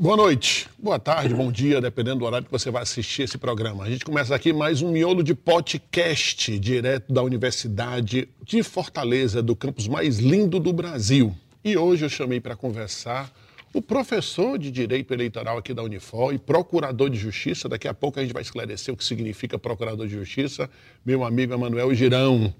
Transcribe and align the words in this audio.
Boa 0.00 0.16
noite, 0.16 0.68
boa 0.78 0.96
tarde, 0.96 1.34
bom 1.34 1.50
dia, 1.50 1.80
dependendo 1.80 2.20
do 2.20 2.24
horário 2.24 2.46
que 2.46 2.52
você 2.52 2.70
vai 2.70 2.82
assistir 2.82 3.22
esse 3.22 3.36
programa. 3.36 3.82
A 3.82 3.90
gente 3.90 4.04
começa 4.04 4.32
aqui 4.32 4.52
mais 4.52 4.80
um 4.80 4.92
miolo 4.92 5.24
de 5.24 5.34
podcast, 5.34 6.56
direto 6.56 7.12
da 7.12 7.20
Universidade 7.20 8.28
de 8.44 8.62
Fortaleza, 8.62 9.42
do 9.42 9.56
campus 9.56 9.88
mais 9.88 10.20
lindo 10.20 10.60
do 10.60 10.72
Brasil. 10.72 11.34
E 11.64 11.76
hoje 11.76 12.04
eu 12.04 12.08
chamei 12.08 12.38
para 12.38 12.54
conversar 12.54 13.28
o 13.74 13.82
professor 13.82 14.56
de 14.56 14.70
Direito 14.70 15.12
Eleitoral 15.12 15.58
aqui 15.58 15.74
da 15.74 15.82
Unifor 15.82 16.32
e 16.32 16.38
procurador 16.38 17.10
de 17.10 17.18
Justiça. 17.18 17.68
Daqui 17.68 17.88
a 17.88 17.92
pouco 17.92 18.20
a 18.20 18.22
gente 18.22 18.32
vai 18.32 18.42
esclarecer 18.42 18.94
o 18.94 18.96
que 18.96 19.04
significa 19.04 19.58
procurador 19.58 20.06
de 20.06 20.14
Justiça, 20.14 20.70
meu 21.04 21.24
amigo 21.24 21.54
Emanuel 21.54 21.92
Girão. 21.92 22.54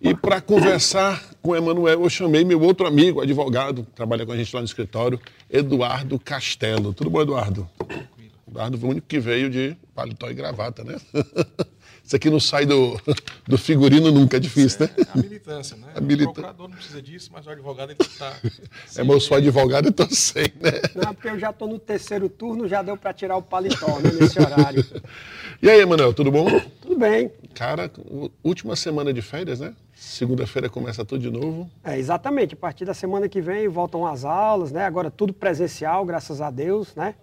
E 0.00 0.14
para 0.14 0.40
conversar 0.40 1.22
com 1.42 1.50
o 1.50 1.56
Emanuel, 1.56 2.02
eu 2.02 2.08
chamei 2.08 2.42
meu 2.42 2.58
outro 2.62 2.86
amigo, 2.86 3.20
advogado, 3.20 3.84
que 3.84 3.90
trabalha 3.90 4.24
com 4.24 4.32
a 4.32 4.36
gente 4.36 4.54
lá 4.54 4.62
no 4.62 4.66
escritório, 4.66 5.20
Eduardo 5.50 6.18
Castelo. 6.18 6.94
Tudo 6.94 7.10
bom, 7.10 7.20
Eduardo? 7.20 7.68
Eduardo 8.48 8.78
foi 8.78 8.88
o 8.88 8.92
único 8.92 9.06
que 9.06 9.20
veio 9.20 9.50
de 9.50 9.76
paletó 9.94 10.30
e 10.30 10.34
gravata, 10.34 10.82
né? 10.82 10.96
Isso 12.04 12.16
aqui 12.16 12.28
não 12.28 12.40
sai 12.40 12.66
do, 12.66 13.00
do 13.46 13.56
figurino 13.56 14.10
nunca, 14.10 14.36
é 14.36 14.40
difícil, 14.40 14.80
né? 14.80 14.90
É 14.98 15.18
a 15.18 15.22
militância, 15.22 15.76
né? 15.76 15.88
A 15.94 16.00
milita... 16.00 16.30
O 16.30 16.34
procurador 16.34 16.68
não 16.68 16.76
precisa 16.76 17.00
disso, 17.00 17.30
mas 17.32 17.46
o 17.46 17.50
advogado 17.50 17.90
ele 17.90 17.98
está. 18.00 18.36
É, 18.96 19.02
mas 19.04 19.14
eu 19.14 19.20
sou 19.20 19.36
advogado 19.36 19.86
e 19.86 19.90
estou 19.90 20.08
sem, 20.10 20.44
né? 20.60 20.72
Não, 20.94 21.14
porque 21.14 21.28
eu 21.28 21.38
já 21.38 21.50
estou 21.50 21.68
no 21.68 21.78
terceiro 21.78 22.28
turno, 22.28 22.66
já 22.66 22.82
deu 22.82 22.96
para 22.96 23.12
tirar 23.12 23.36
o 23.36 23.42
paletó 23.42 23.98
né, 24.00 24.10
nesse 24.18 24.40
horário. 24.40 24.84
E 25.62 25.68
aí, 25.68 25.78
Emanuel, 25.78 26.14
tudo 26.14 26.30
bom? 26.30 26.46
Tudo 26.80 26.98
bem. 26.98 27.30
Cara, 27.54 27.90
última 28.42 28.74
semana 28.74 29.12
de 29.12 29.20
férias, 29.20 29.60
né? 29.60 29.74
Segunda-feira 29.94 30.70
começa 30.70 31.04
tudo 31.04 31.20
de 31.20 31.30
novo. 31.30 31.70
É, 31.84 31.98
exatamente. 31.98 32.54
A 32.54 32.56
partir 32.56 32.86
da 32.86 32.94
semana 32.94 33.28
que 33.28 33.42
vem 33.42 33.68
voltam 33.68 34.06
as 34.06 34.24
aulas, 34.24 34.72
né? 34.72 34.86
Agora 34.86 35.10
tudo 35.10 35.34
presencial, 35.34 36.02
graças 36.06 36.40
a 36.40 36.50
Deus, 36.50 36.94
né? 36.94 37.14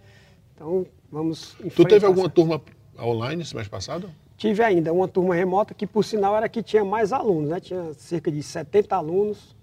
Então, 0.53 0.85
vamos 1.11 1.55
Tu 1.75 1.85
teve 1.85 2.05
alguma 2.05 2.29
turma 2.29 2.61
online 2.99 3.43
semestre 3.43 3.71
passado? 3.71 4.11
Tive 4.37 4.61
ainda 4.61 4.93
uma 4.93 5.07
turma 5.07 5.33
remota 5.33 5.73
que, 5.73 5.87
por 5.87 6.05
sinal, 6.05 6.37
era 6.37 6.47
que 6.47 6.61
tinha 6.61 6.85
mais 6.85 7.11
alunos, 7.11 7.49
né? 7.49 7.59
Tinha 7.59 7.91
cerca 7.95 8.31
de 8.31 8.43
70 8.43 8.95
alunos. 8.95 9.55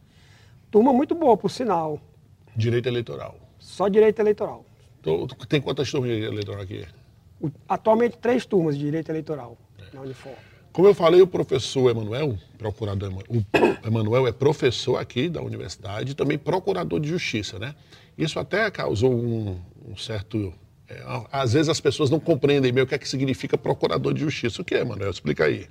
Turma 0.69 0.93
muito 0.93 1.15
boa, 1.15 1.37
por 1.37 1.49
sinal. 1.49 2.01
Direito 2.57 2.89
eleitoral. 2.89 3.37
Só 3.57 3.87
direito 3.87 4.19
eleitoral. 4.19 4.65
Tu, 5.01 5.29
tem 5.49 5.61
quantas 5.61 5.89
turmas 5.89 6.11
de 6.11 6.25
eleitoral 6.25 6.61
aqui? 6.61 6.85
Atualmente, 7.69 8.19
três 8.19 8.45
turmas 8.45 8.77
de 8.77 8.85
direito 8.85 9.11
eleitoral 9.11 9.57
é. 9.79 9.95
na 9.95 10.03
Unifor. 10.03 10.33
Como 10.73 10.89
eu 10.89 10.95
falei, 10.95 11.23
o 11.23 11.27
professor 11.27 11.89
Emanuel, 11.89 12.37
procurador 12.59 13.13
o 13.29 13.45
Emanuel 13.87 14.27
é 14.27 14.33
professor 14.33 14.97
aqui 14.97 15.29
da 15.29 15.41
universidade 15.41 16.11
e 16.11 16.15
também 16.15 16.37
procurador 16.37 16.99
de 16.99 17.09
justiça, 17.09 17.61
né? 17.61 17.77
Isso 18.19 18.41
até 18.41 18.69
causou 18.73 19.15
um, 19.15 19.61
um 19.87 19.97
certo 19.97 20.53
às 21.31 21.53
vezes 21.53 21.69
as 21.69 21.81
pessoas 21.81 22.11
não 22.11 22.21
compreendem 22.21 22.73
bem 22.73 22.85
o 22.85 22.87
que 22.87 22.95
é 22.95 22.99
que 22.99 23.09
significa 23.09 23.57
procurador 23.57 24.13
de 24.13 24.21
justiça. 24.21 24.63
O 24.63 24.65
que 24.65 24.75
é, 24.75 24.85
Manuel? 24.85 25.11
Explica 25.11 25.45
aí. 25.45 25.67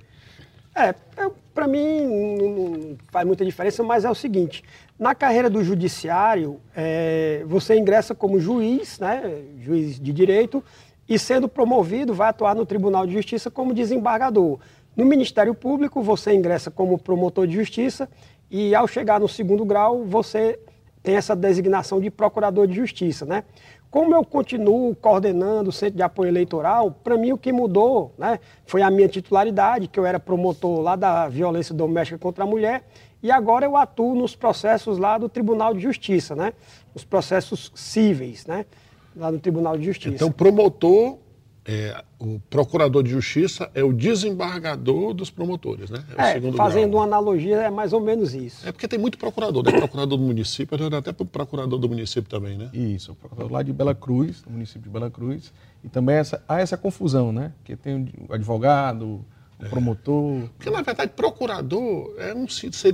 É, 0.74 0.88
é 0.88 1.30
para 1.54 1.68
mim 1.68 2.00
não, 2.36 2.48
não, 2.48 2.96
faz 3.12 3.24
muita 3.24 3.44
diferença, 3.44 3.82
mas 3.82 4.04
é 4.04 4.10
o 4.10 4.14
seguinte: 4.14 4.64
na 4.98 5.14
carreira 5.14 5.48
do 5.48 5.62
judiciário, 5.62 6.60
é, 6.74 7.44
você 7.46 7.76
ingressa 7.76 8.14
como 8.14 8.40
juiz, 8.40 8.98
né, 8.98 9.42
juiz 9.60 10.00
de 10.00 10.12
direito, 10.12 10.62
e 11.08 11.18
sendo 11.18 11.48
promovido, 11.48 12.12
vai 12.12 12.28
atuar 12.28 12.54
no 12.54 12.66
Tribunal 12.66 13.06
de 13.06 13.12
Justiça 13.12 13.50
como 13.50 13.72
desembargador. 13.72 14.58
No 14.96 15.04
Ministério 15.04 15.54
Público, 15.54 16.02
você 16.02 16.32
ingressa 16.32 16.70
como 16.70 16.98
promotor 16.98 17.46
de 17.46 17.54
justiça 17.54 18.08
e, 18.50 18.74
ao 18.74 18.86
chegar 18.86 19.20
no 19.20 19.28
segundo 19.28 19.64
grau, 19.64 20.04
você 20.04 20.58
tem 21.02 21.16
essa 21.16 21.36
designação 21.36 22.00
de 22.00 22.10
procurador 22.10 22.66
de 22.66 22.74
justiça, 22.74 23.26
né? 23.26 23.44
Como 23.94 24.12
eu 24.12 24.24
continuo 24.24 24.92
coordenando 24.96 25.70
o 25.70 25.72
Centro 25.72 25.94
de 25.94 26.02
Apoio 26.02 26.28
Eleitoral, 26.28 26.90
para 26.90 27.16
mim 27.16 27.30
o 27.30 27.38
que 27.38 27.52
mudou 27.52 28.12
né, 28.18 28.40
foi 28.66 28.82
a 28.82 28.90
minha 28.90 29.06
titularidade, 29.06 29.86
que 29.86 30.00
eu 30.00 30.04
era 30.04 30.18
promotor 30.18 30.80
lá 30.80 30.96
da 30.96 31.28
violência 31.28 31.72
doméstica 31.72 32.18
contra 32.18 32.42
a 32.42 32.46
mulher, 32.46 32.88
e 33.22 33.30
agora 33.30 33.64
eu 33.64 33.76
atuo 33.76 34.16
nos 34.16 34.34
processos 34.34 34.98
lá 34.98 35.16
do 35.16 35.28
Tribunal 35.28 35.72
de 35.72 35.78
Justiça, 35.78 36.34
né? 36.34 36.54
Os 36.92 37.04
processos 37.04 37.70
cíveis, 37.72 38.44
né? 38.46 38.66
Lá 39.14 39.30
no 39.30 39.38
Tribunal 39.38 39.78
de 39.78 39.84
Justiça. 39.84 40.16
Então, 40.16 40.32
promotor 40.32 41.18
é, 41.66 42.04
o 42.18 42.38
procurador 42.50 43.02
de 43.02 43.10
justiça 43.10 43.70
é 43.74 43.82
o 43.82 43.92
desembargador 43.92 45.14
dos 45.14 45.30
promotores, 45.30 45.88
né? 45.88 46.04
É, 46.16 46.36
é 46.36 46.52
fazendo 46.52 46.90
grau. 46.90 47.00
uma 47.00 47.04
analogia, 47.04 47.56
é 47.56 47.70
mais 47.70 47.94
ou 47.94 48.00
menos 48.00 48.34
isso. 48.34 48.68
É 48.68 48.72
porque 48.72 48.86
tem 48.86 48.98
muito 48.98 49.16
procurador, 49.16 49.64
né? 49.64 49.72
Procurador 49.72 50.18
do 50.18 50.24
município, 50.24 50.76
até 50.94 51.12
para 51.12 51.22
o 51.22 51.26
procurador 51.26 51.78
do 51.78 51.88
município 51.88 52.28
também, 52.28 52.58
né? 52.58 52.68
Isso, 52.74 53.12
o 53.12 53.14
procurador 53.14 53.50
lá 53.50 53.62
de 53.62 53.72
Bela 53.72 53.94
Cruz, 53.94 54.42
do 54.42 54.50
município 54.50 54.82
de 54.82 54.90
Bela 54.90 55.10
Cruz. 55.10 55.52
E 55.82 55.88
também 55.88 56.16
essa, 56.16 56.42
há 56.46 56.60
essa 56.60 56.76
confusão, 56.76 57.32
né? 57.32 57.52
Que 57.64 57.76
tem 57.76 58.12
o 58.28 58.32
advogado, 58.34 59.24
o 59.58 59.64
é. 59.64 59.68
promotor. 59.68 60.48
Porque, 60.58 60.68
na 60.68 60.82
verdade, 60.82 61.12
procurador 61.16 62.14
é 62.18 62.34
um, 62.34 62.46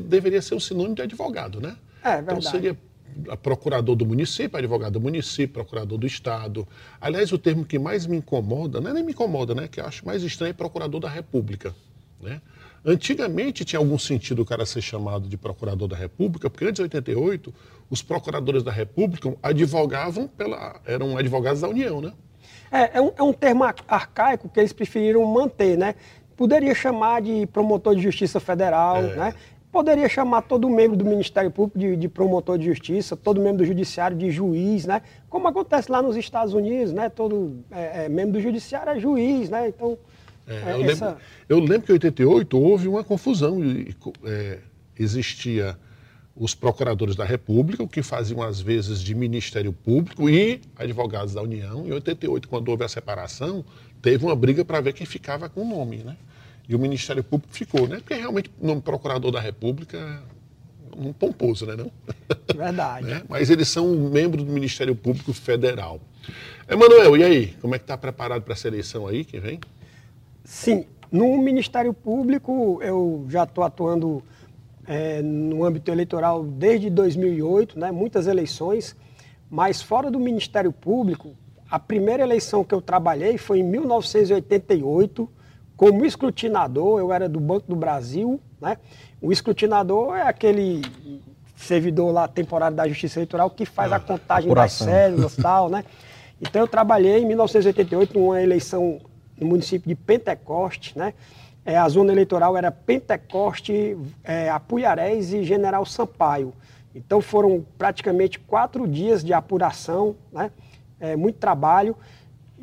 deveria 0.09 0.41
ser 0.41 0.55
um 0.55 0.61
sinônimo 0.61 0.95
de 0.95 1.03
advogado, 1.03 1.61
né? 1.61 1.77
É, 2.05 2.17
verdade. 2.17 2.39
Então 2.39 2.51
seria 2.53 2.79
procurador 3.43 3.97
do 3.97 4.07
município, 4.07 4.59
advogado 4.59 4.95
do 4.95 5.01
município, 5.01 5.55
procurador 5.55 5.99
do 5.99 6.07
Estado. 6.07 6.67
Aliás, 7.01 7.33
o 7.33 7.39
termo 7.39 7.65
que 7.65 7.79
mais 7.79 8.07
me 8.07 8.17
incomoda, 8.17 8.81
não 8.81 8.91
é 8.91 8.95
nem 8.95 9.05
me 9.05 9.13
incomoda, 9.13 9.55
né? 9.55 9.69
Que 9.69 9.81
eu 9.81 9.87
acho 9.87 10.05
mais 10.07 10.23
estranho 10.23 10.51
é 10.51 10.53
procurador 10.53 11.01
da 11.01 11.09
República. 11.09 11.75
Né? 12.21 12.41
Antigamente 12.85 13.65
tinha 13.65 13.79
algum 13.79 13.99
sentido 13.99 14.43
o 14.43 14.45
cara 14.45 14.65
ser 14.65 14.81
chamado 14.81 15.29
de 15.29 15.37
procurador 15.37 15.87
da 15.87 15.97
República, 15.97 16.49
porque 16.49 16.65
antes 16.65 16.77
de 16.77 16.83
88, 16.83 17.53
os 17.91 18.03
procuradores 18.03 18.63
da 18.63 18.73
República 18.73 19.35
advogavam 19.43 20.27
pela. 20.27 20.81
eram 20.87 21.17
advogados 21.17 21.61
da 21.61 21.69
União, 21.69 22.01
né? 22.01 22.13
É, 22.73 22.99
é 22.99 23.01
um, 23.01 23.13
é 23.17 23.23
um 23.23 23.33
termo 23.33 23.65
arcaico 23.65 24.49
que 24.49 24.61
eles 24.61 24.73
preferiram 24.73 25.25
manter, 25.25 25.77
né? 25.77 25.95
Poderia 26.37 26.75
chamar 26.75 27.21
de 27.21 27.47
promotor 27.49 27.95
de 27.95 28.01
justiça 28.03 28.41
federal, 28.41 28.97
é. 28.99 29.17
né? 29.17 29.35
Poderia 29.73 30.09
chamar 30.09 30.43
todo 30.43 30.69
membro 30.69 30.97
do 30.97 31.05
Ministério 31.05 31.51
Público 31.51 31.79
de, 31.79 31.95
de, 31.97 32.09
promotor 32.09 32.59
de 32.59 32.67
justiça, 32.67 33.17
todo 33.17 33.41
membro 33.41 33.59
do 33.59 33.65
Judiciário 33.65 34.17
de 34.17 34.29
juiz, 34.31 34.85
né? 34.85 35.01
Como 35.29 35.47
acontece 35.47 35.91
lá 35.93 36.03
nos 36.03 36.17
Estados 36.17 36.55
Unidos, 36.55 36.93
né? 36.93 37.09
Todo 37.09 37.59
é, 37.71 38.07
é, 38.07 38.09
membro 38.09 38.33
do 38.33 38.41
Judiciário 38.41 38.91
é 38.93 38.99
juiz, 38.99 39.49
né? 39.49 39.69
Então, 39.69 39.97
É, 40.47 40.55
É, 40.55 40.75
eu, 40.75 40.91
essa- 40.91 41.07
lembro, 41.11 41.21
eu 41.49 41.59
lembro 41.61 41.83
que 41.83 41.93
em 41.93 41.95
88 41.95 42.59
houve 42.59 42.89
uma 42.89 43.05
confusão. 43.05 43.63
e- 43.65 43.95
é, 44.25 44.59
existia 44.99 45.79
os 46.35 46.55
procuradores 46.55 47.15
da 47.15 47.25
República, 47.25 47.83
o 47.85 47.89
que 47.89 48.03
faziam 48.03 48.43
às 48.43 48.61
vezes 48.61 49.01
de 49.01 49.15
Ministério 49.15 49.73
Público 49.73 50.29
e 50.29 50.61
advogados 50.77 51.35
da 51.35 51.43
União. 51.43 51.87
Em 51.87 51.93
88, 51.93 52.49
quando 52.49 52.69
houve 52.71 52.83
a 52.83 52.89
separação, 52.89 53.65
teve 54.03 54.25
uma 54.25 54.35
briga 54.35 54.65
para 54.65 54.81
ver 54.81 54.93
quem 54.95 55.07
ficava 55.07 55.49
com 55.49 55.61
o 55.63 55.69
nome, 55.69 55.99
né? 55.99 56.17
E 56.71 56.75
o 56.77 56.79
Ministério 56.79 57.25
Público 57.25 57.53
ficou, 57.53 57.89
né? 57.89 57.97
Porque 57.97 58.15
realmente 58.15 58.49
o 58.61 58.65
nome 58.65 58.81
procurador 58.81 59.33
da 59.33 59.41
República 59.41 59.99
é 59.99 60.97
um 60.97 61.13
pomposo, 61.13 61.67
né? 61.67 61.75
Não? 61.75 61.91
Verdade. 62.55 63.07
né? 63.11 63.23
Mas 63.29 63.51
eles 63.51 63.67
são 63.67 63.89
membros 63.89 64.45
do 64.45 64.53
Ministério 64.53 64.95
Público 64.95 65.33
Federal. 65.33 66.01
Emanuel, 66.69 67.17
e 67.17 67.25
aí? 67.25 67.47
Como 67.61 67.75
é 67.75 67.79
que 67.79 67.83
está 67.83 67.99
preparado 67.99 68.43
para 68.43 68.53
essa 68.53 68.69
eleição 68.69 69.09
aí 69.09 69.25
que 69.25 69.41
vem? 69.41 69.59
Sim, 70.45 70.85
no 71.11 71.37
Ministério 71.39 71.93
Público 71.93 72.81
eu 72.85 73.27
já 73.29 73.43
estou 73.43 73.65
atuando 73.65 74.23
eh, 74.87 75.21
no 75.23 75.65
âmbito 75.65 75.91
eleitoral 75.91 76.45
desde 76.45 76.89
2008, 76.89 77.77
né, 77.81 77.91
muitas 77.91 78.29
eleições, 78.29 78.95
mas 79.51 79.83
fora 79.83 80.09
do 80.09 80.21
Ministério 80.21 80.71
Público, 80.71 81.35
a 81.69 81.81
primeira 81.81 82.23
eleição 82.23 82.63
que 82.63 82.73
eu 82.73 82.81
trabalhei 82.81 83.37
foi 83.39 83.59
em 83.59 83.65
1988, 83.65 85.29
como 85.81 86.05
escrutinador, 86.05 87.01
eu 87.01 87.11
era 87.11 87.27
do 87.27 87.41
Banco 87.41 87.67
do 87.67 87.75
Brasil, 87.75 88.39
né? 88.61 88.77
O 89.19 89.33
escrutinador 89.33 90.15
é 90.15 90.21
aquele 90.21 90.83
servidor 91.57 92.13
lá 92.13 92.29
temporário 92.29 92.77
da 92.77 92.87
Justiça 92.87 93.19
Eleitoral 93.19 93.49
que 93.49 93.65
faz 93.65 93.91
a 93.91 93.99
contagem 93.99 94.51
das 94.51 94.77
apuração. 94.77 94.87
cédulas 94.87 95.39
e 95.39 95.41
tal, 95.41 95.71
né? 95.71 95.83
Então 96.39 96.61
eu 96.61 96.69
trabalhei 96.69 97.23
em 97.23 97.25
1988 97.25 98.19
numa 98.19 98.43
eleição 98.43 99.01
no 99.41 99.47
município 99.47 99.89
de 99.89 99.95
Pentecoste, 99.95 100.99
né? 100.99 101.15
É, 101.65 101.79
a 101.79 101.89
zona 101.89 102.13
eleitoral 102.13 102.59
era 102.59 102.71
Pentecoste, 102.71 103.97
é, 104.23 104.51
Apuiarés 104.51 105.33
e 105.33 105.43
General 105.45 105.87
Sampaio. 105.87 106.53
Então 106.95 107.23
foram 107.23 107.65
praticamente 107.79 108.39
quatro 108.39 108.87
dias 108.87 109.25
de 109.25 109.33
apuração, 109.33 110.15
né? 110.31 110.51
É, 111.01 111.17
muito 111.17 111.39
trabalho. 111.39 111.97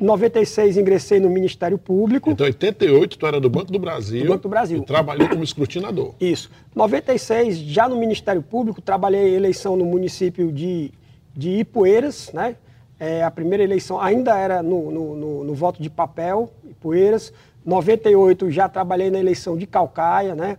Em 0.00 0.04
96 0.04 0.76
ingressei 0.76 1.18
no 1.18 1.28
Ministério 1.28 1.76
Público. 1.76 2.30
Então, 2.30 2.46
em 2.46 2.50
88, 2.50 3.18
tu 3.18 3.26
era 3.26 3.40
do 3.40 3.50
Banco 3.50 3.72
do 3.72 3.78
Brasil. 3.78 4.22
Do 4.22 4.28
Banco 4.28 4.42
do 4.44 4.48
Brasil. 4.48 4.78
E 4.78 4.84
trabalhou 4.84 5.28
como 5.28 5.42
escrutinador. 5.42 6.14
Isso. 6.20 6.50
96, 6.74 7.58
já 7.58 7.88
no 7.88 7.96
Ministério 7.96 8.40
Público, 8.42 8.80
trabalhei 8.80 9.34
eleição 9.34 9.76
no 9.76 9.84
município 9.84 10.52
de, 10.52 10.92
de 11.34 11.50
Ipueiras, 11.60 12.30
né? 12.32 12.56
É, 13.00 13.22
a 13.22 13.30
primeira 13.30 13.62
eleição 13.62 14.00
ainda 14.00 14.36
era 14.36 14.62
no, 14.62 14.90
no, 14.90 15.16
no- 15.16 15.44
no 15.44 15.54
voto 15.54 15.80
de 15.82 15.88
papel, 15.90 16.50
Ipueiras. 16.64 17.32
98 17.64 18.50
já 18.50 18.68
trabalhei 18.68 19.10
na 19.10 19.18
eleição 19.18 19.56
de 19.56 19.66
Calcaia, 19.66 20.34
né? 20.34 20.58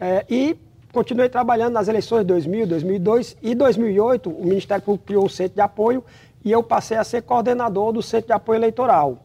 É, 0.00 0.24
e 0.28 0.56
continuei 0.92 1.28
trabalhando 1.28 1.74
nas 1.74 1.88
eleições 1.88 2.20
de 2.20 2.26
2000, 2.28 2.66
2002 2.66 3.36
e 3.42 3.54
2008 3.54 4.30
o 4.30 4.44
Ministério 4.44 4.82
Público 4.84 5.06
criou 5.06 5.26
o 5.26 5.28
Centro 5.30 5.54
de 5.54 5.60
Apoio 5.60 6.02
e 6.48 6.50
eu 6.50 6.62
passei 6.62 6.96
a 6.96 7.04
ser 7.04 7.20
coordenador 7.20 7.92
do 7.92 8.00
Centro 8.00 8.28
de 8.28 8.32
Apoio 8.32 8.56
Eleitoral. 8.56 9.18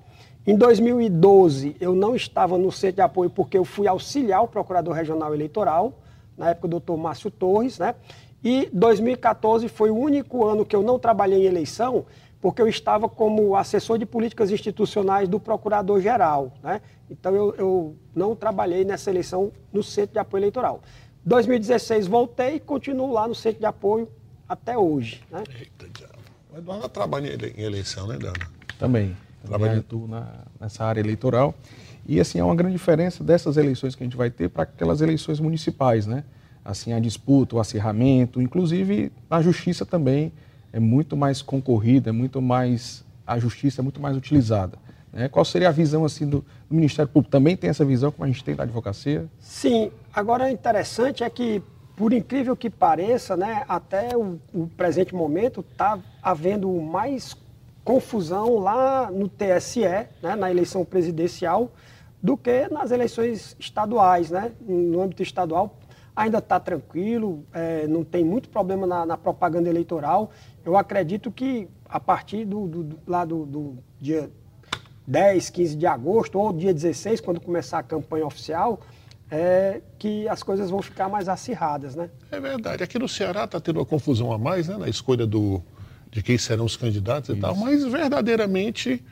Em 0.45 0.57
2012, 0.57 1.77
eu 1.79 1.95
não 1.95 2.17
estava 2.17 2.57
no 2.57 2.69
centro 2.69 2.97
de 2.97 3.01
apoio 3.01 3.29
porque 3.29 3.57
eu 3.57 3.63
fui 3.63 3.87
auxiliar 3.87 4.43
o 4.43 4.47
Procurador 4.49 4.93
Regional 4.93 5.33
Eleitoral, 5.33 5.93
na 6.37 6.49
época 6.49 6.67
o 6.67 6.69
doutor 6.69 6.97
Márcio 6.97 7.31
Torres, 7.31 7.79
né? 7.79 7.95
E 8.43 8.69
2014 8.73 9.69
foi 9.69 9.89
o 9.89 9.95
único 9.95 10.45
ano 10.45 10.65
que 10.65 10.75
eu 10.75 10.83
não 10.83 10.99
trabalhei 10.99 11.43
em 11.43 11.45
eleição, 11.45 12.05
porque 12.41 12.61
eu 12.61 12.67
estava 12.67 13.07
como 13.07 13.55
assessor 13.55 13.97
de 13.97 14.05
políticas 14.05 14.51
institucionais 14.51 15.29
do 15.29 15.39
Procurador-Geral, 15.39 16.51
né? 16.61 16.81
Então 17.09 17.33
eu, 17.33 17.55
eu 17.57 17.95
não 18.13 18.35
trabalhei 18.35 18.83
nessa 18.83 19.09
eleição 19.09 19.49
no 19.71 19.81
centro 19.81 20.11
de 20.11 20.19
apoio 20.19 20.41
eleitoral. 20.41 20.81
2016 21.23 22.05
voltei 22.05 22.55
e 22.55 22.59
continuo 22.59 23.13
lá 23.13 23.29
no 23.29 23.33
centro 23.33 23.61
de 23.61 23.65
apoio 23.65 24.09
até 24.45 24.77
hoje, 24.77 25.23
né? 25.31 25.41
Eita. 25.57 26.12
O 26.53 26.57
Eduardo 26.57 26.87
trabalha 26.89 27.27
em 27.27 27.31
ele- 27.31 27.53
em 27.57 27.61
eleição, 27.63 28.07
né, 28.07 28.17
Dana? 28.17 28.33
Também. 28.77 29.15
Trabalha- 29.43 29.65
Também 29.65 29.79
atuo 29.79 30.07
na, 30.07 30.27
nessa 30.59 30.85
área 30.85 30.99
eleitoral. 31.01 31.53
E 32.07 32.19
assim, 32.19 32.39
é 32.39 32.43
uma 32.43 32.55
grande 32.55 32.73
diferença 32.75 33.23
dessas 33.23 33.57
eleições 33.57 33.95
que 33.95 34.03
a 34.03 34.05
gente 34.05 34.15
vai 34.15 34.29
ter 34.29 34.49
para 34.49 34.63
aquelas 34.63 35.01
eleições 35.01 35.39
municipais, 35.39 36.05
né? 36.05 36.23
Assim, 36.63 36.93
a 36.93 36.99
disputa, 36.99 37.55
o 37.55 37.59
acirramento, 37.59 38.41
inclusive 38.41 39.11
na 39.29 39.41
justiça 39.41 39.85
também 39.85 40.31
é 40.71 40.79
muito 40.79 41.17
mais 41.17 41.41
concorrida, 41.41 42.09
é 42.09 42.13
muito 42.13 42.41
mais, 42.41 43.03
a 43.27 43.37
justiça 43.39 43.81
é 43.81 43.83
muito 43.83 43.99
mais 44.01 44.15
utilizada. 44.15 44.77
né? 45.11 45.27
Qual 45.27 45.43
seria 45.45 45.69
a 45.69 45.71
visão 45.71 46.05
assim 46.05 46.25
do, 46.27 46.39
do 46.69 46.75
Ministério 46.75 47.07
Público? 47.11 47.31
Também 47.31 47.55
tem 47.57 47.69
essa 47.69 47.83
visão 47.85 48.11
como 48.11 48.23
a 48.23 48.27
gente 48.27 48.43
tem 48.43 48.55
da 48.55 48.63
advocacia? 48.63 49.27
Sim, 49.39 49.91
agora 50.13 50.45
o 50.45 50.49
interessante 50.49 51.23
é 51.23 51.29
que, 51.29 51.61
por 51.95 52.11
incrível 52.13 52.55
que 52.55 52.69
pareça, 52.69 53.37
né, 53.37 53.63
até 53.67 54.17
o, 54.17 54.39
o 54.53 54.67
presente 54.67 55.13
momento 55.13 55.61
está 55.71 55.99
havendo 56.21 56.69
mais 56.81 57.35
confusão 57.83 58.57
lá 58.59 59.11
no 59.11 59.27
TSE, 59.27 59.81
né, 60.21 60.35
na 60.37 60.49
eleição 60.49 60.83
presidencial, 60.83 61.71
do 62.21 62.37
que 62.37 62.67
nas 62.71 62.89
eleições 62.91 63.55
estaduais. 63.59 64.31
Né? 64.31 64.53
No 64.61 65.01
âmbito 65.01 65.21
estadual 65.21 65.75
ainda 66.15 66.37
está 66.37 66.59
tranquilo, 66.59 67.43
eh, 67.53 67.85
não 67.87 68.03
tem 68.03 68.23
muito 68.23 68.47
problema 68.47 68.85
na, 68.87 69.05
na 69.05 69.17
propaganda 69.17 69.67
eleitoral. 69.69 70.29
Eu 70.63 70.77
acredito 70.77 71.31
que 71.31 71.67
a 71.89 71.99
partir 71.99 72.45
do, 72.45 72.67
do- 72.67 72.83
do- 72.83 72.99
lá 73.05 73.25
do, 73.25 73.45
do 73.45 73.77
dia 73.99 74.29
10, 75.05 75.49
15 75.49 75.75
de 75.75 75.85
agosto 75.87 76.39
ou 76.39 76.53
dia 76.53 76.73
16, 76.73 77.19
quando 77.19 77.41
começar 77.41 77.79
a 77.79 77.83
campanha 77.83 78.25
oficial, 78.25 78.79
é 79.33 79.81
que 79.97 80.27
as 80.27 80.43
coisas 80.43 80.69
vão 80.69 80.81
ficar 80.81 81.09
mais 81.09 81.27
acirradas, 81.27 81.95
né? 81.95 82.09
É 82.31 82.39
verdade. 82.39 82.83
Aqui 82.83 82.99
no 82.99 83.09
Ceará 83.09 83.45
está 83.45 83.59
tendo 83.59 83.79
uma 83.79 83.85
confusão 83.85 84.31
a 84.31 84.37
mais, 84.37 84.67
né, 84.67 84.77
na 84.77 84.87
escolha 84.87 85.25
do, 85.25 85.61
de 86.11 86.21
quem 86.21 86.37
serão 86.37 86.65
os 86.65 86.77
candidatos 86.77 87.35
e 87.35 87.39
tal, 87.39 87.55
mas 87.55 87.83
verdadeiramente 87.83 89.03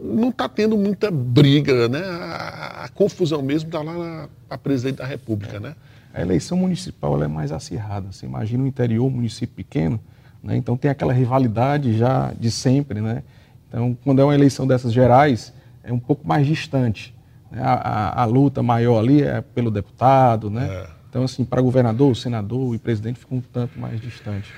não 0.00 0.28
está 0.28 0.48
tendo 0.48 0.78
muita 0.78 1.10
briga, 1.10 1.88
né? 1.88 2.04
A, 2.04 2.84
a 2.84 2.88
confusão 2.90 3.42
mesmo 3.42 3.68
está 3.68 3.82
lá 3.82 3.92
na 3.94 4.28
a 4.48 4.56
presidente 4.56 4.98
da 4.98 5.06
República, 5.06 5.58
né? 5.58 5.74
A 6.14 6.20
eleição 6.22 6.56
municipal 6.56 7.14
ela 7.14 7.24
é 7.24 7.28
mais 7.28 7.50
acirrada. 7.50 8.12
Você 8.12 8.26
imagina 8.26 8.62
o 8.62 8.66
interior, 8.66 9.06
um 9.06 9.10
município 9.10 9.56
pequeno, 9.56 10.00
né? 10.42 10.56
então 10.56 10.76
tem 10.76 10.90
aquela 10.90 11.12
rivalidade 11.12 11.98
já 11.98 12.32
de 12.38 12.50
sempre. 12.50 13.00
Né? 13.00 13.22
Então, 13.68 13.96
quando 14.04 14.20
é 14.20 14.24
uma 14.24 14.34
eleição 14.34 14.66
dessas 14.66 14.92
gerais, 14.92 15.52
é 15.82 15.92
um 15.92 15.98
pouco 15.98 16.26
mais 16.26 16.46
distante. 16.46 17.14
Né? 17.50 17.60
A, 17.62 17.72
a- 17.74 18.22
a 18.22 18.24
luta 18.24 18.62
maior 18.62 18.98
ali 18.98 19.22
é 19.22 19.40
pelo 19.40 19.70
deputado. 19.70 20.50
Né? 20.50 20.66
É. 20.68 20.86
Então, 21.08 21.24
assim, 21.24 21.44
para 21.44 21.60
governador, 21.62 22.14
senador 22.16 22.74
e 22.74 22.78
presidente 22.78 23.18
fica 23.18 23.34
um 23.34 23.40
tanto 23.40 23.78
mais 23.78 24.00
distante. 24.00 24.52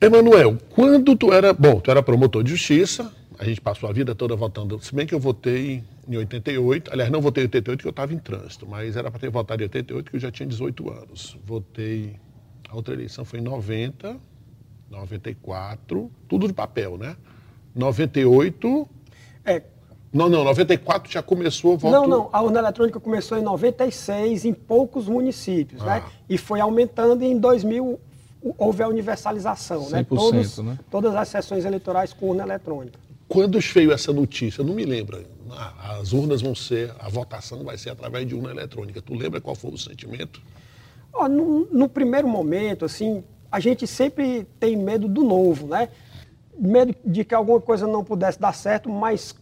Emanuel, 0.00 0.58
quando 0.70 1.16
tu 1.16 1.32
era, 1.32 1.52
bom, 1.52 1.80
tu 1.80 1.90
era 1.90 2.02
promotor 2.02 2.42
de 2.42 2.50
justiça, 2.50 3.10
a 3.38 3.44
gente 3.44 3.60
passou 3.60 3.88
a 3.88 3.92
vida 3.92 4.14
toda 4.14 4.36
votando, 4.36 4.78
se 4.82 4.94
bem 4.94 5.06
que 5.06 5.14
eu 5.14 5.20
votei 5.20 5.82
em 6.06 6.16
88, 6.16 6.92
aliás, 6.92 7.10
não 7.10 7.20
votei 7.22 7.44
em 7.44 7.46
88 7.46 7.78
porque 7.78 7.88
eu 7.88 7.90
estava 7.90 8.12
em 8.12 8.18
trânsito, 8.18 8.66
mas 8.68 8.96
era 8.96 9.10
para 9.10 9.18
ter 9.20 9.30
votado 9.30 9.62
em 9.62 9.64
88 9.64 10.10
que 10.10 10.16
eu 10.16 10.20
já 10.20 10.30
tinha 10.30 10.46
18 10.46 10.90
anos. 10.90 11.38
Votei, 11.44 12.16
a 12.68 12.76
outra 12.76 12.92
eleição 12.92 13.24
foi 13.24 13.38
em 13.38 13.42
90, 13.42 14.16
94, 14.90 16.10
tudo 16.28 16.46
de 16.46 16.52
papel, 16.52 16.98
né? 16.98 17.16
98, 17.74 18.88
É, 19.46 19.62
não, 20.14 20.28
não, 20.28 20.44
94 20.44 21.12
já 21.12 21.22
começou 21.22 21.74
o 21.74 21.76
voto. 21.76 21.92
não, 21.92 22.06
não, 22.06 22.30
a 22.32 22.40
urna 22.40 22.60
eletrônica 22.60 23.00
começou 23.00 23.36
em 23.36 23.42
96 23.42 24.44
em 24.44 24.54
poucos 24.54 25.08
municípios, 25.08 25.82
né? 25.82 26.04
Ah. 26.06 26.10
E 26.28 26.38
foi 26.38 26.60
aumentando 26.60 27.24
e 27.24 27.26
em 27.26 27.38
2000 27.38 27.98
houve 28.56 28.82
a 28.82 28.88
universalização, 28.88 29.90
né? 29.90 30.04
100%, 30.04 30.06
Todos, 30.06 30.58
né? 30.58 30.78
Todas 30.90 31.14
as 31.16 31.28
sessões 31.28 31.64
eleitorais 31.64 32.12
com 32.12 32.28
urna 32.28 32.44
eletrônica. 32.44 32.98
Quando 33.26 33.58
veio 33.58 33.90
essa 33.90 34.12
notícia, 34.12 34.60
eu 34.60 34.66
não 34.66 34.74
me 34.74 34.84
lembro. 34.84 35.24
As 35.98 36.12
urnas 36.12 36.42
vão 36.42 36.54
ser, 36.54 36.94
a 37.00 37.08
votação 37.08 37.64
vai 37.64 37.76
ser 37.76 37.90
através 37.90 38.26
de 38.26 38.34
urna 38.34 38.50
eletrônica. 38.50 39.02
Tu 39.02 39.14
lembra 39.14 39.40
qual 39.40 39.56
foi 39.56 39.72
o 39.72 39.78
sentimento? 39.78 40.40
Ó, 41.12 41.28
no, 41.28 41.66
no 41.72 41.88
primeiro 41.88 42.28
momento, 42.28 42.84
assim, 42.84 43.24
a 43.50 43.58
gente 43.58 43.86
sempre 43.86 44.46
tem 44.60 44.76
medo 44.76 45.08
do 45.08 45.24
novo, 45.24 45.66
né? 45.66 45.88
Medo 46.56 46.94
de 47.04 47.24
que 47.24 47.34
alguma 47.34 47.60
coisa 47.60 47.86
não 47.86 48.04
pudesse 48.04 48.38
dar 48.38 48.54
certo, 48.54 48.88
mas 48.88 49.34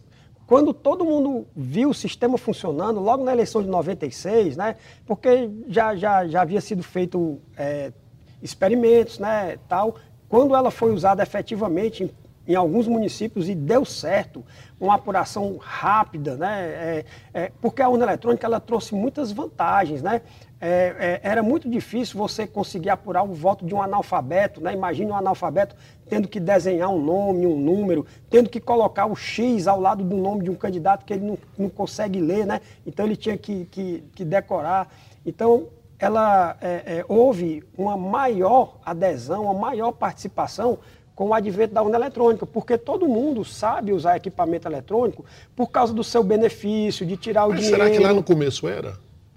quando 0.53 0.71
todo 0.71 1.03
mundo 1.03 1.47
viu 1.55 1.89
o 1.89 1.93
sistema 1.95 2.37
funcionando, 2.37 2.99
logo 2.99 3.23
na 3.23 3.31
eleição 3.31 3.63
de 3.63 3.67
96, 3.67 4.55
né? 4.55 4.75
Porque 5.03 5.49
já, 5.67 5.95
já, 5.95 6.27
já 6.27 6.43
havia 6.43 6.61
sido 6.61 6.83
feito 6.83 7.41
é, 7.57 7.91
experimentos, 8.39 9.17
né, 9.17 9.57
tal. 9.67 9.95
Quando 10.29 10.55
ela 10.55 10.69
foi 10.69 10.93
usada 10.93 11.23
efetivamente 11.23 12.03
em, 12.03 12.11
em 12.51 12.53
alguns 12.53 12.87
municípios 12.87 13.49
e 13.49 13.55
deu 13.55 13.83
certo, 13.83 14.45
uma 14.79 14.93
apuração 14.93 15.57
rápida, 15.59 16.37
né? 16.37 16.61
É, 16.61 17.05
é, 17.33 17.51
porque 17.59 17.81
a 17.81 17.89
urna 17.89 18.05
eletrônica 18.05 18.45
ela 18.45 18.59
trouxe 18.59 18.93
muitas 18.93 19.31
vantagens, 19.31 20.03
né? 20.03 20.21
É, 20.61 21.19
é, 21.23 21.29
era 21.31 21.41
muito 21.41 21.67
difícil 21.67 22.17
você 22.17 22.45
conseguir 22.45 22.91
apurar 22.91 23.23
o 23.23 23.33
voto 23.33 23.65
de 23.65 23.73
um 23.73 23.81
analfabeto, 23.81 24.61
né? 24.61 24.71
Imagine 24.71 25.11
um 25.11 25.15
analfabeto 25.15 25.75
tendo 26.13 26.27
que 26.27 26.39
desenhar 26.39 26.89
um 26.89 27.03
nome, 27.03 27.47
um 27.47 27.59
número, 27.59 28.05
tendo 28.29 28.47
que 28.47 28.59
colocar 28.59 29.07
o 29.07 29.15
X 29.15 29.65
ao 29.65 29.81
lado 29.81 30.03
do 30.03 30.15
nome 30.15 30.43
de 30.43 30.51
um 30.51 30.53
candidato 30.53 31.03
que 31.03 31.11
ele 31.11 31.25
não, 31.25 31.37
não 31.57 31.69
consegue 31.69 32.21
ler, 32.21 32.45
né? 32.45 32.61
Então 32.85 33.03
ele 33.03 33.15
tinha 33.15 33.35
que, 33.35 33.65
que, 33.65 34.03
que 34.13 34.23
decorar. 34.23 34.93
Então, 35.25 35.69
ela 35.97 36.55
é, 36.61 36.67
é, 36.67 37.05
houve 37.07 37.63
uma 37.75 37.97
maior 37.97 38.77
adesão, 38.85 39.45
uma 39.45 39.55
maior 39.55 39.91
participação 39.91 40.77
com 41.15 41.29
o 41.29 41.33
advento 41.33 41.73
da 41.73 41.81
urna 41.81 41.97
eletrônica, 41.97 42.45
porque 42.45 42.77
todo 42.77 43.07
mundo 43.07 43.43
sabe 43.43 43.91
usar 43.91 44.15
equipamento 44.15 44.67
eletrônico 44.67 45.25
por 45.55 45.71
causa 45.71 45.95
do 45.95 46.03
seu 46.03 46.23
benefício, 46.23 47.07
de 47.07 47.17
tirar 47.17 47.47
o 47.47 47.49
Mas 47.49 47.61
dinheiro. 47.61 47.83
será 47.83 47.89
que 47.89 47.97
lá 47.97 48.13
no 48.13 48.21
começo 48.21 48.67
era? 48.67 48.93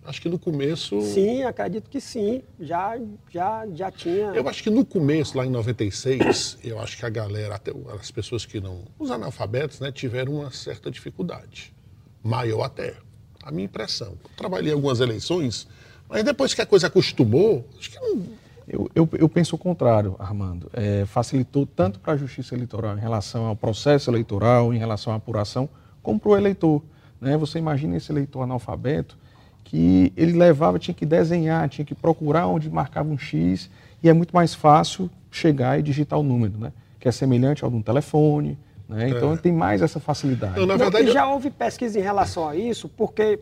Acho 0.07 0.23
que 0.23 0.29
no 0.29 0.39
começo. 0.39 1.01
Sim, 1.03 1.43
acredito 1.43 1.91
que 1.91 2.01
sim. 2.01 2.43
Já, 2.61 2.97
já, 3.29 3.67
já 3.75 3.91
tinha. 3.91 4.27
Eu 4.27 4.49
acho 4.49 4.63
que 4.63 4.71
no 4.71 4.85
começo, 4.85 5.37
lá 5.37 5.45
em 5.45 5.51
96, 5.51 6.59
eu 6.63 6.79
acho 6.79 6.97
que 6.97 7.05
a 7.05 7.11
galera, 7.11 7.57
até 7.57 7.73
as 8.01 8.11
pessoas 8.11 8.47
que 8.47 8.61
não. 8.61 8.85
Os 8.99 9.11
analfabetos, 9.11 9.81
né, 9.81 9.91
tiveram 9.91 10.35
uma 10.35 10.51
certa 10.53 10.91
dificuldade. 10.91 11.75
Maior 12.23 12.63
até. 12.63 12.95
A 13.43 13.51
minha 13.51 13.65
impressão. 13.65 14.17
Eu 14.25 14.31
trabalhei 14.37 14.71
em 14.71 14.75
algumas 14.75 15.01
eleições, 15.01 15.69
mas 16.09 16.25
depois 16.25 16.55
que 16.55 16.63
a 16.63 16.67
coisa 16.67 16.87
acostumou, 16.87 17.65
acho 17.79 17.91
que 17.91 17.99
não. 17.99 18.23
Eu, 18.69 18.91
eu, 18.95 19.09
eu 19.13 19.29
penso 19.29 19.55
o 19.55 19.59
contrário, 19.59 20.17
Armando. 20.19 20.69
É, 20.73 21.05
facilitou 21.07 21.67
tanto 21.67 22.01
para 22.01 22.15
a 22.15 22.17
justiça 22.17 22.55
eleitoral 22.55 22.97
em 22.97 23.01
relação 23.01 23.47
ao 23.47 23.55
processo 23.55 24.11
eleitoral, 24.11 24.75
em 24.75 24.79
relação 24.79 25.13
à 25.13 25.17
apuração, 25.17 25.69
como 26.03 26.19
para 26.19 26.31
o 26.31 26.37
eleitor. 26.37 26.83
Né? 27.21 27.37
Você 27.37 27.59
imagina 27.59 27.97
esse 27.97 28.11
eleitor 28.11 28.43
analfabeto 28.43 29.17
que 29.67 30.13
ele 30.17 30.33
levava, 30.33 30.79
tinha 30.79 30.95
que 30.95 31.05
desenhar, 31.05 31.69
tinha 31.69 31.85
que 31.85 31.95
procurar 31.95 32.47
onde 32.47 32.71
marcava 32.71 33.09
um 33.09 33.19
X, 33.19 33.69
e 34.03 34.09
é 34.09 34.13
muito 34.13 34.35
mais 34.35 34.55
fácil 34.55 35.11
chegar 35.31 35.79
e 35.79 35.83
digitar 35.83 36.19
o 36.19 36.23
número, 36.23 36.57
né? 36.59 36.73
que 37.01 37.09
é 37.09 37.13
semelhante 37.13 37.65
ao 37.65 37.71
de 37.71 37.77
um 37.77 37.83
telefone. 37.83 38.57
Né? 38.89 39.09
Então 39.11 39.33
É. 39.35 39.37
tem 39.37 39.53
mais 39.53 39.83
essa 39.83 39.99
facilidade. 39.99 40.59
Na 40.61 40.67
Não, 40.67 40.79
verdade, 40.79 41.09
e 41.09 41.13
já 41.13 41.29
houve 41.29 41.51
pesquisa 41.51 41.99
em 41.99 42.03
relação 42.03 42.49
a 42.49 42.55
isso, 42.55 42.89
porque 42.89 43.41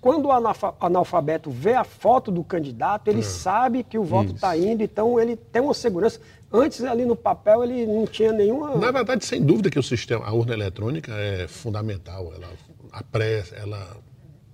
quando 0.00 0.26
o 0.26 0.32
analfa- 0.32 0.74
analfabeto 0.80 1.50
vê 1.50 1.74
a 1.74 1.84
foto 1.84 2.32
do 2.32 2.42
candidato, 2.42 3.06
ele 3.08 3.22
sabe 3.22 3.84
que 3.84 3.96
o 3.96 4.02
voto 4.02 4.32
está 4.34 4.56
indo, 4.56 4.82
então 4.82 5.20
ele 5.20 5.36
tem 5.36 5.62
uma 5.62 5.74
segurança. 5.74 6.20
Antes, 6.52 6.82
ali 6.82 7.04
no 7.04 7.14
papel, 7.14 7.62
ele 7.62 7.86
não 7.86 8.04
tinha 8.08 8.32
nenhuma. 8.32 8.74
Na 8.76 8.90
verdade, 8.90 9.24
sem 9.24 9.40
dúvida 9.40 9.70
que 9.70 9.78
o 9.78 9.82
sistema, 9.84 10.24
a 10.26 10.32
urna 10.32 10.52
eletrônica 10.52 11.12
é 11.12 11.46
fundamental. 11.46 12.32
Ela 12.34 12.48
apressa, 12.90 13.54
ela 13.54 13.96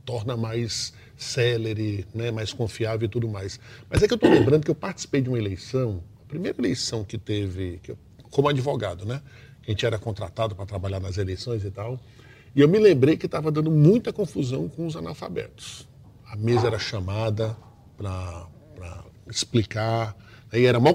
torna 0.05 0.37
mais 0.37 0.93
célere, 1.17 2.07
né, 2.15 2.31
mais 2.31 2.53
confiável 2.53 3.07
e 3.07 3.09
tudo 3.09 3.29
mais. 3.29 3.59
Mas 3.89 4.03
é 4.03 4.07
que 4.07 4.13
eu 4.13 4.17
estou 4.17 4.31
lembrando 4.31 4.65
que 4.65 4.71
eu 4.71 4.75
participei 4.75 5.21
de 5.21 5.29
uma 5.29 5.39
eleição, 5.39 6.03
a 6.25 6.29
primeira 6.29 6.59
eleição 6.61 7.05
que 7.05 7.17
teve, 7.19 7.81
que 7.83 7.93
eu- 7.93 7.99
como 8.31 8.49
advogado, 8.49 9.05
né? 9.07 9.23
A 9.67 9.71
gente 9.71 9.85
era 9.87 9.99
contratado 9.99 10.55
para 10.55 10.67
trabalhar 10.67 11.01
nas 11.01 11.19
eleições 11.19 11.65
e 11.65 11.71
tal. 11.71 11.99
E 12.55 12.61
eu 12.61 12.69
me 12.69 12.79
lembrei 12.79 13.17
que 13.17 13.27
estava 13.27 13.51
dando 13.51 13.71
muita 13.71 14.13
confusão 14.13 14.69
com 14.69 14.87
os 14.87 14.97
analfabetos. 14.97 15.89
A 16.27 16.37
mesa 16.37 16.67
era 16.67 16.79
chamada 16.79 17.57
para 17.97 18.47
explicar, 19.29 20.17
aí 20.53 20.65
era 20.65 20.79
uma 20.79 20.95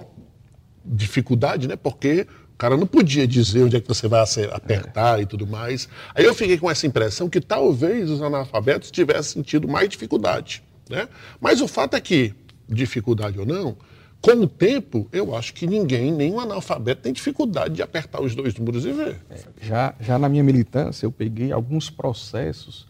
dificuldade, 0.84 1.68
né? 1.68 1.76
Porque 1.76 2.28
cara 2.62 2.78
não 2.78 2.86
podia 2.86 3.28
dizer 3.28 3.64
onde 3.64 3.76
é 3.76 3.82
que 3.82 3.88
você 3.88 4.08
vai 4.08 4.24
apertar 4.52 5.20
e 5.20 5.26
tudo 5.26 5.48
mais. 5.48 5.90
Aí 6.14 6.24
eu 6.24 6.36
fiquei 6.36 6.60
com 6.60 6.70
essa 6.70 6.86
impressão 6.86 7.28
que 7.28 7.42
talvez 7.42 8.08
os 8.08 8.22
analfabetos 8.22 8.92
tivessem 8.92 9.42
sentido 9.42 9.68
mais 9.68 9.90
dificuldade, 9.90 10.62
né? 10.88 11.10
Mas 11.40 11.60
o 11.60 11.68
fato 11.68 11.96
é 11.96 12.00
que, 12.00 12.36
dificuldade 12.70 13.40
ou 13.40 13.48
não, 13.48 13.76
com 14.22 14.34
o 14.34 14.48
tempo, 14.48 15.08
eu 15.12 15.36
acho 15.36 15.56
que 15.56 15.66
ninguém, 15.66 16.12
nenhum 16.12 16.40
analfabeto, 16.40 17.02
tem 17.02 17.12
dificuldade 17.12 17.74
de 17.74 17.82
apertar 17.82 18.22
os 18.22 18.36
dois 18.36 18.54
números 18.54 18.86
e 18.86 18.92
ver. 18.92 19.20
Já, 19.60 19.96
já 20.00 20.20
na 20.20 20.30
minha 20.30 20.44
militância, 20.44 21.08
eu 21.08 21.12
peguei 21.12 21.52
alguns 21.52 21.90
processos 21.90 22.88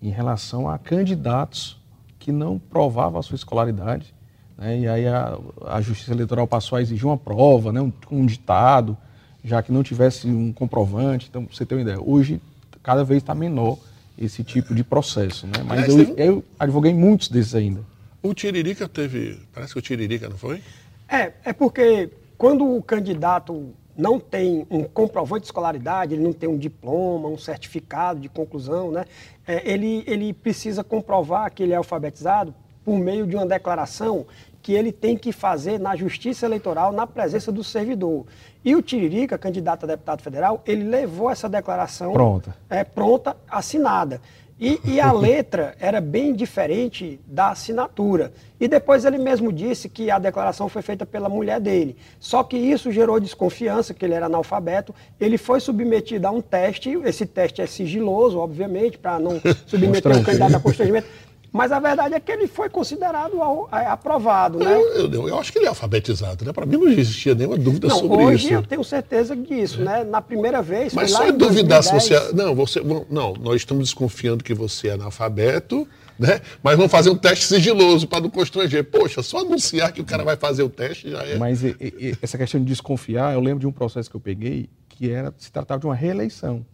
em 0.00 0.10
relação 0.10 0.68
a 0.68 0.78
candidatos 0.78 1.76
que 2.20 2.30
não 2.30 2.56
provavam 2.56 3.18
a 3.18 3.22
sua 3.24 3.34
escolaridade. 3.34 4.14
Né? 4.62 4.78
E 4.78 4.88
aí 4.88 5.06
a, 5.08 5.36
a 5.66 5.80
Justiça 5.80 6.12
Eleitoral 6.12 6.46
passou 6.46 6.78
a 6.78 6.82
exigir 6.82 7.04
uma 7.04 7.18
prova, 7.18 7.72
né? 7.72 7.80
um, 7.80 7.92
um 8.10 8.24
ditado, 8.24 8.96
já 9.44 9.60
que 9.60 9.72
não 9.72 9.82
tivesse 9.82 10.28
um 10.28 10.52
comprovante. 10.52 11.26
Então, 11.28 11.44
pra 11.44 11.54
você 11.54 11.66
ter 11.66 11.74
uma 11.74 11.82
ideia, 11.82 11.98
hoje 12.00 12.40
cada 12.80 13.02
vez 13.02 13.22
está 13.22 13.34
menor 13.34 13.76
esse 14.16 14.44
tipo 14.44 14.72
de 14.74 14.84
processo. 14.84 15.46
Né? 15.46 15.64
Mas 15.66 15.84
Aliás, 15.84 15.98
eu, 15.98 16.14
teve 16.14 16.28
eu 16.28 16.44
advoguei 16.58 16.94
muitos 16.94 17.28
desses 17.28 17.54
ainda. 17.54 17.80
O 18.22 18.32
Tiririca 18.32 18.88
teve. 18.88 19.40
Parece 19.52 19.72
que 19.72 19.78
o 19.80 19.82
Tiririca, 19.82 20.28
não 20.28 20.38
foi? 20.38 20.62
É, 21.08 21.32
é 21.44 21.52
porque 21.52 22.08
quando 22.38 22.64
o 22.64 22.80
candidato 22.80 23.70
não 23.96 24.20
tem 24.20 24.64
um 24.70 24.84
comprovante 24.84 25.42
de 25.42 25.46
escolaridade, 25.46 26.14
ele 26.14 26.22
não 26.22 26.32
tem 26.32 26.48
um 26.48 26.56
diploma, 26.56 27.28
um 27.28 27.36
certificado 27.36 28.20
de 28.20 28.28
conclusão, 28.28 28.90
né? 28.90 29.04
é, 29.46 29.70
ele, 29.70 30.02
ele 30.06 30.32
precisa 30.32 30.82
comprovar 30.82 31.52
que 31.52 31.62
ele 31.62 31.72
é 31.72 31.76
alfabetizado 31.76 32.54
por 32.84 32.98
meio 32.98 33.26
de 33.26 33.36
uma 33.36 33.46
declaração 33.46 34.26
que 34.62 34.72
ele 34.72 34.92
tem 34.92 35.16
que 35.16 35.32
fazer 35.32 35.78
na 35.80 35.96
Justiça 35.96 36.46
Eleitoral, 36.46 36.92
na 36.92 37.06
presença 37.06 37.50
do 37.50 37.64
servidor. 37.64 38.24
E 38.64 38.76
o 38.76 38.80
Tiririca, 38.80 39.36
candidato 39.36 39.84
a 39.84 39.88
deputado 39.88 40.22
federal, 40.22 40.62
ele 40.64 40.84
levou 40.84 41.28
essa 41.30 41.48
declaração 41.48 42.12
Pronta. 42.12 42.54
é, 42.70 42.84
pronta, 42.84 43.36
assinada. 43.50 44.20
E, 44.60 44.78
e 44.84 45.00
a 45.00 45.10
letra 45.10 45.74
era 45.80 46.00
bem 46.00 46.32
diferente 46.32 47.18
da 47.26 47.50
assinatura. 47.50 48.32
E 48.60 48.68
depois 48.68 49.04
ele 49.04 49.18
mesmo 49.18 49.52
disse 49.52 49.88
que 49.88 50.08
a 50.08 50.20
declaração 50.20 50.68
foi 50.68 50.82
feita 50.82 51.04
pela 51.04 51.28
mulher 51.28 51.58
dele. 51.58 51.96
Só 52.20 52.44
que 52.44 52.56
isso 52.56 52.92
gerou 52.92 53.18
desconfiança, 53.18 53.92
que 53.92 54.04
ele 54.04 54.14
era 54.14 54.26
analfabeto. 54.26 54.94
Ele 55.18 55.36
foi 55.36 55.58
submetido 55.58 56.28
a 56.28 56.30
um 56.30 56.40
teste, 56.40 56.90
esse 57.04 57.26
teste 57.26 57.60
é 57.60 57.66
sigiloso, 57.66 58.38
obviamente, 58.38 58.96
para 58.96 59.18
não 59.18 59.40
submeter 59.66 60.12
o 60.12 60.14
Constrangimento. 60.14 60.24
candidato 60.26 60.56
a 60.56 60.60
constrangimento. 60.60 61.08
Mas 61.52 61.70
a 61.70 61.78
verdade 61.78 62.14
é 62.14 62.20
que 62.20 62.32
ele 62.32 62.46
foi 62.46 62.70
considerado 62.70 63.42
ao- 63.42 63.68
é, 63.70 63.86
aprovado, 63.86 64.58
né? 64.58 64.72
Eu, 64.74 65.12
eu- 65.12 65.28
eu 65.28 65.38
acho 65.38 65.52
que 65.52 65.58
ele 65.58 65.66
é 65.66 65.68
alfabetizado, 65.68 66.44
né? 66.46 66.52
Para 66.52 66.64
mim 66.64 66.78
não 66.78 66.88
existia 66.88 67.34
nenhuma 67.34 67.58
dúvida 67.58 67.88
Não, 67.88 67.98
sobre 67.98 68.24
hoje 68.24 68.44
isso. 68.46 68.54
eu 68.54 68.62
tenho 68.62 68.82
certeza 68.82 69.36
disso, 69.36 69.82
né? 69.82 70.02
Na 70.02 70.22
primeira 70.22 70.62
vez, 70.62 70.94
Mas 70.94 71.10
foi 71.10 71.16
só 71.18 71.22
lá 71.24 71.26
é 71.26 71.28
em 71.30 71.36
duvidar 71.36 71.82
se 71.82 71.90
2010. 71.90 72.02
você. 72.24 72.30
é- 72.30 72.32
Não, 72.34 72.54
você. 72.54 72.80
Não, 73.10 73.34
nós 73.34 73.56
estamos 73.56 73.84
desconfiando 73.84 74.42
que 74.42 74.54
você 74.54 74.88
é 74.88 74.92
analfabeto, 74.92 75.86
né? 76.18 76.40
Mas 76.62 76.76
vamos 76.76 76.90
fazer 76.90 77.10
um 77.10 77.16
teste 77.18 77.44
sigiloso 77.44 78.08
para 78.08 78.20
não 78.22 78.30
constranger. 78.30 78.84
Poxa, 78.84 79.22
só 79.22 79.40
anunciar 79.40 79.92
que 79.92 80.00
o 80.00 80.04
cara 80.04 80.24
vai 80.24 80.36
fazer 80.36 80.62
o 80.62 80.70
teste 80.70 81.10
já 81.10 81.22
é. 81.22 81.36
Mas 81.36 81.62
e- 81.62 81.76
e- 81.80 82.16
essa 82.22 82.38
questão 82.38 82.60
de 82.60 82.66
desconfiar, 82.66 83.34
eu 83.34 83.40
lembro 83.40 83.60
de 83.60 83.66
um 83.66 83.72
processo 83.72 84.08
que 84.10 84.16
eu 84.16 84.20
peguei 84.20 84.70
que 84.88 85.10
era 85.10 85.34
se 85.36 85.52
tratava 85.52 85.80
de 85.80 85.86
uma 85.86 85.94
reeleição. 85.94 86.64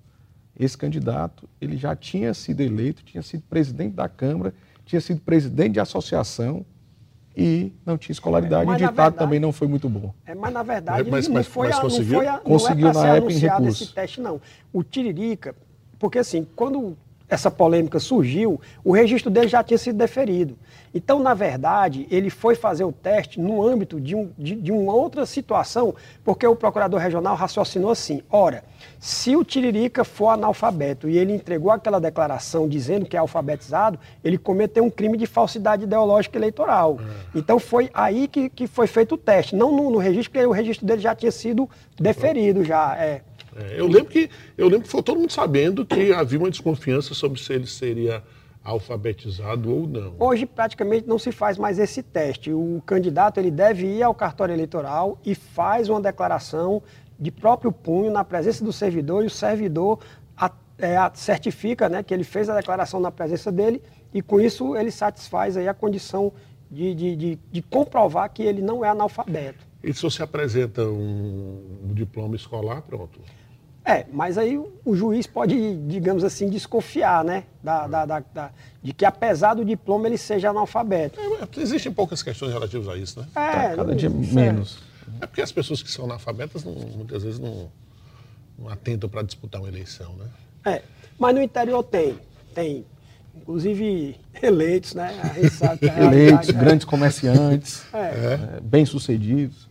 Esse 0.59 0.77
candidato, 0.79 1.49
ele 1.61 1.77
já 1.77 1.95
tinha 1.97 2.33
sido 2.35 2.61
eleito, 2.61 3.03
tinha 3.05 3.23
sido 3.23 3.43
presidente 3.49 3.95
da 3.95 4.09
Câmara, 4.09 4.53
tinha 4.89 5.01
sido 5.03 5.21
presidente 5.21 5.75
de 5.75 5.81
associação 5.81 6.65
e 7.37 7.71
não 7.85 7.97
tinha 7.99 8.13
escolaridade. 8.13 8.69
E 8.69 8.73
o 8.73 8.77
ditado 8.77 8.95
verdade- 8.97 9.17
também 9.19 9.39
não 9.39 9.53
foi 9.53 9.69
muito 9.69 9.89
bom. 9.89 10.13
É, 10.27 10.35
mas 10.35 10.53
na 10.53 10.63
verdade 10.63 11.09
Mas- 11.11 11.29
não 11.29 11.35
mas- 11.35 11.47
foi 11.47 11.69
mas 11.69 11.77
a, 11.77 11.83
não 11.83 11.91
conseguiu? 11.91 12.15
foi 12.19 12.27
a, 12.27 12.33
não 12.33 12.41
Conseguiu 12.41 12.89
é 12.89 12.93
pra 12.93 13.01
na 13.03 13.07
ser 13.13 13.17
época 13.19 13.33
em 13.33 13.37
recurso. 13.39 13.83
esse 13.85 13.95
teste 13.95 14.21
não. 14.21 14.41
O 14.73 14.83
Tiririca, 14.83 15.55
porque 15.99 16.19
assim, 16.19 16.47
quando 16.57 16.97
essa 17.29 17.51
polêmica 17.51 18.01
surgiu, 18.01 18.59
o 18.83 18.93
registro 18.93 19.31
dele 19.31 19.47
já 19.49 19.63
tinha 19.63 19.77
sido 19.77 19.97
deferido. 19.99 20.57
Então, 20.95 21.19
na 21.19 21.35
verdade, 21.35 22.07
ele 22.11 22.31
foi 22.31 22.55
fazer 22.55 22.85
o 22.85 22.93
teste 22.93 23.41
no 23.41 23.67
âmbito 23.67 24.01
de, 24.01 24.15
um, 24.15 24.31
de, 24.39 24.55
de 24.55 24.73
uma 24.73 24.93
outra 24.93 25.27
situação, 25.27 25.95
porque 26.25 26.47
o 26.47 26.57
procurador 26.57 27.01
regional 27.01 27.37
raciocinou 27.37 27.91
assim: 27.91 28.23
ora, 28.31 28.65
se 28.99 29.37
o 29.37 29.45
Tiririca 29.45 30.05
for 30.05 30.29
analfabeto 30.29 31.09
e 31.09 31.19
ele 31.19 31.33
entregou 31.33 31.71
aquela 31.71 32.01
declaração 32.01 32.69
dizendo 32.69 33.07
que 33.07 33.17
é 33.17 33.21
alfabetizado, 33.21 33.99
ele 34.25 34.39
cometeu 34.39 34.85
um 34.85 34.91
crime 34.91 35.17
de 35.17 35.27
falsidade 35.27 35.85
ideológica 35.85 36.39
eleitoral. 36.39 36.99
Então 37.35 37.59
foi 37.59 37.91
aí 37.93 38.27
que, 38.27 38.49
que 38.49 38.67
foi 38.67 38.87
feito 38.87 39.15
o 39.15 39.19
teste, 39.19 39.55
não 39.55 39.75
no, 39.75 39.91
no 39.91 39.99
registro, 39.99 40.33
porque 40.33 40.47
o 40.47 40.53
registro 40.53 40.87
dele 40.87 41.01
já 41.01 41.15
tinha 41.15 41.33
sido 41.33 41.69
deferido 41.99 42.65
já. 42.65 42.97
É. 42.97 43.23
É, 43.57 43.81
eu 43.81 43.87
lembro 43.87 44.07
que 44.07 44.31
eu 44.57 44.69
lembro 44.69 44.83
que 44.83 44.91
foi 44.91 45.03
todo 45.03 45.19
mundo 45.19 45.33
sabendo 45.33 45.85
que 45.85 46.13
havia 46.13 46.39
uma 46.39 46.51
desconfiança 46.51 47.13
sobre 47.15 47.41
se 47.41 47.53
ele 47.53 47.67
seria 47.67 48.23
alfabetizado 48.65 49.75
ou 49.75 49.87
não. 49.87 50.15
Hoje 50.19 50.47
praticamente 50.47 51.07
não 51.07 51.19
se 51.19 51.33
faz 51.33 51.57
mais 51.59 51.79
esse 51.79 52.03
teste. 52.03 52.53
O 52.53 52.83
candidato 52.85 53.39
ele 53.39 53.51
deve 53.51 53.87
ir 53.87 54.03
ao 54.03 54.15
cartório 54.15 54.53
eleitoral 54.55 55.19
e 55.25 55.35
faz 55.35 55.89
uma 55.89 56.01
declaração 56.01 56.83
de 57.19 57.31
próprio 57.31 57.73
punho 57.73 58.11
na 58.11 58.25
presença 58.25 58.65
do 58.65 58.73
servidor 58.73 59.25
e 59.25 59.27
o 59.27 59.31
servidor 59.31 59.99
a- 60.37 60.53
é, 60.79 60.97
a- 60.97 61.11
certifica 61.15 61.89
né, 61.89 62.03
que 62.03 62.13
ele 62.15 62.25
fez 62.25 62.49
a 62.49 62.55
declaração 62.57 63.01
na 63.01 63.11
presença 63.11 63.51
dele 63.51 63.83
e 64.13 64.23
com 64.23 64.41
isso 64.41 64.77
ele 64.77 64.91
satisfaz 64.91 65.57
aí 65.57 65.69
a 65.69 65.75
condição 65.75 66.33
de, 66.71 66.95
de, 66.95 67.17
de, 67.17 67.39
de 67.51 67.63
comprovar 67.63 68.31
que 68.31 68.43
ele 68.43 68.61
não 68.63 68.85
é 68.85 68.89
analfabeto. 68.89 69.67
E 69.83 69.93
se 69.95 70.03
você 70.03 70.23
apresenta 70.23 70.83
um, 70.85 71.79
um 71.89 71.95
diploma 71.95 72.37
escolar, 72.37 72.83
pronto. 72.83 73.21
É, 73.89 74.05
mas 74.13 74.37
aí 74.37 74.59
o, 74.85 74.95
juiz 74.95 75.27
pode, 75.27 75.55
digamos 75.87 76.23
assim, 76.23 76.51
desconfiar, 76.51 77.25
né? 77.25 77.45
Da, 77.63 77.87
da, 77.87 78.05
da, 78.05 78.23
da- 78.35 78.51
de 78.83 78.93
que 78.93 79.05
apesar 79.07 79.55
do 79.55 79.65
diploma 79.65 80.07
ele 80.07 80.19
seja 80.19 80.51
analfabeto. 80.51 81.19
É, 81.19 81.61
Existem 81.61 81.91
poucas 81.91 82.23
questões 82.23 82.53
relativas 82.53 82.87
a 82.89 82.97
isso, 82.99 83.19
né? 83.21 83.27
É, 83.35 83.39
Tá 83.71 83.77
cada 83.77 83.85
não- 83.85 83.95
dia 83.97 84.11
isso 84.11 84.35
menos. 84.35 84.79
É 85.23 85.27
porque 85.27 85.41
as 85.41 85.51
pessoas 85.51 85.83
que 85.83 85.91
são 85.91 86.05
analfabetas 86.05 86.63
não- 86.65 86.75
muitas 86.75 87.23
vezes 87.23 87.39
não, 87.39 87.71
não 88.59 88.69
atentam 88.69 89.09
para 89.09 89.23
disputar 89.23 89.59
uma 89.61 89.69
eleição, 89.69 90.13
né? 90.17 90.27
É, 90.67 90.83
mas 91.19 91.35
no 91.35 91.41
interior 91.43 91.83
tem, 91.83 92.19
tem, 92.55 92.85
inclusive 93.35 94.17
eleitos, 94.43 94.93
né? 94.95 95.19
A 95.23 95.29
gente 95.41 95.51
sabe 95.55 95.79
que 95.79 95.89
a 95.89 95.97
Eleitos, 95.97 96.15
realidade 96.19 96.51
é- 96.51 96.53
grandes 96.53 96.85
comerciantes, 96.85 97.83
É. 97.95 97.99
é, 97.99 98.61
bem-sucedidos. 98.61 99.67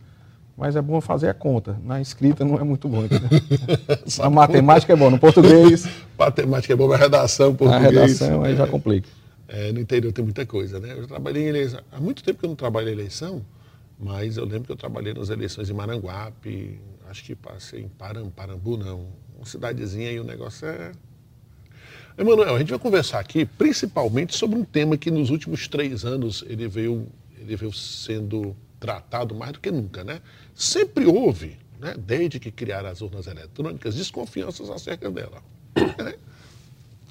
Mas 0.58 0.74
é 0.74 0.82
bom 0.82 1.00
fazer 1.00 1.28
a 1.28 1.34
conta. 1.34 1.78
Na 1.84 2.00
escrita 2.00 2.44
não 2.44 2.56
é 2.56 2.64
muito 2.64 2.88
bom. 2.88 3.04
Na 4.18 4.28
matemática 4.28 4.92
é 4.92 4.96
bom, 4.96 5.08
no 5.08 5.16
português, 5.16 5.86
Matemática 6.18 6.72
é 6.72 6.76
boa, 6.76 6.90
mas 6.90 7.00
redação, 7.00 7.52
na 7.52 7.56
português. 7.56 8.18
redação 8.18 8.42
aí 8.42 8.56
já 8.56 8.66
complica. 8.66 9.08
É, 9.46 9.70
no 9.70 9.78
interior 9.78 10.12
tem 10.12 10.24
muita 10.24 10.44
coisa, 10.44 10.80
né? 10.80 10.94
Eu 10.96 11.06
trabalhei 11.06 11.44
em 11.44 11.46
eleição. 11.46 11.80
Há 11.92 12.00
muito 12.00 12.24
tempo 12.24 12.40
que 12.40 12.44
eu 12.44 12.48
não 12.48 12.56
trabalho 12.56 12.88
em 12.88 12.92
eleição, 12.92 13.40
mas 14.00 14.36
eu 14.36 14.44
lembro 14.44 14.64
que 14.64 14.72
eu 14.72 14.76
trabalhei 14.76 15.14
nas 15.14 15.30
eleições 15.30 15.70
em 15.70 15.72
Maranguape, 15.72 16.80
acho 17.08 17.22
que 17.22 17.36
passei 17.36 17.82
em 17.82 17.88
Param, 17.88 18.28
Parambu, 18.28 18.76
não. 18.76 19.06
Uma 19.36 19.46
cidadezinha 19.46 20.10
e 20.10 20.18
o 20.18 20.24
negócio 20.24 20.66
é. 20.66 20.90
Emanuel, 22.18 22.56
a 22.56 22.58
gente 22.58 22.70
vai 22.70 22.80
conversar 22.80 23.20
aqui 23.20 23.46
principalmente 23.46 24.36
sobre 24.36 24.58
um 24.58 24.64
tema 24.64 24.96
que 24.96 25.08
nos 25.08 25.30
últimos 25.30 25.68
três 25.68 26.04
anos 26.04 26.44
ele 26.48 26.66
veio, 26.66 27.06
ele 27.40 27.54
veio 27.54 27.72
sendo 27.72 28.56
tratado 28.78 29.34
mais 29.34 29.52
do 29.52 29.60
que 29.60 29.70
nunca, 29.70 30.04
né? 30.04 30.20
Sempre 30.58 31.06
houve, 31.06 31.56
né, 31.78 31.94
desde 31.96 32.40
que 32.40 32.50
criaram 32.50 32.88
as 32.88 33.00
urnas 33.00 33.28
eletrônicas, 33.28 33.94
desconfianças 33.94 34.68
acerca 34.68 35.08
dela. 35.08 35.40
né? 35.96 36.14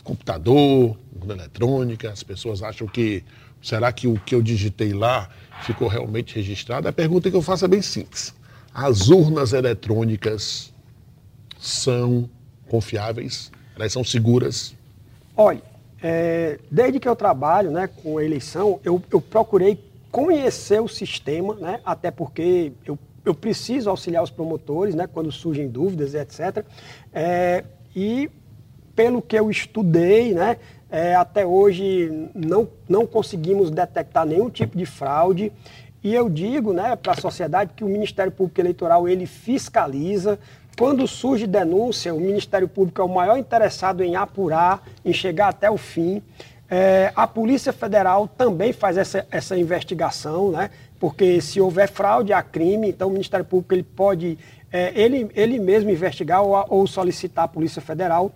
computador, 0.03 0.97
urna 1.17 1.33
eletrônica, 1.33 2.09
as 2.09 2.23
pessoas 2.23 2.61
acham 2.61 2.87
que 2.87 3.23
será 3.61 3.89
que 3.91 4.05
o 4.05 4.19
que 4.19 4.35
eu 4.35 4.41
digitei 4.41 4.93
lá 4.93 5.29
ficou 5.63 5.87
realmente 5.87 6.35
registrado? 6.35 6.89
A 6.89 6.93
pergunta 6.93 7.29
que 7.31 7.35
eu 7.37 7.41
faço 7.41 7.63
é 7.63 7.67
bem 7.69 7.81
simples. 7.81 8.33
As 8.73 9.07
urnas 9.07 9.53
eletrônicas 9.53 10.73
são 11.57 12.29
confiáveis? 12.69 13.49
Elas 13.77 13.93
são 13.93 14.03
seguras? 14.03 14.75
Olha, 15.35 15.61
é, 16.03 16.59
desde 16.69 16.99
que 16.99 17.07
eu 17.07 17.15
trabalho 17.15 17.71
né, 17.71 17.87
com 17.87 18.19
eleição, 18.19 18.81
eu, 18.83 19.01
eu 19.09 19.21
procurei 19.21 19.81
conhecer 20.11 20.81
o 20.81 20.87
sistema, 20.89 21.53
né, 21.55 21.79
até 21.85 22.11
porque 22.11 22.73
eu, 22.85 22.97
eu 23.27 23.35
preciso 23.35 23.89
auxiliar 23.89 24.23
os 24.23 24.31
promotores 24.31 24.95
né, 24.95 25.07
quando 25.07 25.31
surgem 25.31 25.67
dúvidas, 25.67 26.13
etc. 26.13 26.65
É, 27.13 27.63
e 27.95 28.29
pelo 28.95 29.21
que 29.21 29.37
eu 29.37 29.49
estudei, 29.51 30.33
né, 30.33 30.57
é, 30.89 31.15
até 31.15 31.45
hoje 31.45 32.29
não, 32.33 32.67
não 32.87 33.05
conseguimos 33.05 33.69
detectar 33.69 34.25
nenhum 34.25 34.49
tipo 34.49 34.77
de 34.77 34.85
fraude. 34.85 35.51
E 36.03 36.13
eu 36.13 36.29
digo 36.29 36.73
né, 36.73 36.95
para 36.95 37.13
a 37.13 37.17
sociedade 37.17 37.73
que 37.75 37.83
o 37.83 37.87
Ministério 37.87 38.31
Público 38.31 38.61
Eleitoral 38.61 39.07
ele 39.07 39.25
fiscaliza. 39.25 40.39
Quando 40.77 41.07
surge 41.07 41.47
denúncia, 41.47 42.13
o 42.13 42.19
Ministério 42.19 42.67
Público 42.67 43.01
é 43.01 43.03
o 43.03 43.09
maior 43.09 43.37
interessado 43.37 44.03
em 44.03 44.15
apurar, 44.15 44.87
em 45.03 45.11
chegar 45.11 45.49
até 45.49 45.69
o 45.69 45.77
fim. 45.77 46.21
É, 46.69 47.13
a 47.15 47.25
Polícia 47.25 47.71
Federal 47.71 48.27
também 48.27 48.73
faz 48.73 48.97
essa, 48.97 49.25
essa 49.31 49.57
investigação, 49.57 50.51
né? 50.51 50.69
porque 50.99 51.39
se 51.41 51.61
houver 51.61 51.89
fraude, 51.89 52.33
há 52.33 52.41
crime, 52.41 52.89
então 52.89 53.07
o 53.07 53.11
Ministério 53.11 53.45
Público 53.45 53.73
ele 53.73 53.83
pode 53.83 54.37
é, 54.71 54.91
ele, 54.99 55.29
ele 55.33 55.59
mesmo 55.59 55.89
investigar 55.89 56.43
ou, 56.43 56.65
ou 56.69 56.87
solicitar 56.87 57.45
à 57.45 57.47
Polícia 57.47 57.81
Federal. 57.81 58.31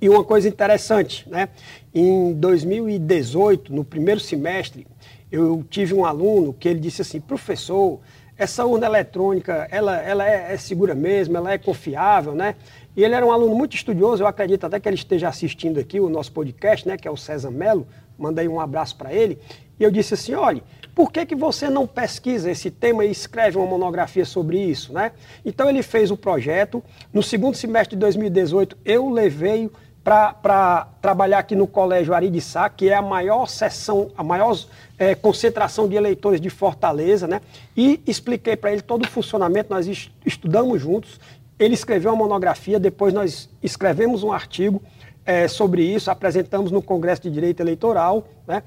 E 0.00 0.08
uma 0.08 0.24
coisa 0.24 0.48
interessante, 0.48 1.28
né? 1.28 1.50
Em 1.94 2.32
2018, 2.32 3.72
no 3.72 3.84
primeiro 3.84 4.18
semestre, 4.18 4.86
eu 5.30 5.64
tive 5.68 5.92
um 5.92 6.04
aluno 6.04 6.54
que 6.54 6.68
ele 6.68 6.80
disse 6.80 7.02
assim, 7.02 7.20
professor, 7.20 8.00
essa 8.36 8.64
urna 8.64 8.86
eletrônica, 8.86 9.68
ela, 9.70 10.00
ela 10.00 10.26
é, 10.26 10.54
é 10.54 10.56
segura 10.56 10.94
mesmo, 10.94 11.36
ela 11.36 11.52
é 11.52 11.58
confiável, 11.58 12.34
né? 12.34 12.54
E 12.96 13.04
ele 13.04 13.14
era 13.14 13.24
um 13.24 13.30
aluno 13.32 13.54
muito 13.54 13.74
estudioso, 13.76 14.22
eu 14.22 14.26
acredito 14.26 14.64
até 14.64 14.80
que 14.80 14.88
ele 14.88 14.96
esteja 14.96 15.28
assistindo 15.28 15.78
aqui 15.78 16.00
o 16.00 16.08
nosso 16.08 16.32
podcast, 16.32 16.86
né? 16.88 16.96
Que 16.96 17.06
é 17.06 17.10
o 17.10 17.16
César 17.16 17.50
Melo, 17.50 17.86
mandei 18.18 18.48
um 18.48 18.58
abraço 18.60 18.96
para 18.96 19.12
ele. 19.12 19.38
E 19.78 19.82
eu 19.84 19.90
disse 19.90 20.14
assim, 20.14 20.34
olha, 20.34 20.62
por 20.94 21.10
que, 21.10 21.24
que 21.24 21.34
você 21.34 21.70
não 21.70 21.86
pesquisa 21.86 22.50
esse 22.50 22.70
tema 22.70 23.04
e 23.04 23.10
escreve 23.10 23.56
uma 23.56 23.66
monografia 23.66 24.24
sobre 24.24 24.58
isso, 24.58 24.92
né? 24.92 25.12
Então 25.44 25.68
ele 25.70 25.82
fez 25.82 26.10
o 26.10 26.16
projeto, 26.16 26.82
no 27.12 27.22
segundo 27.22 27.54
semestre 27.56 27.96
de 27.96 28.00
2018 28.00 28.76
eu 28.84 29.08
levei 29.08 29.70
para 30.02 30.88
trabalhar 31.00 31.38
aqui 31.38 31.54
no 31.54 31.66
Colégio 31.66 32.14
Ari 32.14 32.30
de 32.30 32.40
Sá, 32.40 32.68
que 32.70 32.88
é 32.88 32.94
a 32.94 33.02
maior 33.02 33.46
seção, 33.46 34.10
a 34.16 34.24
maior 34.24 34.58
eh, 34.98 35.14
concentração 35.14 35.86
de 35.86 35.94
eleitores 35.94 36.40
de 36.40 36.48
Fortaleza, 36.50 37.26
né? 37.26 37.40
E 37.76 38.00
expliquei 38.06 38.56
para 38.56 38.72
ele 38.72 38.80
todo 38.80 39.04
o 39.04 39.08
funcionamento, 39.08 39.72
nós 39.72 39.86
est- 39.86 40.10
estudamos 40.24 40.80
juntos. 40.80 41.20
Ele 41.60 41.74
escreveu 41.74 42.12
uma 42.12 42.24
monografia, 42.24 42.80
depois 42.80 43.12
nós 43.12 43.50
escrevemos 43.62 44.22
um 44.22 44.32
artigo 44.32 44.82
eh, 45.26 45.46
sobre 45.46 45.82
isso, 45.82 46.10
apresentamos 46.10 46.70
no 46.72 46.80
Congresso 46.80 47.20
de 47.20 47.30
Direito 47.30 47.60
Eleitoral, 47.60 48.26
né? 48.48 48.62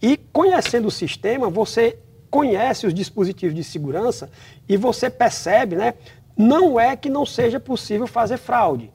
E 0.00 0.16
conhecendo 0.16 0.86
o 0.86 0.90
sistema, 0.90 1.50
você 1.50 1.98
conhece 2.30 2.86
os 2.86 2.94
dispositivos 2.94 3.52
de 3.54 3.64
segurança 3.64 4.30
e 4.68 4.76
você 4.76 5.10
percebe, 5.10 5.74
né? 5.74 5.94
Não 6.36 6.78
é 6.78 6.94
que 6.94 7.08
não 7.08 7.26
seja 7.26 7.58
possível 7.58 8.06
fazer 8.06 8.36
fraude. 8.36 8.92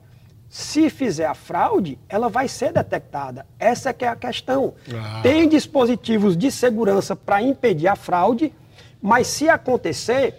Se 0.48 0.88
fizer 0.88 1.26
a 1.26 1.34
fraude, 1.34 1.98
ela 2.08 2.30
vai 2.30 2.48
ser 2.48 2.72
detectada. 2.72 3.44
Essa 3.58 3.90
é 3.90 3.92
que 3.92 4.04
é 4.04 4.08
a 4.08 4.16
questão. 4.16 4.74
Ah. 4.94 5.20
Tem 5.22 5.46
dispositivos 5.46 6.36
de 6.36 6.50
segurança 6.50 7.14
para 7.14 7.42
impedir 7.42 7.88
a 7.88 7.96
fraude, 7.96 8.54
mas 9.00 9.26
se 9.26 9.48
acontecer, 9.48 10.36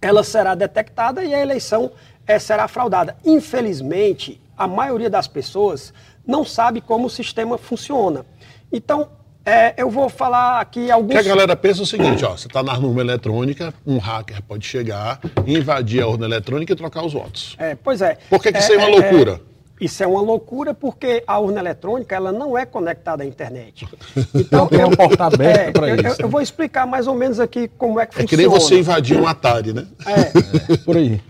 ela 0.00 0.22
será 0.22 0.54
detectada 0.54 1.24
e 1.24 1.34
a 1.34 1.40
eleição 1.40 1.90
eh, 2.26 2.38
será 2.38 2.66
fraudada. 2.68 3.16
Infelizmente, 3.24 4.40
a 4.56 4.66
maioria 4.66 5.10
das 5.10 5.26
pessoas 5.26 5.92
não 6.26 6.44
sabe 6.44 6.80
como 6.80 7.06
o 7.06 7.10
sistema 7.10 7.56
funciona. 7.58 8.24
Então, 8.72 9.08
eh, 9.44 9.74
eu 9.76 9.90
vou 9.90 10.08
falar 10.08 10.60
aqui 10.60 10.90
alguns. 10.90 11.12
Que 11.12 11.18
a 11.18 11.22
galera 11.22 11.54
pensa 11.56 11.82
o 11.82 11.86
seguinte, 11.86 12.24
ó, 12.24 12.36
você 12.36 12.46
está 12.46 12.62
na 12.62 12.76
urna 12.78 13.00
eletrônica, 13.02 13.72
um 13.86 13.98
hacker 13.98 14.42
pode 14.42 14.66
chegar, 14.66 15.20
invadir 15.46 16.02
a 16.02 16.06
urna 16.08 16.26
eletrônica 16.26 16.72
e 16.72 16.76
trocar 16.76 17.04
os 17.04 17.12
votos. 17.12 17.54
É, 17.58 17.74
pois 17.74 18.00
é. 18.00 18.16
Por 18.30 18.42
que 18.42 18.52
que 18.52 18.58
isso 18.58 18.72
é 18.72 18.76
uma 18.78 18.88
loucura? 18.88 19.40
isso 19.80 20.02
é 20.02 20.06
uma 20.06 20.22
loucura 20.22 20.72
porque 20.72 21.22
a 21.26 21.38
urna 21.38 21.58
eletrônica 21.60 22.14
ela 22.14 22.32
não 22.32 22.56
é 22.56 22.64
conectada 22.64 23.22
à 23.22 23.26
internet. 23.26 23.86
Então, 24.34 24.66
tem 24.68 24.78
uma 24.84 24.96
porta 24.96 25.24
aberta 25.24 25.86
eu, 25.88 25.96
isso, 25.96 26.06
eu- 26.06 26.16
eu 26.20 26.28
vou 26.28 26.40
explicar 26.40 26.86
mais 26.86 27.06
ou 27.06 27.14
menos 27.14 27.38
aqui 27.38 27.68
como 27.76 28.00
é 28.00 28.06
que 28.06 28.12
É 28.16 28.22
funciona. 28.22 28.28
que 28.28 28.36
nem 28.36 28.46
você 28.48 28.78
invadir 28.78 29.20
um 29.20 29.26
Atari, 29.26 29.72
né? 29.74 29.84
É, 30.06 30.76
Por 30.78 30.96
aí. 30.96 31.20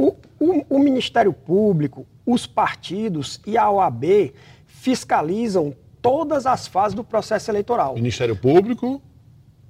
O, 0.00 0.14
o- 0.40 0.64
o 0.76 0.78
Ministério 0.78 1.32
Público, 1.32 2.06
os 2.24 2.46
partidos 2.46 3.40
e 3.46 3.58
a 3.58 3.70
OAB 3.70 4.32
fiscalizam 4.66 5.74
todas 6.00 6.46
as 6.46 6.66
fases 6.66 6.94
do 6.94 7.04
processo 7.04 7.50
eleitoral. 7.50 7.94
Ministério 7.94 8.34
Público, 8.34 9.02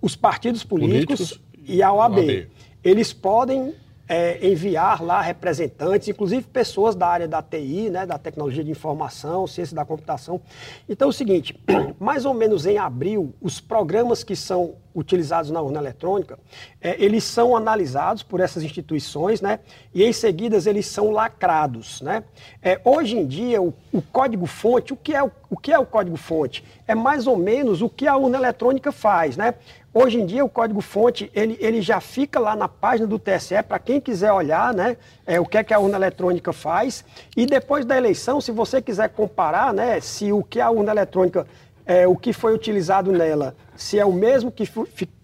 Os 0.02 0.16
partidos 0.16 0.62
políticos, 0.64 1.32
Políticos 1.32 1.68
e 1.68 1.82
a 1.82 1.92
OAB. 1.92 2.18
OAB. 2.20 2.48
Eles 2.82 3.12
podem 3.12 3.74
é, 4.10 4.44
enviar 4.44 5.00
lá 5.00 5.22
representantes, 5.22 6.08
inclusive 6.08 6.42
pessoas 6.42 6.96
da 6.96 7.06
área 7.06 7.28
da 7.28 7.40
TI, 7.40 7.90
né, 7.90 8.04
da 8.04 8.18
tecnologia 8.18 8.64
de 8.64 8.70
informação, 8.72 9.46
ciência 9.46 9.76
da 9.76 9.84
computação. 9.84 10.40
Então 10.88 11.06
é 11.06 11.10
o 11.10 11.12
seguinte, 11.12 11.56
mais 11.96 12.24
ou 12.24 12.34
menos 12.34 12.66
em 12.66 12.76
abril, 12.76 13.32
os 13.40 13.60
programas 13.60 14.24
que 14.24 14.34
são 14.34 14.74
utilizados 14.92 15.52
na 15.52 15.62
urna 15.62 15.78
eletrônica, 15.78 16.36
é, 16.80 16.96
eles 17.00 17.22
são 17.22 17.56
analisados 17.56 18.24
por 18.24 18.40
essas 18.40 18.64
instituições, 18.64 19.40
né, 19.40 19.60
e 19.94 20.02
em 20.02 20.12
seguida 20.12 20.58
eles 20.68 20.86
são 20.86 21.12
lacrados, 21.12 22.00
né. 22.00 22.24
É, 22.60 22.80
hoje 22.84 23.16
em 23.16 23.24
dia, 23.24 23.62
o, 23.62 23.72
o 23.92 24.02
código-fonte, 24.02 24.92
o, 24.92 24.96
que 24.96 25.14
é 25.14 25.22
o, 25.22 25.30
o 25.48 25.56
que 25.56 25.72
é 25.72 25.78
o 25.78 25.86
código-fonte? 25.86 26.64
É 26.84 26.96
mais 26.96 27.28
ou 27.28 27.36
menos 27.36 27.80
o 27.80 27.88
que 27.88 28.08
a 28.08 28.16
urna 28.16 28.38
eletrônica 28.38 28.90
faz, 28.90 29.36
né. 29.36 29.54
Hoje 29.92 30.20
em 30.20 30.26
dia, 30.26 30.44
o 30.44 30.48
código-fonte, 30.48 31.28
ele, 31.34 31.56
ele 31.60 31.82
já 31.82 32.00
fica 32.00 32.38
lá 32.38 32.54
na 32.54 32.68
página 32.68 33.08
do 33.08 33.18
TSE, 33.18 33.60
para 33.64 33.76
quem 33.80 34.00
quiser 34.00 34.32
olhar, 34.32 34.72
né, 34.72 34.96
é, 35.26 35.40
o 35.40 35.44
que 35.44 35.58
é 35.58 35.64
que 35.64 35.74
a 35.74 35.80
urna 35.80 35.96
eletrônica 35.96 36.52
faz. 36.52 37.04
E 37.36 37.44
depois 37.44 37.84
da 37.84 37.96
eleição, 37.96 38.40
se 38.40 38.52
você 38.52 38.80
quiser 38.80 39.08
comparar, 39.08 39.74
né, 39.74 40.00
se 40.00 40.32
o 40.32 40.44
que 40.44 40.60
a 40.60 40.70
urna 40.70 40.92
eletrônica, 40.92 41.44
é, 41.84 42.06
o 42.06 42.14
que 42.14 42.32
foi 42.32 42.54
utilizado 42.54 43.10
nela, 43.10 43.56
se 43.74 43.98
é 43.98 44.04
o 44.04 44.12
mesmo 44.12 44.52
que 44.52 44.62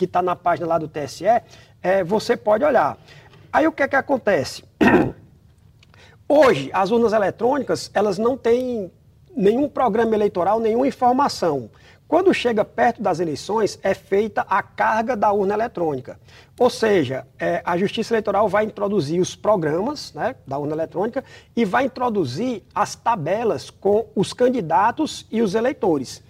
está 0.00 0.20
na 0.20 0.34
página 0.34 0.66
lá 0.66 0.78
do 0.78 0.88
TSE, 0.88 1.26
é, 1.80 2.02
você 2.02 2.36
pode 2.36 2.64
olhar. 2.64 2.98
Aí 3.52 3.68
o 3.68 3.72
que 3.72 3.84
é 3.84 3.88
que 3.88 3.94
acontece? 3.94 4.64
Hoje, 6.28 6.70
as 6.72 6.90
urnas 6.90 7.12
eletrônicas, 7.12 7.88
elas 7.94 8.18
não 8.18 8.36
têm 8.36 8.90
nenhum 9.36 9.68
programa 9.68 10.12
eleitoral, 10.12 10.58
nenhuma 10.58 10.88
informação. 10.88 11.70
Quando 12.08 12.32
chega 12.32 12.64
perto 12.64 13.02
das 13.02 13.18
eleições, 13.18 13.78
é 13.82 13.92
feita 13.92 14.46
a 14.48 14.62
carga 14.62 15.16
da 15.16 15.32
urna 15.32 15.54
eletrônica. 15.54 16.18
Ou 16.58 16.70
seja, 16.70 17.26
é, 17.38 17.60
a 17.64 17.76
Justiça 17.76 18.14
Eleitoral 18.14 18.48
vai 18.48 18.64
introduzir 18.64 19.20
os 19.20 19.34
programas 19.34 20.12
né, 20.14 20.36
da 20.46 20.56
urna 20.56 20.74
eletrônica 20.74 21.24
e 21.56 21.64
vai 21.64 21.84
introduzir 21.86 22.62
as 22.74 22.94
tabelas 22.94 23.70
com 23.70 24.06
os 24.14 24.32
candidatos 24.32 25.26
e 25.32 25.42
os 25.42 25.54
eleitores. 25.56 26.22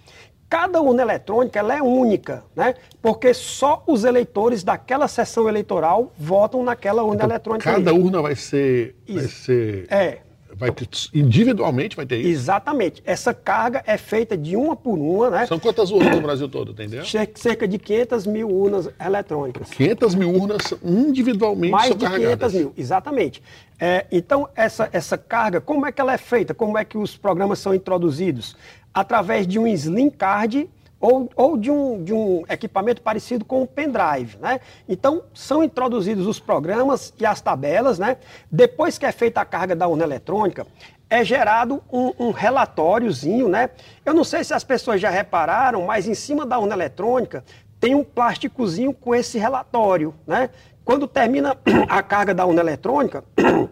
Cada 0.49 0.81
urna 0.81 1.01
eletrônica 1.01 1.59
ela 1.59 1.75
é 1.77 1.81
única, 1.81 2.41
né? 2.55 2.73
Porque 3.01 3.33
só 3.33 3.83
os 3.85 4.05
eleitores 4.05 4.63
daquela 4.63 5.05
sessão 5.09 5.47
eleitoral 5.49 6.13
votam 6.17 6.63
naquela 6.63 7.03
urna 7.03 7.15
Então, 7.15 7.29
eletrônica. 7.29 7.69
cada 7.71 7.91
ali. 7.91 7.99
urna 7.99 8.21
vai 8.21 8.33
ser. 8.35 8.95
Vai 9.07 9.25
Isso. 9.25 9.43
ser. 9.43 9.87
É, 9.91 10.19
Vai 10.57 10.71
ter, 10.71 10.87
individualmente 11.13 11.95
vai 11.95 12.05
ter 12.05 12.17
isso. 12.17 12.29
exatamente. 12.29 13.01
Essa 13.05 13.33
carga 13.33 13.83
é 13.85 13.97
feita 13.97 14.35
de 14.37 14.55
uma 14.55 14.75
por 14.75 14.97
uma, 14.97 15.29
né? 15.29 15.45
São 15.45 15.59
quantas 15.59 15.91
urnas 15.91 16.15
no 16.15 16.21
Brasil 16.21 16.49
todo, 16.49 16.71
entendeu? 16.71 17.05
Cer- 17.05 17.31
Cerca 17.35 17.67
de 17.67 17.77
500 17.77 18.25
mil 18.25 18.49
urnas 18.49 18.89
eletrônicas. 19.03 19.69
500 19.69 20.15
mil 20.15 20.31
urnas 20.33 20.73
individualmente 20.83 21.71
Mais 21.71 21.87
são 21.89 21.97
de 21.97 22.05
500 22.05 22.23
carregadas. 22.23 22.53
mil, 22.53 22.73
exatamente. 22.77 23.43
É, 23.79 24.05
então, 24.11 24.49
essa, 24.55 24.89
essa 24.91 25.17
carga, 25.17 25.61
como 25.61 25.85
é 25.85 25.91
que 25.91 26.01
ela 26.01 26.13
é 26.13 26.17
feita? 26.17 26.53
Como 26.53 26.77
é 26.77 26.83
que 26.83 26.97
os 26.97 27.15
programas 27.15 27.59
são 27.59 27.73
introduzidos? 27.75 28.55
Através 28.93 29.45
de 29.47 29.59
um 29.59 29.67
Slim 29.67 30.09
Card 30.09 30.67
ou, 30.99 31.29
ou 31.35 31.57
de, 31.57 31.69
um, 31.69 32.03
de 32.03 32.13
um 32.13 32.43
equipamento 32.49 33.01
parecido 33.01 33.45
com 33.45 33.61
um 33.61 33.65
pendrive, 33.65 34.37
né? 34.39 34.59
Então, 34.87 35.23
são 35.33 35.63
introduzidos 35.63 36.25
os 36.25 36.39
programas 36.39 37.13
e 37.19 37.25
as 37.25 37.39
tabelas, 37.39 37.99
né? 37.99 38.17
Depois 38.51 38.97
que 38.97 39.05
é 39.05 39.11
feita 39.11 39.41
a 39.41 39.45
carga 39.45 39.75
da 39.75 39.87
urna 39.87 40.03
eletrônica, 40.03 40.65
é 41.09 41.23
gerado 41.23 41.81
um, 41.91 42.11
um 42.19 42.31
relatóriozinho, 42.31 43.47
né? 43.47 43.69
Eu 44.05 44.13
não 44.13 44.23
sei 44.23 44.43
se 44.43 44.53
as 44.53 44.63
pessoas 44.63 44.99
já 44.99 45.09
repararam, 45.09 45.85
mas 45.85 46.07
em 46.07 46.15
cima 46.15 46.45
da 46.45 46.57
urna 46.57 46.73
eletrônica 46.73 47.43
tem 47.79 47.93
um 47.93 48.03
plásticozinho 48.03 48.93
com 48.93 49.13
esse 49.13 49.37
relatório, 49.37 50.13
né? 50.25 50.49
Quando 50.83 51.07
termina 51.07 51.55
a 51.87 52.01
carga 52.01 52.33
da 52.33 52.45
urna 52.45 52.61
eletrônica, 52.61 53.23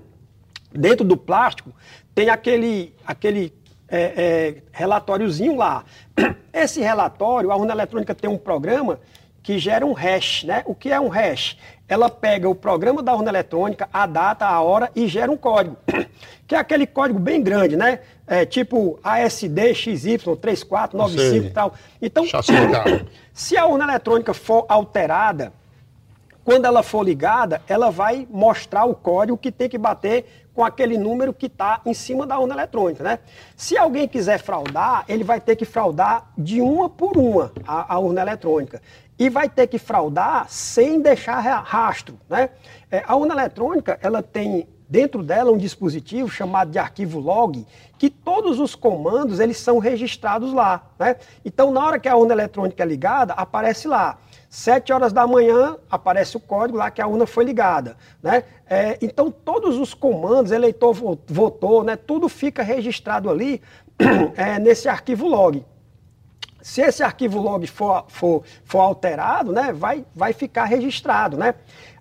dentro 0.72 1.06
do 1.06 1.18
plástico 1.18 1.74
tem 2.14 2.30
aquele, 2.30 2.96
aquele 3.06 3.54
é, 3.88 4.00
é, 4.00 4.56
relatóriozinho 4.72 5.56
lá. 5.56 5.84
Esse 6.54 6.82
relatório, 6.82 7.52
a 7.52 7.56
urna 7.56 7.74
eletrônica 7.74 8.16
tem 8.16 8.30
um 8.30 8.38
programa 8.38 9.00
que 9.46 9.60
gera 9.60 9.86
um 9.86 9.94
hash, 9.94 10.44
né? 10.44 10.64
O 10.66 10.74
que 10.74 10.92
é 10.92 11.00
um 11.00 11.08
hash? 11.08 11.56
Ela 11.88 12.10
pega 12.10 12.50
o 12.50 12.56
programa 12.56 13.04
da 13.04 13.14
urna 13.14 13.30
eletrônica, 13.30 13.88
a 13.94 14.08
data, 14.08 14.46
a 14.46 14.60
hora 14.60 14.90
e 14.96 15.08
gera 15.08 15.32
um 15.32 15.38
código, 15.38 15.78
que 16.48 16.56
é 16.56 16.58
aquele 16.58 16.88
código 16.88 17.20
bem 17.20 17.44
grande, 17.44 17.76
né? 17.76 18.00
É, 18.26 18.44
tipo 18.44 19.00
ASD 19.04 19.76
XY 19.76 20.18
3495 20.18 21.20
Sei. 21.20 21.38
e 21.38 21.50
tal. 21.52 21.76
Então, 22.02 22.26
se 23.32 23.56
a 23.56 23.68
urna 23.68 23.84
eletrônica 23.84 24.34
for 24.34 24.66
alterada, 24.68 25.54
quando 26.44 26.66
ela 26.66 26.82
for 26.82 27.04
ligada, 27.04 27.62
ela 27.68 27.92
vai 27.92 28.28
mostrar 28.32 28.86
o 28.86 28.96
código 28.96 29.38
que 29.38 29.52
tem 29.52 29.70
que 29.70 29.78
bater 29.78 30.45
com 30.56 30.64
aquele 30.64 30.98
número 30.98 31.34
que 31.34 31.48
está 31.48 31.82
em 31.86 31.94
cima 31.94 32.26
da 32.26 32.40
urna 32.40 32.56
eletrônica, 32.56 33.04
né? 33.04 33.20
Se 33.58 33.78
alguém 33.78 34.08
quiser 34.08 34.40
fraudar, 34.40 35.04
ele 35.08 35.24
vai 35.24 35.42
ter 35.42 35.58
que 35.58 35.66
fraudar 35.66 36.32
de 36.38 36.62
uma 36.62 36.90
por 36.90 37.18
uma 37.18 37.52
a, 37.68 37.94
a 37.96 38.00
urna 38.00 38.22
eletrônica. 38.22 38.82
E 39.20 39.30
vai 39.30 39.50
ter 39.50 39.68
que 39.68 39.78
fraudar 39.78 40.48
sem 40.50 41.02
deixar 41.02 41.40
ra- 41.40 41.60
rastro, 41.60 42.18
né? 42.30 42.50
É, 42.90 43.04
a 43.06 43.16
urna 43.16 43.34
eletrônica, 43.34 44.00
ela 44.02 44.24
tem 44.24 44.68
dentro 44.88 45.24
dela 45.24 45.52
um 45.52 45.58
dispositivo 45.58 46.30
chamado 46.30 46.72
de 46.72 46.78
arquivo 46.78 47.20
log, 47.20 47.66
que 47.98 48.10
todos 48.10 48.60
os 48.60 48.76
comandos 48.76 49.40
eles 49.40 49.58
são 49.58 49.80
registrados 49.80 50.54
lá, 50.54 50.84
né? 50.98 51.18
Então, 51.44 51.72
na 51.72 51.86
hora 51.86 52.00
que 52.00 52.08
a 52.08 52.16
urna 52.16 52.34
eletrônica 52.34 52.82
é 52.82 52.86
ligada, 52.86 53.34
aparece 53.34 53.88
lá. 53.88 54.18
Sete 54.58 54.94
horas 54.94 55.12
da 55.12 55.28
manhã 55.28 55.76
aparece 55.92 56.38
o 56.38 56.40
código 56.40 56.78
lá 56.78 56.90
que 56.90 57.02
a 57.02 57.08
urna 57.08 57.28
foi 57.28 57.44
ligada, 57.44 57.98
né? 58.24 58.46
É, 58.66 58.98
então 59.02 59.30
todos 59.30 59.78
os 59.78 59.94
comandos, 59.94 60.50
eleitor 60.50 60.94
vo- 60.94 61.20
votou, 61.28 61.84
né? 61.84 61.98
Tudo 61.98 62.30
fica 62.30 62.64
registrado 62.64 63.30
ali 63.30 63.62
é, 64.38 64.58
nesse 64.58 64.88
arquivo 64.88 65.28
log. 65.28 65.62
Se 66.62 66.82
esse 66.82 67.04
arquivo 67.04 67.42
log 67.42 67.68
for, 67.68 68.06
for, 68.08 68.44
for 68.64 68.80
alterado, 68.80 69.52
né? 69.52 69.74
Vai, 69.74 70.06
vai 70.16 70.32
ficar 70.32 70.64
registrado, 70.64 71.36
né? 71.36 71.54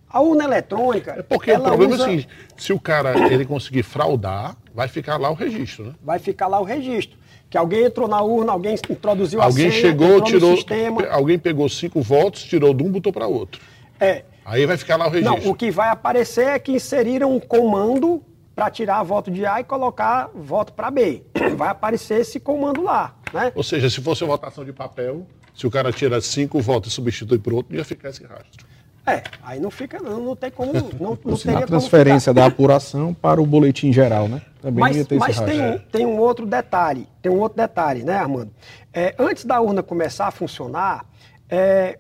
A 0.09 0.21
urna 0.21 0.45
eletrônica. 0.45 1.11
É 1.19 1.23
porque 1.25 1.51
o 1.51 1.61
problema 1.61 1.95
usa- 1.95 2.05
é 2.05 2.07
o 2.07 2.11
seguinte: 2.11 2.29
se 2.57 2.73
o 2.73 2.79
cara 2.79 3.19
ele 3.33 3.45
conseguir 3.45 3.83
fraudar, 3.83 4.57
vai 4.73 4.87
ficar 4.87 5.17
lá 5.17 5.29
o 5.29 5.35
registro, 5.35 5.87
né? 5.87 5.95
vai 6.01 6.21
ficar 6.21 6.47
lá 6.47 6.61
o 6.61 6.65
registro. 6.65 7.19
Que 7.55 7.59
alguém 7.59 7.85
entrou 7.85 8.09
na 8.09 8.21
urna, 8.21 8.51
alguém 8.51 8.75
introduziu 8.91 9.41
Alguém 9.41 9.69
a 9.69 9.71
senha, 9.71 9.81
chegou, 9.81 10.21
tirou. 10.23 10.57
sistema. 10.57 11.07
Alguém 11.07 11.39
pegou 11.39 11.69
cinco 11.69 12.03
votos, 12.03 12.43
tirou 12.43 12.75
de 12.75 12.83
um, 12.83 12.91
botou 12.91 13.13
para 13.13 13.29
outro. 13.29 13.61
É. 14.01 14.25
Aí 14.45 14.67
vai 14.67 14.77
ficar 14.77 14.97
lá 14.97 15.07
o 15.07 15.11
Não, 15.21 15.35
registro. 15.35 15.51
o 15.53 15.55
que 15.55 15.71
vai 15.71 15.89
aparecer 15.89 16.49
é 16.49 16.59
que 16.59 16.73
inseriram 16.73 17.33
um 17.33 17.39
comando 17.39 18.21
para 18.57 18.69
tirar 18.71 19.01
voto 19.05 19.31
de 19.31 19.47
A 19.47 19.61
e 19.61 19.65
colocar 19.65 20.31
voto 20.35 20.73
para 20.73 20.91
B. 20.91 21.23
Vai 21.57 21.69
aparecer 21.69 22.23
esse 22.23 22.41
comando 22.41 22.83
lá, 22.83 23.15
né? 23.33 23.53
Ou 23.55 23.63
seja, 23.63 23.89
se 23.89 24.01
fosse 24.01 24.25
votação 24.25 24.65
de 24.65 24.73
papel, 24.73 25.25
se 25.55 25.65
o 25.65 25.71
cara 25.71 25.93
tira 25.93 26.21
cinco 26.21 26.61
votos 26.61 26.91
e 26.91 26.95
substitui 26.97 27.39
por 27.39 27.53
outro, 27.53 27.77
ia 27.77 27.85
ficar 27.85 28.09
esse 28.09 28.25
rastro. 28.25 28.67
É, 29.07 29.23
aí 29.43 29.61
não 29.61 29.71
fica, 29.71 29.99
não, 30.01 30.19
não 30.19 30.37
tem 30.37 30.51
como, 30.51 30.73
não, 30.73 31.19
não 31.23 31.35
a 31.35 31.37
teria 31.37 31.55
como 31.55 31.67
transferência 31.67 32.33
ficar. 32.33 32.41
da 32.41 32.47
apuração 32.47 33.13
para 33.13 33.41
o 33.41 33.45
boletim 33.45 33.93
geral, 33.93 34.29
né? 34.29 34.41
Também 34.63 34.81
Mas, 34.81 34.97
ia 34.97 35.05
ter 35.05 35.19
mas 35.19 35.37
esse 35.37 35.45
tem, 35.45 35.61
um, 35.61 35.79
tem 35.79 36.07
um 36.07 36.19
outro 36.19 36.47
detalhe, 36.47 37.07
tem 37.21 37.31
um 37.31 37.39
outro 37.39 37.59
detalhe, 37.59 38.03
né, 38.03 38.17
Armando? 38.17 38.51
É, 38.93 39.15
antes 39.19 39.45
da 39.45 39.61
urna 39.61 39.83
começar 39.83 40.27
a 40.27 40.31
funcionar, 40.31 41.05
é, 41.51 41.99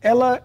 ela 0.00 0.42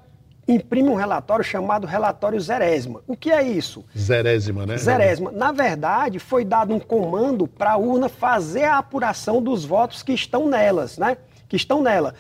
imprime 0.48 0.88
um 0.88 0.96
relatório 0.96 1.44
chamado 1.44 1.86
relatório 1.86 2.40
Zerésima. 2.40 3.02
O 3.06 3.18
que 3.18 3.32
é 3.32 3.44
isso? 3.44 3.84
Zerésima, 3.98 4.66
né? 4.66 4.78
Zerésima. 4.78 5.32
Na 5.32 5.52
verdade, 5.52 6.20
foi 6.20 6.46
dado 6.46 6.74
um 6.74 6.80
comando 6.80 7.48
para 7.48 7.74
a 7.74 7.78
urna 7.78 8.08
fazer 8.08 8.64
a 8.64 8.78
apuração 8.78 9.42
dos 9.42 9.66
votos 9.66 10.02
que 10.02 10.14
estão 10.14 10.48
nelas, 10.48 10.98
né? 10.98 11.18
Que 11.50 11.56
estão 11.56 11.82
nela. 11.82 12.14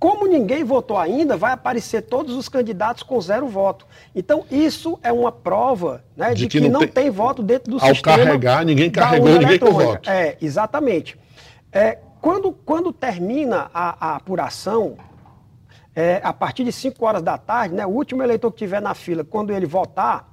Como 0.00 0.26
ninguém 0.26 0.64
votou 0.64 0.96
ainda, 0.96 1.36
vai 1.36 1.52
aparecer 1.52 2.00
todos 2.00 2.34
os 2.34 2.48
candidatos 2.48 3.02
com 3.02 3.20
zero 3.20 3.46
voto. 3.46 3.86
Então, 4.14 4.46
isso 4.50 4.98
é 5.02 5.12
uma 5.12 5.30
prova 5.30 6.02
né, 6.16 6.32
de, 6.32 6.48
que, 6.48 6.58
não, 6.70 6.88
tem... 6.88 7.10
voto 7.10 7.42
dentro 7.42 7.72
do 7.72 7.76
Ao 7.76 7.94
sistema. 7.94 8.16
carregar, 8.16 8.64
ninguém 8.64 8.90
carregou, 8.90 9.38
ninguém 9.38 9.58
com 9.58 9.72
voto. 9.72 10.08
É, 10.08 10.38
exatamente. 10.40 11.18
É, 11.70 11.98
quando, 12.18 12.50
quando 12.50 12.94
termina 12.94 13.70
a, 13.74 14.12
a 14.12 14.16
apuração, 14.16 14.96
é, 15.94 16.18
a 16.24 16.32
partir 16.32 16.64
de 16.64 16.72
5 16.72 17.04
horas 17.04 17.22
da 17.22 17.36
tarde, 17.36 17.74
né, 17.74 17.84
o 17.84 17.90
último 17.90 18.22
eleitor 18.22 18.50
que 18.50 18.56
tiver 18.56 18.80
na 18.80 18.94
fila, 18.94 19.22
quando 19.22 19.52
ele 19.52 19.66
votar, 19.66 20.26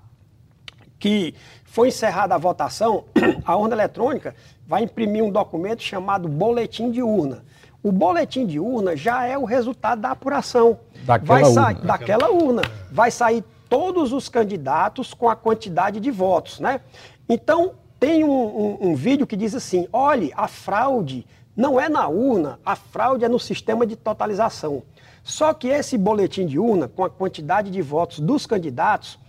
que 0.98 1.36
foi 1.66 1.90
encerrada 1.90 2.34
a 2.34 2.38
votação, 2.38 3.04
a 3.44 3.58
urna 3.58 3.76
eletrônica 3.76 4.34
vai 4.66 4.84
imprimir 4.84 5.22
um 5.22 5.30
documento 5.30 5.84
chamado 5.84 6.30
boletim 6.30 6.90
de 6.90 7.04
urna. 7.04 7.44
O 7.84 7.92
boletim 7.92 8.46
de 8.46 8.60
urna 8.60 8.96
já 8.98 9.26
é 9.26 9.38
o 9.38 9.46
resultado 9.46 10.02
da 10.02 10.12
apuração. 10.12 10.80
Daquela 11.06 11.40
vai 11.42 11.46
sair, 11.46 11.76
urna. 11.76 11.86
Daquela 11.88 12.30
urna. 12.32 12.62
Vai 12.92 13.12
sair 13.12 13.44
todos 13.70 14.12
os 14.14 14.28
candidatos 14.30 15.14
com 15.14 15.30
a 15.30 15.36
quantidade 15.36 16.00
de 16.00 16.10
votos, 16.12 16.60
né? 16.60 16.82
Então, 17.30 17.74
tem 18.00 18.24
um, 18.24 18.30
um- 18.32 18.78
um 18.90 18.96
vídeo 18.96 19.26
que 19.28 19.36
diz 19.36 19.54
assim, 19.56 19.88
olhe, 19.92 20.32
a 20.36 20.48
fraude 20.48 21.26
não 21.56 21.80
é 21.80 21.90
na 21.90 22.08
urna, 22.08 22.60
a 22.66 22.76
fraude 22.76 23.26
é 23.26 23.30
no 23.30 23.40
sistema 23.40 23.86
de 23.86 23.96
totalização. 23.96 24.84
Só 25.24 25.54
que 25.54 25.68
esse 25.68 25.98
boletim 25.98 26.46
de 26.46 26.58
urna, 26.60 26.88
com 26.88 27.04
a 27.04 27.10
quantidade 27.10 27.70
de 27.72 27.82
votos 27.82 28.20
dos 28.20 28.46
candidatos, 28.46 29.20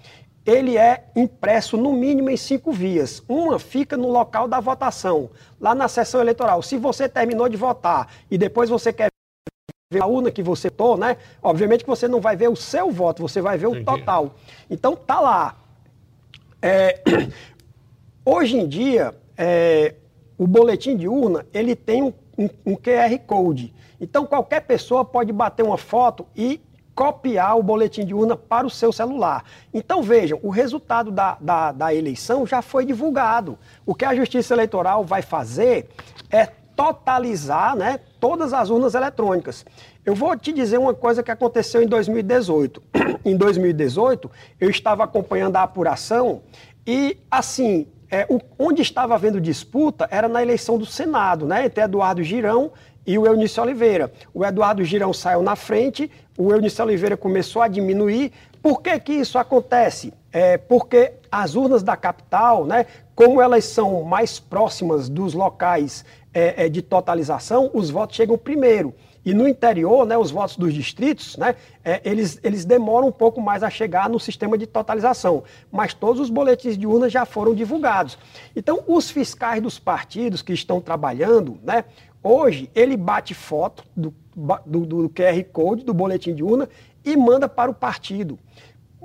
ele 0.48 0.78
é 0.78 1.04
impresso 1.14 1.76
no 1.76 1.92
mínimo 1.92 2.30
em 2.30 2.36
cinco 2.36 2.72
vias. 2.72 3.22
Uma 3.28 3.58
fica 3.58 3.96
no 3.96 4.08
local 4.08 4.48
da 4.48 4.58
votação, 4.60 5.28
lá 5.60 5.74
na 5.74 5.88
sessão 5.88 6.20
eleitoral. 6.20 6.62
Se 6.62 6.76
você 6.78 7.08
terminou 7.08 7.48
de 7.48 7.56
votar 7.56 8.08
e 8.30 8.38
depois 8.38 8.70
você 8.70 8.92
quer 8.92 9.08
ver 9.92 10.02
a 10.02 10.06
urna 10.06 10.30
que 10.30 10.42
você 10.42 10.68
votou, 10.70 10.96
né? 10.96 11.16
Obviamente 11.42 11.84
que 11.84 11.90
você 11.90 12.08
não 12.08 12.20
vai 12.20 12.36
ver 12.36 12.48
o 12.48 12.56
seu 12.56 12.90
voto, 12.90 13.20
você 13.22 13.40
vai 13.42 13.58
ver 13.58 13.66
o 13.66 13.84
total. 13.84 14.34
Então 14.70 14.96
tá 14.96 15.20
lá. 15.20 15.56
É, 16.62 17.02
hoje 18.24 18.56
em 18.58 18.66
dia, 18.66 19.14
é, 19.36 19.94
o 20.36 20.46
boletim 20.46 20.96
de 20.96 21.06
urna 21.08 21.44
ele 21.52 21.74
tem 21.76 22.02
um, 22.02 22.12
um- 22.38 22.48
um 22.66 22.74
QR 22.76 23.18
Code. 23.26 23.74
Então 24.00 24.24
qualquer 24.26 24.60
pessoa 24.60 25.04
pode 25.04 25.32
bater 25.32 25.62
uma 25.64 25.76
foto 25.78 26.26
e 26.36 26.60
copiar 26.98 27.56
o 27.56 27.62
boletim 27.62 28.04
de 28.04 28.12
urna 28.12 28.34
para 28.34 28.66
o 28.66 28.70
seu 28.70 28.92
celular. 28.92 29.44
Então 29.72 30.02
vejam, 30.02 30.40
o 30.42 30.50
resultado 30.50 31.12
da, 31.12 31.38
da, 31.40 31.70
da 31.70 31.94
eleição 31.94 32.44
já 32.44 32.60
foi 32.60 32.84
divulgado. 32.84 33.56
O 33.86 33.94
que 33.94 34.04
a 34.04 34.16
Justiça 34.16 34.52
Eleitoral 34.52 35.04
vai 35.04 35.22
fazer 35.22 35.88
é 36.28 36.46
totalizar 36.74 37.76
né, 37.76 38.00
todas 38.18 38.52
as 38.52 38.68
urnas 38.68 38.96
eletrônicas. 38.96 39.64
Eu 40.04 40.16
vou 40.16 40.36
te 40.36 40.52
dizer 40.52 40.76
uma 40.76 40.92
coisa 40.92 41.22
que 41.22 41.30
aconteceu 41.30 41.80
em 41.80 41.86
2018. 41.86 42.82
Em 43.24 43.36
2018, 43.36 44.28
eu 44.58 44.68
estava 44.68 45.04
acompanhando 45.04 45.54
a 45.54 45.62
apuração 45.62 46.42
e, 46.84 47.16
assim, 47.30 47.86
é, 48.10 48.26
o, 48.28 48.40
onde 48.58 48.82
estava 48.82 49.14
havendo 49.14 49.40
disputa 49.40 50.08
era 50.10 50.26
na 50.26 50.42
eleição 50.42 50.78
do 50.78 50.86
Senado, 50.86 51.46
né, 51.46 51.66
entre 51.66 51.82
Eduardo 51.82 52.22
Girão 52.22 52.72
e 53.08 53.16
o 53.16 53.26
Eunício 53.26 53.62
Oliveira. 53.62 54.12
O 54.34 54.44
Eduardo 54.44 54.84
Girão 54.84 55.14
saiu 55.14 55.42
na 55.42 55.56
frente, 55.56 56.10
o 56.36 56.52
Eunício 56.52 56.84
Oliveira 56.84 57.16
começou 57.16 57.62
a 57.62 57.66
diminuir. 57.66 58.30
Por 58.62 58.82
que, 58.82 59.00
que 59.00 59.14
isso 59.14 59.38
acontece? 59.38 60.12
É 60.30 60.58
porque 60.58 61.12
as 61.32 61.54
urnas 61.54 61.82
da 61.82 61.96
capital, 61.96 62.66
né, 62.66 62.84
como 63.14 63.40
elas 63.40 63.64
são 63.64 64.02
mais 64.02 64.38
próximas 64.38 65.08
dos 65.08 65.32
locais 65.32 66.04
é, 66.34 66.66
é, 66.66 66.68
de 66.68 66.82
totalização, 66.82 67.70
os 67.72 67.88
votos 67.88 68.14
chegam 68.14 68.36
primeiro. 68.36 68.94
E 69.24 69.34
no 69.34 69.48
interior, 69.48 70.06
né, 70.06 70.16
os 70.16 70.30
votos 70.30 70.56
dos 70.56 70.72
distritos, 70.72 71.36
né, 71.36 71.54
é, 71.84 72.00
eles, 72.04 72.38
eles 72.42 72.64
demoram 72.64 73.08
um 73.08 73.12
pouco 73.12 73.40
mais 73.40 73.62
a 73.62 73.68
chegar 73.68 74.08
no 74.08 74.18
sistema 74.18 74.56
de 74.56 74.66
totalização. 74.66 75.42
Mas 75.70 75.92
todos 75.92 76.20
os 76.20 76.30
boletins 76.30 76.78
de 76.78 76.86
urna 76.86 77.08
já 77.08 77.26
foram 77.26 77.54
divulgados. 77.54 78.18
Então, 78.54 78.82
os 78.86 79.10
fiscais 79.10 79.60
dos 79.60 79.78
partidos 79.78 80.40
que 80.40 80.52
estão 80.52 80.80
trabalhando, 80.80 81.58
né, 81.62 81.84
hoje 82.28 82.70
ele 82.74 82.96
bate 82.96 83.34
foto 83.34 83.84
do, 83.96 84.14
do, 84.64 84.86
do 84.86 85.08
QR 85.10 85.42
Code 85.52 85.84
do 85.84 85.94
boletim 85.94 86.34
de 86.34 86.42
urna 86.42 86.68
e 87.04 87.16
manda 87.16 87.48
para 87.48 87.70
o 87.70 87.74
partido 87.74 88.38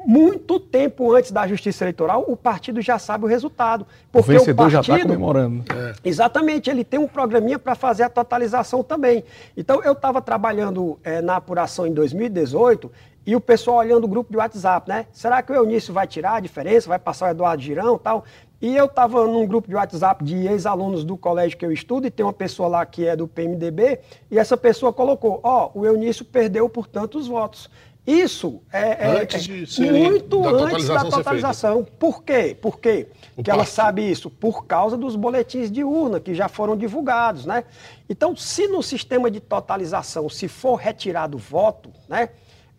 muito 0.05 0.59
tempo 0.59 1.13
antes 1.13 1.31
da 1.31 1.47
justiça 1.47 1.83
eleitoral, 1.83 2.25
o 2.27 2.35
partido 2.35 2.81
já 2.81 2.99
sabe 2.99 3.25
o 3.25 3.27
resultado. 3.27 3.85
Porque 4.11 4.31
o 4.31 4.33
vencedor 4.33 4.67
o 4.67 4.71
tá 4.71 4.77
partido, 4.77 4.85
já 4.85 4.95
está 4.95 5.07
comemorando. 5.07 5.63
É. 5.73 5.93
Exatamente, 6.03 6.69
ele 6.69 6.83
tem 6.83 6.99
um 6.99 7.07
programinha 7.07 7.57
para 7.57 7.75
fazer 7.75 8.03
a 8.03 8.09
totalização 8.09 8.83
também. 8.83 9.23
Então, 9.55 9.81
eu 9.83 9.93
estava 9.93 10.21
trabalhando 10.21 10.99
é, 11.03 11.21
na 11.21 11.37
apuração 11.37 11.87
em 11.87 11.93
2018 11.93 12.91
e 13.25 13.35
o 13.35 13.39
pessoal 13.39 13.77
olhando 13.77 14.03
o 14.03 14.07
grupo 14.07 14.29
de 14.31 14.37
WhatsApp, 14.37 14.89
né? 14.89 15.05
Será 15.11 15.41
que 15.41 15.51
o 15.51 15.55
Eunício 15.55 15.93
vai 15.93 16.05
tirar 16.05 16.35
a 16.35 16.39
diferença, 16.41 16.89
vai 16.89 16.99
passar 16.99 17.27
o 17.27 17.29
Eduardo 17.29 17.63
Girão 17.63 17.95
e 17.95 17.99
tal? 17.99 18.25
E 18.63 18.77
eu 18.77 18.85
estava 18.85 19.27
num 19.27 19.45
grupo 19.45 19.67
de 19.67 19.75
WhatsApp 19.75 20.23
de 20.23 20.47
ex-alunos 20.47 21.03
do 21.03 21.17
colégio 21.17 21.57
que 21.57 21.65
eu 21.65 21.71
estudo, 21.73 22.07
e 22.07 22.09
tem 22.09 22.25
uma 22.25 22.31
pessoa 22.31 22.69
lá 22.69 22.85
que 22.85 23.05
é 23.05 23.13
do 23.13 23.27
PMDB, 23.27 23.99
e 24.31 24.39
essa 24.39 24.55
pessoa 24.55 24.93
colocou: 24.93 25.41
Ó, 25.43 25.69
oh, 25.75 25.79
o 25.81 25.85
Eunício 25.85 26.23
perdeu 26.23 26.69
por 26.69 26.87
tantos 26.87 27.27
votos. 27.27 27.69
Isso 28.07 28.61
é, 28.71 29.05
é, 29.05 29.21
antes 29.21 29.77
é 29.79 29.91
muito 29.91 30.41
da 30.41 30.49
antes 30.49 30.87
da 30.87 31.03
totalização. 31.03 31.83
Por 31.99 32.23
quê? 32.23 32.55
Por 32.59 32.79
quê 32.79 33.07
que 33.43 33.51
ela 33.51 33.65
sabe 33.65 34.09
isso? 34.09 34.29
Por 34.29 34.65
causa 34.65 34.95
dos 34.95 35.17
boletins 35.17 35.69
de 35.69 35.83
urna 35.83 36.21
que 36.21 36.33
já 36.33 36.47
foram 36.47 36.77
divulgados, 36.77 37.45
né? 37.45 37.65
Então, 38.09 38.33
se 38.33 38.67
no 38.69 38.81
sistema 38.81 39.29
de 39.29 39.41
totalização 39.41 40.29
se 40.29 40.47
for 40.47 40.75
retirado 40.75 41.35
o 41.35 41.39
voto, 41.39 41.89
né, 42.07 42.29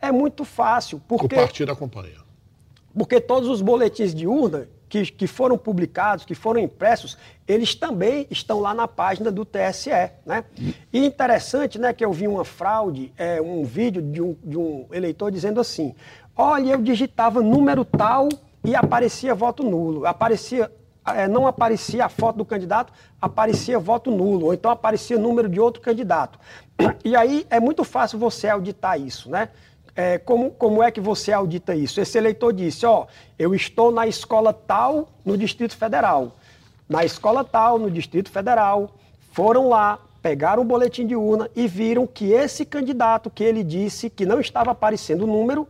é 0.00 0.10
muito 0.10 0.46
fácil. 0.46 0.98
Porque, 1.06 1.34
o 1.34 1.38
partido 1.38 1.72
acompanha. 1.72 2.24
Porque 2.96 3.20
todos 3.20 3.50
os 3.50 3.60
boletins 3.60 4.14
de 4.14 4.26
urna 4.26 4.66
que, 4.94 5.10
que 5.10 5.26
foram 5.26 5.58
publicados, 5.58 6.24
que 6.24 6.36
foram 6.36 6.60
impressos, 6.60 7.18
eles 7.48 7.74
também 7.74 8.28
estão 8.30 8.60
lá 8.60 8.72
na 8.72 8.86
página 8.86 9.32
do 9.32 9.44
TSE. 9.44 9.90
Né? 10.24 10.44
E 10.92 11.04
interessante 11.04 11.80
né, 11.80 11.92
que 11.92 12.04
eu 12.04 12.12
vi 12.12 12.28
uma 12.28 12.44
fraude, 12.44 13.12
é, 13.18 13.42
um 13.42 13.64
vídeo 13.64 14.00
de 14.00 14.22
um, 14.22 14.36
de 14.44 14.56
um 14.56 14.86
eleitor 14.92 15.32
dizendo 15.32 15.60
assim: 15.60 15.96
olha, 16.36 16.70
eu 16.70 16.80
digitava 16.80 17.42
número 17.42 17.84
tal 17.84 18.28
e 18.64 18.76
aparecia 18.76 19.34
voto 19.34 19.64
nulo. 19.64 20.06
Aparecia 20.06 20.70
é, 21.06 21.26
não 21.26 21.46
aparecia 21.46 22.06
a 22.06 22.08
foto 22.08 22.36
do 22.36 22.44
candidato, 22.44 22.92
aparecia 23.20 23.78
voto 23.78 24.10
nulo, 24.10 24.46
ou 24.46 24.54
então 24.54 24.70
aparecia 24.70 25.18
número 25.18 25.48
de 25.48 25.60
outro 25.60 25.82
candidato. 25.82 26.38
E 27.04 27.14
aí 27.14 27.46
é 27.50 27.60
muito 27.60 27.84
fácil 27.84 28.18
você 28.18 28.48
auditar 28.48 28.98
isso, 28.98 29.28
né? 29.28 29.50
É, 29.96 30.18
como, 30.18 30.50
como 30.50 30.82
é 30.82 30.90
que 30.90 31.00
você 31.00 31.32
audita 31.32 31.74
isso? 31.74 32.00
Esse 32.00 32.18
eleitor 32.18 32.52
disse, 32.52 32.84
ó, 32.84 33.06
eu 33.38 33.54
estou 33.54 33.92
na 33.92 34.06
escola 34.06 34.52
tal, 34.52 35.08
no 35.24 35.36
Distrito 35.36 35.76
Federal. 35.76 36.36
Na 36.88 37.04
escola 37.04 37.44
tal, 37.44 37.78
no 37.78 37.90
Distrito 37.90 38.30
Federal, 38.30 38.90
foram 39.32 39.68
lá, 39.68 39.98
pegaram 40.20 40.62
o 40.62 40.64
boletim 40.64 41.06
de 41.06 41.14
urna 41.14 41.48
e 41.54 41.68
viram 41.68 42.06
que 42.06 42.32
esse 42.32 42.64
candidato 42.64 43.30
que 43.30 43.44
ele 43.44 43.62
disse 43.62 44.10
que 44.10 44.26
não 44.26 44.40
estava 44.40 44.72
aparecendo 44.72 45.22
o 45.22 45.26
número, 45.26 45.66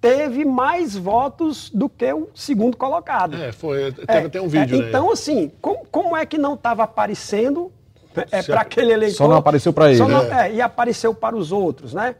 teve 0.00 0.44
mais 0.44 0.96
votos 0.96 1.70
do 1.70 1.88
que 1.88 2.12
o 2.12 2.28
segundo 2.34 2.76
colocado. 2.76 3.36
É, 3.36 3.52
foi, 3.52 3.92
teve 3.92 4.04
é, 4.08 4.24
até 4.24 4.40
um 4.40 4.48
vídeo, 4.48 4.82
é, 4.82 4.88
Então, 4.88 5.12
assim, 5.12 5.52
como, 5.60 5.86
como 5.90 6.16
é 6.16 6.24
que 6.24 6.38
não 6.38 6.54
estava 6.54 6.82
aparecendo 6.82 7.70
é, 8.32 8.42
para 8.42 8.62
aquele 8.62 8.92
eleitor? 8.92 9.16
Só 9.16 9.28
não 9.28 9.36
apareceu 9.36 9.72
para 9.72 9.90
ele. 9.90 10.00
Não, 10.00 10.22
é. 10.22 10.54
e 10.54 10.60
apareceu 10.60 11.14
para 11.14 11.36
os 11.36 11.52
outros, 11.52 11.94
né? 11.94 12.16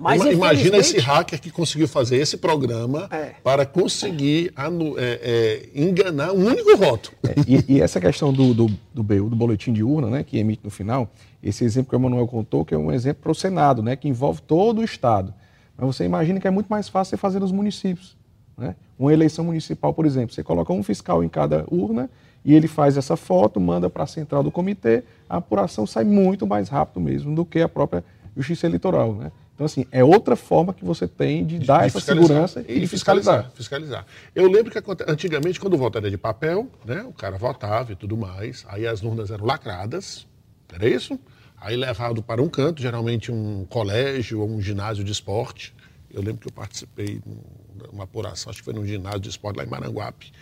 Mas, 0.00 0.24
Imagina 0.24 0.78
esse 0.78 0.98
hacker 0.98 1.38
que 1.38 1.50
conseguiu 1.50 1.86
fazer 1.86 2.16
esse 2.16 2.38
programa 2.38 3.06
é. 3.10 3.34
para 3.44 3.66
conseguir 3.66 4.50
anu, 4.56 4.98
é, 4.98 5.20
é, 5.22 5.68
enganar 5.74 6.32
um 6.32 6.46
único 6.46 6.74
voto. 6.74 7.12
É, 7.22 7.34
e, 7.46 7.76
e, 7.76 7.80
essa 7.82 8.00
questão 8.00 8.32
do, 8.32 8.54
do, 8.54 8.66
do 8.94 9.02
BU, 9.02 9.28
do 9.28 9.36
boletim 9.36 9.74
de 9.74 9.84
urna, 9.84 10.08
né, 10.08 10.24
que 10.24 10.38
emite 10.38 10.62
no 10.64 10.70
final, 10.70 11.10
esse 11.42 11.64
exemplo 11.64 11.90
que 11.90 11.96
o 11.96 11.98
Emanuel 11.98 12.26
contou, 12.26 12.64
que 12.64 12.74
é 12.74 12.78
um 12.78 12.90
exemplo 12.90 13.22
para 13.22 13.32
o 13.32 13.34
Senado, 13.34 13.82
né, 13.82 13.94
que 13.94 14.08
envolve 14.08 14.40
todo 14.40 14.80
o 14.80 14.84
Estado. 14.84 15.34
Mas 15.76 15.94
você 15.94 16.04
imagina 16.04 16.40
que 16.40 16.48
é 16.48 16.50
muito 16.50 16.68
mais 16.68 16.88
fácil 16.88 17.10
você 17.10 17.16
fazer 17.18 17.38
nos 17.38 17.52
municípios. 17.52 18.16
Né? 18.56 18.74
Uma 18.98 19.12
eleição 19.12 19.44
municipal, 19.44 19.92
por 19.92 20.06
exemplo, 20.06 20.34
você 20.34 20.42
coloca 20.42 20.72
um 20.72 20.82
fiscal 20.82 21.22
em 21.22 21.28
cada 21.28 21.66
urna 21.70 22.08
e 22.42 22.54
ele 22.54 22.68
faz 22.68 22.96
essa 22.96 23.16
foto, 23.16 23.60
manda 23.60 23.90
para 23.90 24.04
a 24.04 24.06
central 24.06 24.42
do 24.42 24.50
comitê, 24.50 25.02
a 25.28 25.36
apuração 25.36 25.86
sai 25.86 26.04
muito 26.04 26.46
mais 26.46 26.70
rápido 26.70 27.00
mesmo 27.00 27.34
do 27.34 27.44
que 27.44 27.60
a 27.60 27.68
própria 27.68 28.02
justiça 28.34 28.66
eleitoral. 28.66 29.14
Né? 29.14 29.32
Então, 29.60 29.66
assim, 29.66 29.84
é 29.92 30.02
outra 30.02 30.36
forma 30.36 30.72
que 30.72 30.82
você 30.82 31.06
tem 31.06 31.44
de, 31.44 31.58
de 31.58 31.66
dar 31.66 31.80
de 31.80 31.88
essa 31.88 32.00
segurança 32.00 32.64
e, 32.66 32.80
de 32.80 32.86
fiscalizar. 32.86 33.50
fiscalizar. 33.54 34.06
Eu 34.34 34.50
lembro 34.50 34.72
que 34.72 34.78
antigamente, 35.06 35.60
quando 35.60 35.74
o 35.74 35.76
voto 35.76 35.98
era 35.98 36.10
de 36.10 36.16
papel, 36.16 36.66
né, 36.82 37.02
o 37.02 37.12
cara 37.12 37.36
votava 37.36 37.92
e 37.92 37.94
tudo 37.94 38.16
mais, 38.16 38.64
aí 38.70 38.86
as 38.86 39.02
urnas 39.02 39.30
eram 39.30 39.44
lacradas, 39.44 40.26
era 40.72 40.88
isso? 40.88 41.20
Aí 41.60 41.76
levado 41.76 42.22
para 42.22 42.40
um 42.40 42.48
canto, 42.48 42.80
geralmente 42.80 43.30
um 43.30 43.66
colégio 43.66 44.40
ou 44.40 44.48
um 44.48 44.62
ginásio 44.62 45.04
de 45.04 45.12
esporte. 45.12 45.74
Eu 46.10 46.22
lembro 46.22 46.40
que 46.40 46.48
eu 46.48 46.52
participei 46.52 47.16
de 47.16 47.90
uma 47.92 48.04
apuração, 48.04 48.48
acho 48.48 48.60
que 48.60 48.64
foi 48.64 48.72
num 48.72 48.86
ginásio 48.86 49.20
de 49.20 49.28
esporte 49.28 49.58
lá 49.58 49.64
em 49.64 49.68
Maranguape. 49.68 50.32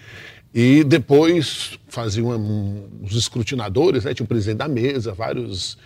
E 0.55 0.85
depois 0.85 1.77
faziam 1.89 2.29
um, 2.29 2.89
os 3.03 3.17
escrutinadores, 3.17 4.05
né, 4.05 4.15
tinha 4.15 4.25
o 4.25 4.29
presidente 4.29 4.59
da 4.59 4.69
mesa, 4.69 5.13
vários 5.13 5.77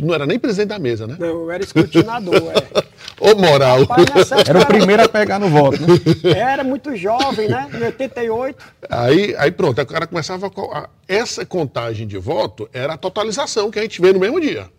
Tu 0.00 0.06
não 0.06 0.14
era 0.14 0.24
nem 0.24 0.38
presidente 0.38 0.68
da 0.68 0.78
mesa, 0.78 1.06
né? 1.06 1.14
Não, 1.18 1.26
eu 1.26 1.50
era 1.50 1.62
escrutinador, 1.62 2.34
é. 2.34 2.90
Ô, 3.20 3.34
moral. 3.34 3.84
Rapaz, 3.84 4.32
era 4.48 4.60
o 4.60 4.66
primeiro 4.66 5.02
a 5.02 5.08
pegar 5.08 5.38
no 5.38 5.50
voto, 5.50 5.78
né? 5.82 6.30
Era 6.40 6.64
muito 6.64 6.96
jovem, 6.96 7.50
né? 7.50 7.68
Em 7.74 7.84
88. 7.84 8.64
Aí, 8.88 9.36
aí 9.36 9.50
pronto, 9.50 9.78
aí 9.78 9.84
o 9.84 9.86
cara 9.86 10.06
começava 10.06 10.46
a... 10.46 10.88
Essa 11.06 11.44
contagem 11.44 12.06
de 12.06 12.16
voto 12.16 12.66
era 12.72 12.94
a 12.94 12.96
totalização 12.96 13.70
que 13.70 13.78
a 13.78 13.82
gente 13.82 14.00
vê 14.00 14.10
no 14.10 14.18
mesmo 14.18 14.40
dia. 14.40 14.70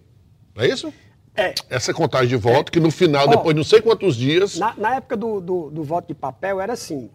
Não 0.56 0.64
é 0.64 0.68
isso? 0.70 0.92
É. 1.36 1.54
Essa 1.70 1.94
contagem 1.94 2.30
de 2.30 2.36
voto, 2.36 2.70
é. 2.70 2.72
que 2.72 2.80
no 2.80 2.90
final, 2.90 3.28
Ó, 3.28 3.30
depois 3.30 3.54
de 3.54 3.60
não 3.60 3.64
sei 3.64 3.80
quantos 3.80 4.16
dias. 4.16 4.58
Na, 4.58 4.74
na 4.76 4.96
época 4.96 5.16
do, 5.16 5.40
do, 5.40 5.70
do, 5.70 5.84
voto 5.84 6.08
de 6.08 6.16
papel, 6.16 6.60
era 6.60 6.74
assim: 6.74 7.12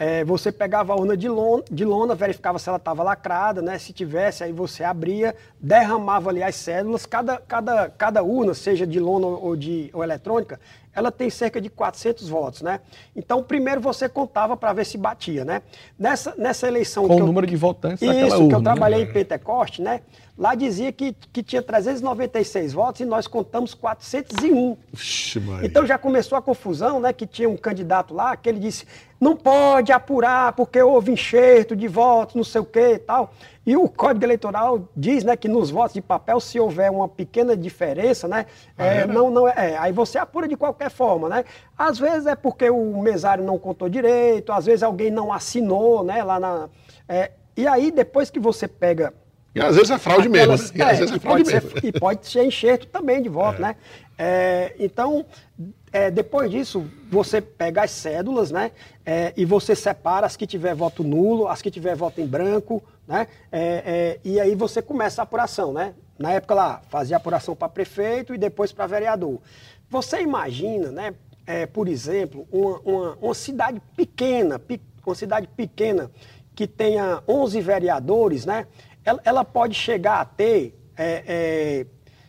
é, 0.00 0.24
você 0.24 0.50
pegava 0.50 0.94
a 0.94 0.96
urna 0.96 1.14
de 1.14 1.28
lona, 1.28 1.62
de 1.70 1.84
lona, 1.84 2.14
verificava 2.14 2.58
se 2.58 2.66
ela 2.66 2.78
estava 2.78 3.02
lacrada, 3.02 3.60
né? 3.60 3.78
Se 3.78 3.92
tivesse, 3.92 4.42
aí 4.42 4.50
você 4.50 4.82
abria, 4.82 5.36
derramava 5.60 6.30
ali 6.30 6.42
as 6.42 6.56
cédulas. 6.56 7.04
Cada, 7.04 7.36
cada, 7.36 7.90
cada 7.90 8.22
urna, 8.22 8.54
seja 8.54 8.86
de 8.86 8.98
lona 8.98 9.26
ou 9.26 9.54
de 9.54 9.90
ou 9.92 10.02
eletrônica, 10.02 10.58
ela 10.94 11.12
tem 11.12 11.28
cerca 11.28 11.60
de 11.60 11.68
400 11.68 12.30
votos, 12.30 12.62
né? 12.62 12.80
Então, 13.14 13.42
primeiro 13.42 13.78
você 13.78 14.08
contava 14.08 14.56
para 14.56 14.72
ver 14.72 14.86
se 14.86 14.96
batia, 14.96 15.44
né? 15.44 15.60
Nessa, 15.98 16.34
nessa 16.38 16.66
eleição... 16.66 17.06
Com 17.06 17.16
o 17.16 17.26
número 17.26 17.46
de 17.46 17.56
votantes 17.56 18.00
isso, 18.00 18.36
urna. 18.36 18.48
Que 18.48 18.54
eu 18.54 18.62
trabalhei 18.62 19.04
né? 19.04 19.10
em 19.10 19.12
Pentecoste, 19.12 19.82
né? 19.82 20.00
Lá 20.40 20.54
dizia 20.54 20.90
que, 20.90 21.12
que 21.12 21.42
tinha 21.42 21.60
396 21.60 22.72
votos 22.72 23.02
e 23.02 23.04
nós 23.04 23.26
contamos 23.26 23.74
401. 23.74 24.74
Ixi, 24.94 25.38
então 25.62 25.84
já 25.84 25.98
começou 25.98 26.38
a 26.38 26.40
confusão, 26.40 26.98
né? 26.98 27.12
Que 27.12 27.26
tinha 27.26 27.46
um 27.46 27.58
candidato 27.58 28.14
lá 28.14 28.34
que 28.38 28.48
ele 28.48 28.58
disse: 28.58 28.86
não 29.20 29.36
pode 29.36 29.92
apurar 29.92 30.54
porque 30.54 30.80
houve 30.80 31.12
enxerto 31.12 31.76
de 31.76 31.86
votos, 31.86 32.36
não 32.36 32.42
sei 32.42 32.62
o 32.62 32.64
que 32.64 32.94
e 32.94 32.98
tal. 32.98 33.34
E 33.66 33.76
o 33.76 33.86
Código 33.86 34.24
Eleitoral 34.24 34.88
diz 34.96 35.24
né, 35.24 35.36
que 35.36 35.46
nos 35.46 35.70
votos 35.70 35.92
de 35.92 36.00
papel, 36.00 36.40
se 36.40 36.58
houver 36.58 36.90
uma 36.90 37.06
pequena 37.06 37.54
diferença, 37.54 38.26
né, 38.26 38.46
ah, 38.78 38.86
é, 38.86 39.00
é, 39.00 39.06
não, 39.06 39.30
não 39.30 39.46
é, 39.46 39.72
é, 39.72 39.78
aí 39.78 39.92
você 39.92 40.16
apura 40.16 40.48
de 40.48 40.56
qualquer 40.56 40.90
forma. 40.90 41.28
Né? 41.28 41.44
Às 41.76 41.98
vezes 41.98 42.26
é 42.26 42.34
porque 42.34 42.70
o 42.70 43.02
mesário 43.02 43.44
não 43.44 43.58
contou 43.58 43.90
direito, 43.90 44.52
às 44.52 44.64
vezes 44.64 44.82
alguém 44.82 45.10
não 45.10 45.30
assinou 45.30 46.02
né, 46.02 46.24
lá 46.24 46.40
na. 46.40 46.70
É, 47.06 47.32
e 47.60 47.66
aí, 47.66 47.90
depois 47.90 48.30
que 48.30 48.40
você 48.40 48.66
pega 48.66 49.12
e 49.54 49.60
às 49.60 49.74
vezes 49.74 49.90
é 49.90 49.98
fraude 49.98 50.28
Aquelas, 50.28 50.70
mesmo. 50.70 50.78
Né? 50.78 50.84
E, 50.84 50.88
é, 50.88 50.90
às 50.92 50.98
vezes 50.98 51.14
é 51.14 51.18
fraude 51.18 51.44
mesmo. 51.44 51.70
Ser, 51.70 51.84
e 51.84 51.92
pode 51.92 52.26
ser 52.26 52.44
enxerto 52.44 52.86
também 52.86 53.20
de 53.20 53.28
voto, 53.28 53.58
é. 53.58 53.62
né? 53.62 53.76
É, 54.16 54.74
então, 54.78 55.24
é, 55.92 56.10
depois 56.10 56.50
disso, 56.50 56.86
você 57.10 57.40
pega 57.40 57.82
as 57.82 57.90
cédulas, 57.90 58.50
né? 58.50 58.70
É, 59.04 59.32
e 59.36 59.44
você 59.44 59.74
separa 59.74 60.26
as 60.26 60.36
que 60.36 60.46
tiver 60.46 60.74
voto 60.74 61.02
nulo, 61.02 61.48
as 61.48 61.60
que 61.60 61.70
tiver 61.70 61.96
voto 61.96 62.20
em 62.20 62.26
branco, 62.26 62.82
né? 63.08 63.26
É, 63.50 63.60
é, 63.84 64.20
e 64.22 64.38
aí 64.38 64.54
você 64.54 64.80
começa 64.80 65.22
a 65.22 65.24
apuração, 65.24 65.72
né? 65.72 65.94
Na 66.18 66.32
época 66.32 66.54
lá, 66.54 66.82
fazia 66.88 67.16
apuração 67.16 67.56
para 67.56 67.68
prefeito 67.68 68.34
e 68.34 68.38
depois 68.38 68.72
para 68.72 68.86
vereador. 68.86 69.40
Você 69.88 70.20
imagina, 70.20 70.92
né? 70.92 71.14
por 71.72 71.88
exemplo, 71.88 72.46
uma, 72.52 72.78
uma, 72.84 73.18
uma 73.20 73.34
cidade 73.34 73.82
pequena, 73.96 74.60
uma 75.04 75.14
cidade 75.16 75.48
pequena 75.48 76.08
que 76.54 76.66
tenha 76.66 77.22
11 77.26 77.60
vereadores, 77.60 78.46
né? 78.46 78.66
Ela, 79.04 79.20
ela 79.24 79.44
pode 79.44 79.74
chegar 79.74 80.20
a 80.20 80.24
ter 80.24 80.78
é, 80.96 81.24
é, 81.26 81.86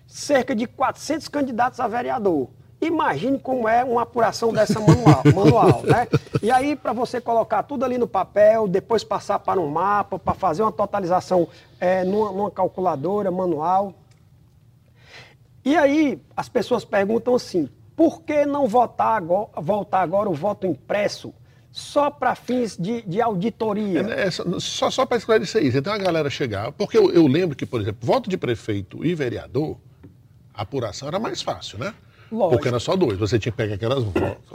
cerca 0.08 0.56
de 0.56 0.66
400 0.68 1.28
candidatos 1.28 1.80
a 1.80 1.88
vereador. 1.88 2.50
Imagine 2.82 3.38
como 3.38 3.70
é 3.70 3.84
uma 3.84 4.02
apuração 4.02 4.52
dessa 4.52 4.80
manual, 4.80 5.22
manual 5.36 5.84
né? 5.84 6.08
E 6.42 6.50
aí, 6.50 6.76
para 6.76 6.94
você 6.94 7.22
colocar 7.22 7.62
tudo 7.64 7.86
ali 7.86 7.98
no 7.98 8.08
papel, 8.08 8.68
depois 8.68 9.04
passar 9.04 9.38
para 9.38 9.60
um 9.60 9.68
mapa, 9.68 10.18
para 10.18 10.34
fazer 10.34 10.64
uma 10.64 10.72
totalização 10.72 11.48
é, 11.80 12.04
numa, 12.04 12.32
numa 12.32 12.50
calculadora 12.50 13.30
manual. 13.30 13.94
E 15.64 15.78
aí, 15.78 16.20
as 16.36 16.50
pessoas 16.50 16.84
perguntam 16.84 17.36
assim: 17.36 17.70
por 17.96 18.24
que 18.24 18.48
não 18.48 18.68
votar 18.68 19.16
agora, 19.16 19.50
voltar 19.58 20.02
agora 20.02 20.28
o 20.28 20.34
voto 20.34 20.66
impresso 20.66 21.32
só 21.72 22.10
para 22.12 22.36
fins 22.36 22.78
de, 22.78 23.02
de 23.04 23.22
auditoria? 23.22 24.02
É, 24.02 24.28
é, 24.28 24.32
só 24.32 24.90
só 24.90 25.06
para 25.06 25.18
esclarecer 25.18 25.64
isso. 25.64 25.78
Então 25.78 25.94
a 25.94 25.98
galera 25.98 26.30
chegar. 26.30 26.72
Porque 26.74 26.98
eu, 26.98 27.12
eu 27.12 27.26
lembro 27.28 27.56
que, 27.56 27.66
por 27.66 27.80
exemplo, 27.82 28.00
voto 28.06 28.30
de 28.30 28.38
prefeito 28.38 29.06
e 29.06 29.16
vereador, 29.16 29.78
a 30.54 30.64
apuração 30.64 31.08
era 31.08 31.20
mais 31.20 31.42
fácil, 31.42 31.80
né? 31.80 31.94
Lógico. 32.32 32.56
Porque 32.56 32.68
era 32.68 32.80
só 32.80 32.96
dois. 32.96 33.18
Você 33.18 33.40
tinha 33.40 33.52
que 33.52 33.58
pegar 33.58 33.76
aquelas. 33.76 34.04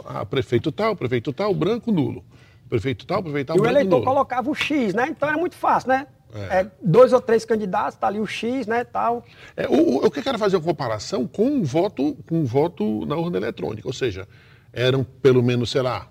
Ah, 0.05 0.25
prefeito 0.25 0.71
tal, 0.71 0.95
prefeito 0.95 1.33
tal, 1.33 1.53
branco, 1.53 1.91
nulo. 1.91 2.23
Prefeito 2.69 3.05
tal, 3.05 3.23
prefeito 3.23 3.47
tal, 3.47 3.57
E 3.57 3.59
o 3.59 3.63
branco, 3.63 3.77
eleitor 3.77 3.99
nulo. 3.99 4.05
colocava 4.05 4.49
o 4.49 4.55
X, 4.55 4.93
né? 4.93 5.07
Então 5.09 5.27
era 5.27 5.37
muito 5.37 5.55
fácil, 5.55 5.89
né? 5.89 6.07
É, 6.35 6.67
dois 6.83 7.13
ou 7.13 7.21
três 7.21 7.45
candidatos, 7.45 7.97
tá 7.97 8.07
ali 8.07 8.19
o 8.19 8.27
X, 8.27 8.67
né, 8.67 8.83
tal. 8.83 9.23
É, 9.55 9.65
o, 9.67 9.99
o, 9.99 10.03
eu 10.03 10.11
quero 10.11 10.37
fazer 10.37 10.57
uma 10.57 10.63
comparação 10.63 11.25
com 11.25 11.59
o 11.59 11.63
voto, 11.63 12.17
com 12.27 12.41
o 12.41 12.45
voto 12.45 13.05
na 13.05 13.15
urna 13.15 13.37
eletrônica. 13.37 13.87
Ou 13.87 13.93
seja, 13.93 14.27
eram 14.73 15.03
pelo 15.03 15.41
menos, 15.41 15.71
sei 15.71 15.81
lá, 15.81 16.07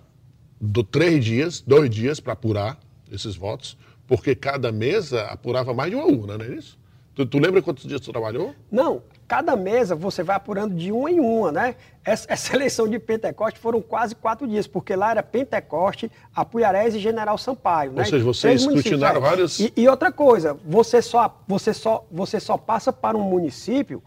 do, 0.61 0.83
três 0.83 1.25
dias, 1.25 1.61
dois 1.61 1.91
dias 1.91 2.21
para 2.21 2.33
apurar 2.33 2.79
esses 3.11 3.37
votos, 3.37 3.77
porque 4.07 4.35
cada 4.35 4.71
mesa 4.73 5.23
apurava 5.27 5.73
mais 5.75 5.91
de 5.91 5.97
uma 5.97 6.07
urna, 6.07 6.39
não 6.39 6.45
é 6.45 6.49
isso? 6.51 6.79
Tu, 7.15 7.25
tu 7.25 7.39
lembra 7.39 7.63
quantos 7.63 7.85
dias 7.87 7.99
tu 8.01 8.13
trabalhou? 8.13 8.55
Não, 8.71 9.01
cada 9.27 9.57
mesa 9.57 9.95
você 9.95 10.23
vai 10.23 10.37
apurando 10.37 10.75
de 10.75 10.93
uma 10.93 11.11
em 11.11 11.19
uma, 11.19 11.51
né? 11.51 11.75
Essa, 12.05 12.27
essa 12.33 12.55
eleição 12.55 12.87
de 12.87 12.99
Pentecoste 12.99 13.59
foram 13.59 13.81
quase 13.81 14.15
quatro 14.15 14.47
dias, 14.47 14.67
porque 14.67 14.95
lá 14.95 15.13
era 15.13 15.23
Pentecoste, 15.23 16.11
Apuiarés 16.35 16.95
e 16.95 16.99
General 16.99 17.39
Sampaio, 17.39 17.93
né? 17.93 18.01
Ou 18.01 18.05
seja, 18.05 18.23
vocês 18.25 18.61
escrutinaram 18.61 19.21
vários- 19.21 19.59
E, 19.61 19.73
e 19.77 19.89
outra 19.89 20.13
coisa, 20.13 20.59
você 20.65 21.01
só, 21.01 21.43
você, 21.49 21.73
só, 21.73 22.05
você 22.13 22.39
só 22.39 22.59
passa 22.59 22.93
para 22.93 23.17
um 23.17 23.23
município, 23.23 24.03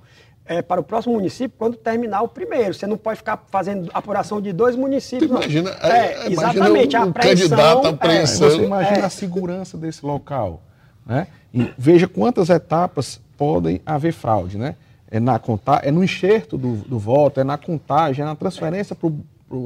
é, 0.49 0.63
para 0.63 0.81
o 0.81 0.83
próximo 0.83 1.13
município, 1.13 1.55
quando 1.55 1.77
terminar 1.77 2.23
o 2.23 2.27
primeiro. 2.27 2.73
Você 2.73 2.87
não 2.87 2.97
pode 2.97 3.17
ficar 3.17 3.45
fazendo 3.51 3.91
apuração 3.93 4.41
de 4.41 4.51
dois 4.51 4.75
municípios. 4.75 5.29
Imagina, 5.29 5.69
é, 5.79 5.87
é, 5.87 6.31
imagina 6.31 6.51
exatamente, 6.51 6.97
um 6.97 6.99
a 6.99 7.03
apreensão, 7.03 7.49
candidato 7.49 7.85
à 7.85 7.89
é, 7.89 7.93
apreensão. 7.93 8.49
Você 8.49 8.63
imagina 8.63 8.97
É. 8.97 9.05
a 9.05 9.09
segurança 9.09 9.77
desse 9.77 10.03
local. 10.03 10.63
Né? 11.05 11.27
E 11.53 11.71
veja 11.77 12.07
quantas 12.07 12.49
etapas 12.49 13.21
podem 13.37 13.79
haver 13.85 14.11
fraude. 14.11 14.57
Né? 14.57 14.75
É, 15.11 15.19
na 15.19 15.37
conta... 15.37 15.81
é 15.83 15.91
no 15.91 16.03
enxerto 16.03 16.57
do, 16.57 16.77
do 16.77 16.97
voto, 16.97 17.39
é 17.39 17.43
na 17.43 17.57
contagem, 17.57 18.23
é 18.23 18.25
na 18.25 18.35
transferência 18.35 18.95
para 18.95 19.07
o 19.07 19.19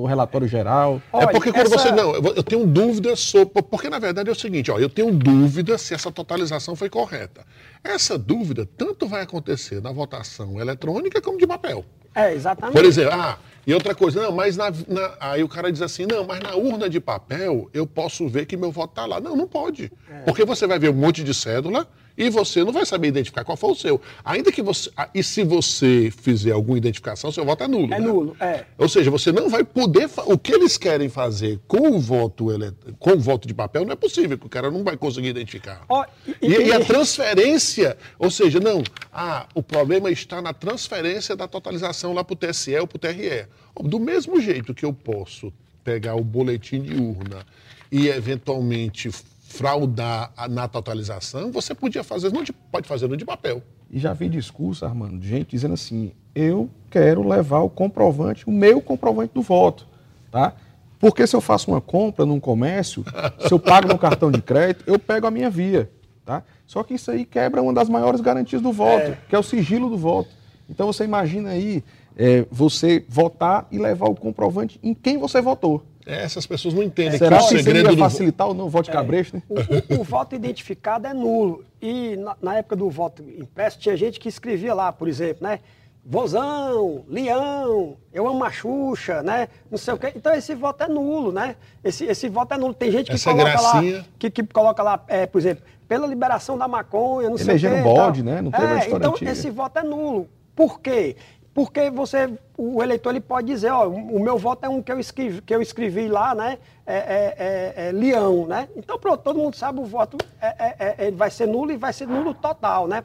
relatório 0.06 0.48
geral. 0.48 1.02
é 1.12 1.18
Olha, 1.18 1.28
porque 1.30 1.52
quando 1.52 1.68
essa- 1.68 1.78
você. 1.78 1.92
Não, 1.92 2.14
eu 2.14 2.44
tenho 2.44 2.66
dúvida 2.66 3.16
sobre. 3.16 3.62
Porque 3.64 3.90
na 3.90 4.00
verdade 4.00 4.30
é 4.30 4.32
o 4.32 4.36
seguinte, 4.36 4.72
ó, 4.72 4.80
eu 4.80 4.90
tenho 4.90 5.12
dúvida 5.12 5.78
se 5.78 5.94
essa 5.94 6.12
totalização 6.12 6.76
foi 6.76 6.90
correta. 6.90 7.46
Essa 7.84 8.18
dúvida 8.18 8.68
tanto 8.78 9.08
vai 9.08 9.22
acontecer 9.22 9.82
na 9.82 9.92
votação 9.92 10.60
eletrônica 10.60 11.22
como 11.22 11.38
de 11.38 11.46
papel. 11.48 11.84
É, 12.16 12.34
exatamente. 12.34 12.76
Por 12.76 12.86
exemplo, 12.86 13.14
ah, 13.20 13.38
e 13.66 13.74
outra 13.74 13.96
coisa, 13.96 14.22
não, 14.22 14.32
mas 14.32 14.56
na, 14.56 14.70
na- 14.88 15.14
aí 15.20 15.44
o 15.44 15.50
cara 15.50 15.72
diz 15.72 15.82
assim, 15.82 16.06
não, 16.06 16.26
mas 16.26 16.40
na 16.42 16.56
urna 16.56 16.88
de 16.90 17.00
papel 17.00 17.70
eu 17.74 17.88
posso 17.88 18.28
ver 18.30 18.46
que 18.46 18.56
meu 18.56 18.72
voto 18.72 18.92
está 18.92 19.06
lá. 19.06 19.20
Não, 19.20 19.36
não 19.36 19.48
pode. 19.48 19.92
É. 20.10 20.20
Porque 20.20 20.46
você 20.46 20.68
vai 20.68 20.78
ver 20.78 20.90
um 20.92 20.94
monte 20.94 21.24
de 21.24 21.34
cédula 21.34 21.88
e 22.16 22.30
você 22.30 22.64
não 22.64 22.72
vai 22.72 22.86
saber 22.86 23.08
identificar 23.08 23.44
qual 23.44 23.58
foi 23.58 23.72
o 23.72 23.76
seu. 23.76 24.00
Ainda 24.24 24.52
que 24.52 24.62
você. 24.62 24.90
ah, 24.96 25.10
E 25.14 25.24
se 25.24 25.44
você 25.44 26.12
fizer 26.16 26.52
alguma 26.52 26.78
identificação, 26.78 27.32
seu 27.32 27.44
voto 27.44 27.64
é 27.64 27.68
nulo. 27.68 27.94
É 27.94 28.00
né? 28.00 28.06
nulo, 28.08 28.36
é. 28.40 28.66
Ou 28.78 28.88
seja, 28.88 29.10
você 29.10 29.32
não 29.32 29.50
vai 29.50 29.64
poder. 29.64 30.10
O 30.26 30.38
que 30.38 30.54
eles 30.54 30.78
querem 30.78 31.10
fazer 31.10 31.60
com 31.68 31.90
o 31.90 32.00
voto, 32.00 32.52
ele... 32.52 32.72
com 33.00 33.12
o 33.14 33.20
voto 33.20 33.48
de 33.48 33.54
papel 33.54 33.84
não 33.86 33.94
é 33.94 33.96
possível, 33.96 34.38
que 34.38 34.46
o 34.46 34.50
cara 34.50 34.70
não 34.70 34.84
vai 34.84 34.96
conseguir 34.96 35.30
identificar. 35.30 35.82
Ó, 35.90 36.06
e, 36.42 36.48
e- 36.48 36.68
e 36.68 36.72
a 36.72 36.80
transferência, 36.86 37.98
ou 38.20 38.30
seja, 38.30 38.60
não, 38.60 38.84
ah, 39.12 39.48
o 39.56 39.64
problema 39.64 40.12
está 40.12 40.42
na 40.42 40.54
transferência 40.54 41.36
da 41.36 41.48
totalização 41.48 42.14
lá 42.14 42.24
para 42.24 42.34
o 42.34 42.36
TSE 42.36 42.76
ou 42.78 42.86
para 42.88 42.98
o 42.98 43.00
TRE. 43.00 43.46
Do 43.82 44.00
mesmo 44.00 44.40
jeito 44.40 44.74
que 44.74 44.86
eu 44.86 44.94
posso 44.94 45.52
pegar 45.84 46.16
o 46.16 46.24
boletim 46.24 46.82
de 46.82 46.94
urna 46.96 47.46
e 47.92 48.08
eventualmente 48.08 49.10
fraudar 49.58 50.32
a- 50.36 50.48
na 50.48 50.68
totalização, 50.68 51.52
você 51.52 51.76
podia 51.76 52.04
fazer, 52.04 52.32
não 52.34 52.42
de- 52.44 52.52
pode 52.52 52.88
fazer 52.88 53.08
no 53.08 53.16
de 53.16 53.24
papel. 53.24 53.62
E 53.90 54.00
já 54.00 54.12
vi 54.12 54.28
discurso, 54.28 54.84
Armando, 54.84 55.18
de 55.20 55.28
gente 55.28 55.50
dizendo 55.52 55.76
assim: 55.76 56.12
eu 56.34 56.68
quero 56.90 57.28
levar 57.28 57.60
o 57.60 57.70
comprovante, 57.70 58.44
o 58.48 58.52
meu 58.52 58.82
comprovante 58.82 59.32
do 59.34 59.42
voto. 59.44 59.88
Tá? 60.32 60.54
Porque 61.00 61.28
se 61.28 61.36
eu 61.36 61.42
faço 61.42 61.70
uma 61.70 61.80
compra 61.80 62.26
num 62.26 62.40
comércio, 62.40 63.06
se 63.46 63.54
eu 63.54 63.60
pago 63.60 63.88
no 63.88 63.98
cartão 64.00 64.32
de 64.32 64.42
crédito, 64.42 64.84
eu 64.88 64.98
pego 64.98 65.28
a 65.28 65.32
minha 65.32 65.50
via. 65.50 65.90
Tá? 66.26 66.42
Só 66.66 66.82
que 66.84 66.96
isso 66.96 67.12
aí 67.12 67.24
quebra 67.24 67.62
uma 67.62 67.74
das 67.74 67.88
maiores 67.90 68.20
garantias 68.22 68.62
do 68.62 68.72
voto, 68.72 69.16
que 69.30 69.36
é 69.36 69.40
o 69.40 69.44
sigilo 69.44 69.90
do 69.90 69.98
voto. 69.98 70.30
Então 70.68 70.88
você 70.88 71.04
imagina 71.04 71.50
aí 71.50 71.84
é, 72.18 72.46
você 72.50 73.06
votar 73.08 73.68
e 73.72 73.78
levar 73.78 74.08
o 74.10 74.16
comprovante 74.16 74.80
em 74.82 74.94
quem 74.94 75.18
você 75.18 75.42
votou. 75.42 75.84
Essas 76.06 76.46
pessoas 76.46 76.74
não 76.74 76.84
entendem 76.84 77.18
Será 77.18 77.38
que 77.38 77.44
o 77.44 77.48
que 77.48 77.56
isso 77.56 77.64
segredo 77.64 77.90
ia 77.90 77.96
do 77.96 78.00
facilitar 78.00 78.48
ou 78.48 78.54
não 78.54 78.66
o 78.66 78.70
voto 78.70 78.86
de 78.86 78.92
cabresto? 78.92 79.38
Né? 79.38 79.42
O, 79.50 79.96
o- 79.98 80.02
o 80.02 80.04
voto 80.04 80.36
identificado 80.36 81.08
é 81.08 81.14
nulo. 81.14 81.64
E 81.82 82.16
na, 82.18 82.36
na 82.42 82.56
época 82.58 82.76
do 82.76 82.90
voto 82.90 83.24
impresso, 83.24 83.80
tinha 83.80 83.96
gente 83.96 84.20
que 84.20 84.28
escrevia 84.28 84.74
lá, 84.74 84.92
por 84.92 85.08
exemplo, 85.08 85.48
né? 85.48 85.60
Vozão, 86.06 87.06
Leão, 87.08 87.96
eu 88.14 88.28
amo 88.28 88.44
a 88.44 88.52
Xuxa, 88.52 89.24
né? 89.24 89.48
Não 89.72 89.78
sei 89.78 89.94
o 89.94 89.98
quê. 89.98 90.12
Então 90.16 90.34
esse 90.34 90.54
voto 90.54 90.84
é 90.84 90.88
nulo, 90.88 91.32
né? 91.32 91.56
Esse, 91.84 92.06
esse 92.06 92.28
voto 92.30 92.54
é 92.54 92.58
nulo. 92.58 92.74
Tem 92.74 92.92
gente 92.92 93.08
que 93.08 93.14
Essa 93.14 93.32
coloca 93.32 93.52
gracinha. 93.52 93.98
lá, 94.00 94.06
que, 94.20 94.30
que 94.30 94.44
coloca 94.44 94.84
lá, 94.84 95.04
é, 95.08 95.26
por 95.26 95.40
exemplo, 95.40 95.64
pela 95.88 96.06
liberação 96.06 96.58
da 96.58 96.68
maconha, 96.68 97.30
não 97.30 97.38
sei 97.38 97.48
o 97.48 97.50
Elegeram 97.52 97.76
quê. 97.76 97.80
e 97.82 97.84
bode, 97.84 98.24
tal. 98.24 98.34
né? 98.34 98.42
Não 98.42 98.52
teve 98.52 98.66
a 98.66 98.76
é, 98.76 98.80
história 98.80 98.98
Então 98.98 99.12
antiga. 99.14 99.32
esse 99.32 99.50
voto 99.50 99.80
é 99.80 99.84
nulo. 99.84 100.30
Por 100.56 100.80
quê? 100.82 101.16
Porque 101.54 101.92
você, 101.92 102.34
o 102.58 102.82
eleitor 102.82 103.12
ele 103.12 103.22
pode 103.22 103.46
dizer, 103.48 103.70
ó, 103.72 103.88
o 103.88 104.20
meu 104.20 104.38
voto 104.40 104.66
é 104.66 104.70
um 104.70 104.82
que 104.82 104.92
eu 104.92 105.00
escrevi, 105.00 105.42
que 105.42 105.54
eu 105.54 105.62
escrevi 105.62 106.08
lá, 106.08 106.34
né? 106.34 106.58
É, 106.86 106.96
é- 106.96 107.36
é- 107.38 107.88
é 107.90 107.92
Leão, 107.92 108.48
né? 108.48 108.68
Então 108.76 108.98
pronto, 108.98 109.22
todo 109.22 109.38
mundo 109.38 109.56
sabe 109.56 109.80
o 109.80 109.86
voto 109.86 110.18
é, 110.42 110.48
é- 110.48 111.08
é- 111.08 111.12
vai 111.12 111.30
ser 111.30 111.48
nulo 111.48 111.72
e 111.72 111.78
vai 111.78 111.94
ser 111.94 112.08
nulo 112.08 112.34
total, 112.34 112.88
né? 112.88 113.04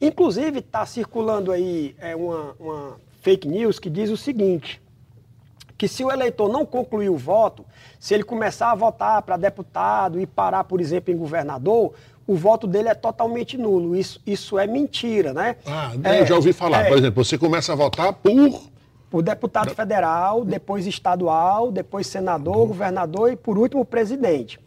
Inclusive 0.00 0.60
está 0.60 0.86
circulando 0.86 1.52
aí 1.52 1.94
uma, 2.16 2.56
uma 2.58 2.96
fake 3.20 3.46
news 3.46 3.78
que 3.78 3.90
diz 3.90 4.08
o 4.10 4.16
seguinte: 4.16 4.80
que 5.76 5.86
se 5.86 6.02
o 6.04 6.10
eleitor 6.10 6.48
não 6.50 6.64
concluir 6.64 7.08
o 7.10 7.16
voto, 7.16 7.64
se 8.00 8.14
ele 8.14 8.24
começar 8.24 8.70
a 8.72 8.74
votar 8.74 9.22
para 9.22 9.36
deputado 9.36 10.20
e 10.20 10.26
parar, 10.26 10.64
por 10.64 10.80
exemplo, 10.80 11.12
em 11.12 11.16
governador, 11.16 11.94
o 12.28 12.34
voto 12.36 12.66
dele 12.66 12.90
é 12.90 12.94
totalmente 12.94 13.56
nulo. 13.56 13.96
Isso, 13.96 14.20
isso 14.26 14.58
é 14.58 14.66
mentira, 14.66 15.32
né? 15.32 15.56
Ah, 15.66 15.92
É, 16.04 16.20
eu 16.20 16.26
já 16.26 16.34
ouvi 16.36 16.52
falar. 16.52 16.84
é, 16.84 16.88
Por 16.88 16.98
exemplo, 16.98 17.24
você 17.24 17.38
começa 17.38 17.72
a 17.72 17.74
votar 17.74 18.12
por. 18.12 18.60
por 19.10 19.22
deputado 19.22 19.74
federal, 19.74 20.44
depois 20.44 20.86
estadual, 20.86 21.72
depois 21.72 22.06
senador, 22.06 22.66
governador 22.66 23.32
e, 23.32 23.36
por 23.36 23.56
último, 23.56 23.82
presidente. 23.82 24.60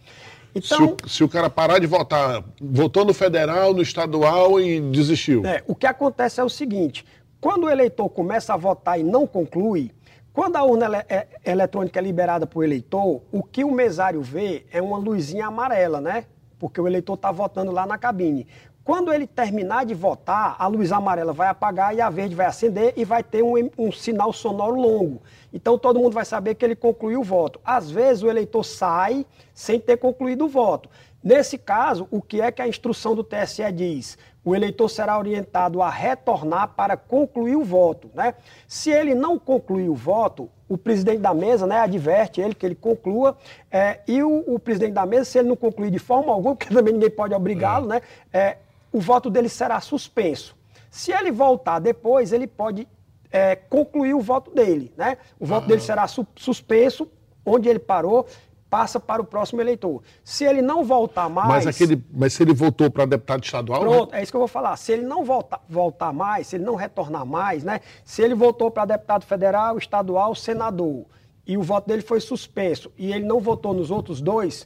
Então, 0.55 0.77
se, 0.77 0.83
o, 1.05 1.09
se 1.09 1.23
o 1.23 1.29
cara 1.29 1.51
parar 1.51 1.77
de 1.77 1.85
votar, 1.85 2.43
votou 2.59 3.05
no 3.05 3.13
federal, 3.13 3.73
no 3.75 3.81
estadual 3.83 4.59
e 4.59 4.81
desistiu. 4.81 5.45
É, 5.45 5.61
o 5.67 5.75
que 5.75 5.85
acontece 5.85 6.41
é 6.41 6.43
o 6.43 6.49
seguinte: 6.49 7.05
quando 7.39 7.65
o 7.65 7.69
eleitor 7.69 8.09
começa 8.09 8.55
a 8.55 8.57
votar 8.57 8.99
e 8.99 9.03
não 9.03 9.27
conclui, 9.27 9.91
quando 10.33 10.55
a 10.55 10.63
urna 10.63 10.87
ele- 10.87 11.05
é- 11.07 11.27
eletrônica 11.45 11.99
é 11.99 12.01
liberada 12.03 12.47
para 12.47 12.57
o 12.57 12.63
eleitor, 12.63 13.21
o 13.31 13.43
que 13.43 13.63
o 13.63 13.71
mesário 13.71 14.21
vê 14.23 14.65
é 14.73 14.81
uma 14.81 14.97
luzinha 14.97 15.45
amarela, 15.45 16.01
né? 16.01 16.25
Porque 16.61 16.79
o 16.79 16.87
eleitor 16.87 17.15
está 17.15 17.31
votando 17.31 17.71
lá 17.71 17.87
na 17.87 17.97
cabine. 17.97 18.45
Quando 18.83 19.11
ele 19.11 19.25
terminar 19.25 19.83
de 19.83 19.95
votar, 19.95 20.55
a 20.59 20.67
luz 20.67 20.91
amarela 20.91 21.33
vai 21.33 21.47
apagar 21.47 21.95
e 21.95 21.99
a 21.99 22.09
verde 22.09 22.35
vai 22.35 22.45
acender 22.45 22.93
e 22.95 23.03
vai 23.03 23.23
ter 23.23 23.43
um, 23.43 23.53
um 23.75 23.91
sinal 23.91 24.31
sonoro 24.31 24.79
longo. 24.79 25.23
Então 25.51 25.75
todo 25.75 25.99
mundo 25.99 26.13
vai 26.13 26.23
saber 26.23 26.53
que 26.53 26.63
ele 26.63 26.75
concluiu 26.75 27.21
o 27.21 27.23
voto. 27.23 27.59
Às 27.65 27.89
vezes 27.89 28.21
o 28.21 28.29
eleitor 28.29 28.63
sai 28.63 29.25
sem 29.55 29.79
ter 29.79 29.97
concluído 29.97 30.45
o 30.45 30.47
voto. 30.47 30.87
Nesse 31.23 31.57
caso, 31.57 32.07
o 32.11 32.21
que 32.21 32.41
é 32.41 32.51
que 32.51 32.61
a 32.61 32.67
instrução 32.67 33.15
do 33.15 33.23
TSE 33.23 33.71
diz? 33.71 34.19
O 34.43 34.55
eleitor 34.55 34.89
será 34.89 35.19
orientado 35.19 35.81
a 35.81 35.89
retornar 35.89 36.69
para 36.69 36.97
concluir 36.97 37.55
o 37.55 37.63
voto. 37.63 38.09
Né? 38.13 38.33
Se 38.67 38.89
ele 38.89 39.13
não 39.13 39.37
concluir 39.37 39.87
o 39.87 39.95
voto, 39.95 40.49
o 40.67 40.77
presidente 40.77 41.19
da 41.19 41.33
mesa 41.33 41.67
né, 41.67 41.79
adverte 41.79 42.41
ele 42.41 42.55
que 42.55 42.65
ele 42.65 42.75
conclua, 42.75 43.37
é, 43.69 43.99
e 44.07 44.23
o, 44.23 44.43
o 44.47 44.57
presidente 44.57 44.93
da 44.93 45.05
mesa, 45.05 45.25
se 45.25 45.37
ele 45.37 45.49
não 45.49 45.55
concluir 45.55 45.91
de 45.91 45.99
forma 45.99 46.31
alguma, 46.31 46.55
porque 46.55 46.73
também 46.73 46.93
ninguém 46.93 47.09
pode 47.09 47.33
obrigá-lo, 47.33 47.87
né, 47.87 48.01
é, 48.33 48.57
o 48.91 48.99
voto 48.99 49.29
dele 49.29 49.49
será 49.49 49.79
suspenso. 49.79 50.55
Se 50.89 51.11
ele 51.11 51.31
voltar 51.31 51.79
depois, 51.79 52.33
ele 52.33 52.47
pode 52.47 52.87
é, 53.31 53.55
concluir 53.55 54.13
o 54.13 54.19
voto 54.19 54.51
dele. 54.51 54.91
Né? 54.97 55.17
O 55.39 55.45
voto 55.45 55.67
dele 55.67 55.81
será 55.81 56.07
su- 56.07 56.27
suspenso, 56.35 57.09
onde 57.45 57.69
ele 57.69 57.79
parou, 57.79 58.27
passa 58.71 59.01
para 59.01 59.21
o 59.21 59.25
próximo 59.25 59.59
eleitor. 59.59 60.01
Se 60.23 60.45
ele 60.45 60.61
não 60.61 60.85
voltar 60.85 61.29
mais. 61.29 61.65
Mas, 61.65 61.67
aquele, 61.67 62.01
mas 62.09 62.31
se 62.31 62.41
ele 62.41 62.53
voltou 62.53 62.89
para 62.89 63.05
deputado 63.05 63.43
estadual. 63.43 63.81
Pronto, 63.81 64.15
é 64.15 64.23
isso 64.23 64.31
que 64.31 64.35
eu 64.37 64.39
vou 64.39 64.47
falar. 64.47 64.77
Se 64.77 64.93
ele 64.93 65.01
não 65.03 65.25
voltar, 65.25 65.61
voltar 65.67 66.13
mais, 66.13 66.47
se 66.47 66.55
ele 66.55 66.63
não 66.63 66.75
retornar 66.75 67.25
mais, 67.25 67.65
né? 67.65 67.81
Se 68.05 68.21
ele 68.21 68.33
voltou 68.33 68.71
para 68.71 68.85
deputado 68.85 69.25
federal, 69.25 69.77
estadual, 69.77 70.33
senador, 70.33 71.05
e 71.45 71.57
o 71.57 71.61
voto 71.61 71.89
dele 71.89 72.01
foi 72.01 72.21
suspenso, 72.21 72.89
e 72.97 73.11
ele 73.11 73.25
não 73.25 73.41
votou 73.41 73.73
nos 73.73 73.91
outros 73.91 74.21
dois, 74.21 74.65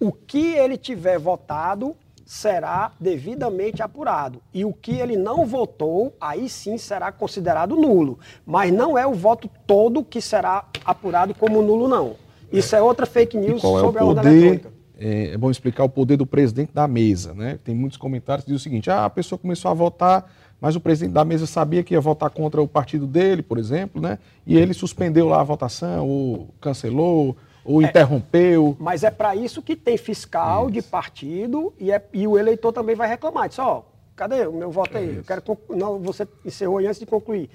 o 0.00 0.10
que 0.10 0.54
ele 0.56 0.76
tiver 0.76 1.16
votado 1.16 1.96
será 2.24 2.90
devidamente 2.98 3.80
apurado. 3.80 4.42
E 4.52 4.64
o 4.64 4.72
que 4.72 4.98
ele 4.98 5.16
não 5.16 5.46
votou, 5.46 6.16
aí 6.20 6.48
sim 6.48 6.76
será 6.76 7.12
considerado 7.12 7.76
nulo. 7.76 8.18
Mas 8.44 8.72
não 8.72 8.98
é 8.98 9.06
o 9.06 9.14
voto 9.14 9.48
todo 9.64 10.04
que 10.04 10.20
será 10.20 10.64
apurado 10.84 11.32
como 11.32 11.62
nulo, 11.62 11.86
não. 11.86 12.25
Isso 12.52 12.74
é 12.76 12.82
outra 12.82 13.06
fake 13.06 13.36
news 13.36 13.60
qual 13.60 13.80
sobre 13.80 14.00
é 14.00 14.04
o 14.04 14.10
a 14.10 14.14
poder, 14.14 14.28
eletrônica. 14.30 14.72
é, 14.98 15.28
é 15.32 15.36
bom 15.36 15.50
explicar 15.50 15.84
o 15.84 15.88
poder 15.88 16.16
do 16.16 16.26
presidente 16.26 16.72
da 16.72 16.86
mesa, 16.88 17.34
né? 17.34 17.58
Tem 17.64 17.74
muitos 17.74 17.98
comentários 17.98 18.44
que 18.44 18.50
dizem 18.52 18.60
o 18.60 18.62
seguinte: 18.62 18.90
ah, 18.90 19.04
a 19.04 19.10
pessoa 19.10 19.38
começou 19.38 19.70
a 19.70 19.74
votar, 19.74 20.30
mas 20.60 20.74
o 20.76 20.80
presidente 20.80 21.12
da 21.12 21.24
mesa 21.24 21.46
sabia 21.46 21.82
que 21.82 21.94
ia 21.94 22.00
votar 22.00 22.30
contra 22.30 22.60
o 22.62 22.68
partido 22.68 23.06
dele, 23.06 23.42
por 23.42 23.58
exemplo, 23.58 24.00
né? 24.00 24.18
E 24.46 24.56
ele 24.56 24.72
suspendeu 24.74 25.26
lá 25.28 25.40
a 25.40 25.44
votação, 25.44 26.08
ou 26.08 26.48
cancelou, 26.60 27.36
ou 27.64 27.82
interrompeu. 27.82 28.76
Mas 28.78 29.02
é 29.04 29.10
para 29.10 29.34
isso 29.36 29.60
que 29.60 29.74
tem 29.76 29.96
fiscal 29.96 30.70
de 30.70 30.80
partido 30.80 31.72
e, 31.78 31.90
é- 31.90 32.02
e 32.12 32.26
o 32.26 32.38
eleitor 32.38 32.72
também 32.72 32.94
vai 32.94 33.08
reclamar. 33.08 33.48
Diz, 33.48 33.58
ó, 33.58 33.84
cadê 34.14 34.46
o 34.46 34.52
meu 34.52 34.70
voto 34.70 34.96
aí? 34.96 35.16
Eu 35.16 35.24
quero 35.24 35.42
conclu- 35.42 35.76
não, 35.76 35.98
você 35.98 36.26
encerrou 36.44 36.78
antes 36.78 36.98
de 37.00 37.06
concluir. 37.06 37.50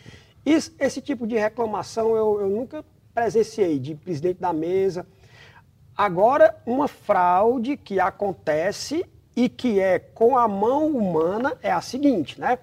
Isso- 0.45 0.71
esse 0.79 1.01
tipo 1.01 1.25
de 1.25 1.35
reclamação 1.37 2.15
eu, 2.15 2.41
eu 2.41 2.49
nunca 2.49 2.83
presenciei 3.13 3.79
de 3.79 3.95
presidente 3.95 4.39
da 4.39 4.53
mesa. 4.53 5.05
Agora, 5.95 6.55
uma 6.65 6.87
fraude 6.87 7.77
que 7.77 7.99
acontece 7.99 9.05
e 9.35 9.47
que 9.47 9.79
é 9.79 9.99
com 9.99 10.37
a 10.37 10.47
mão 10.47 10.87
humana 10.87 11.57
é 11.61 11.71
a 11.71 11.81
seguinte, 11.81 12.39
né? 12.39 12.59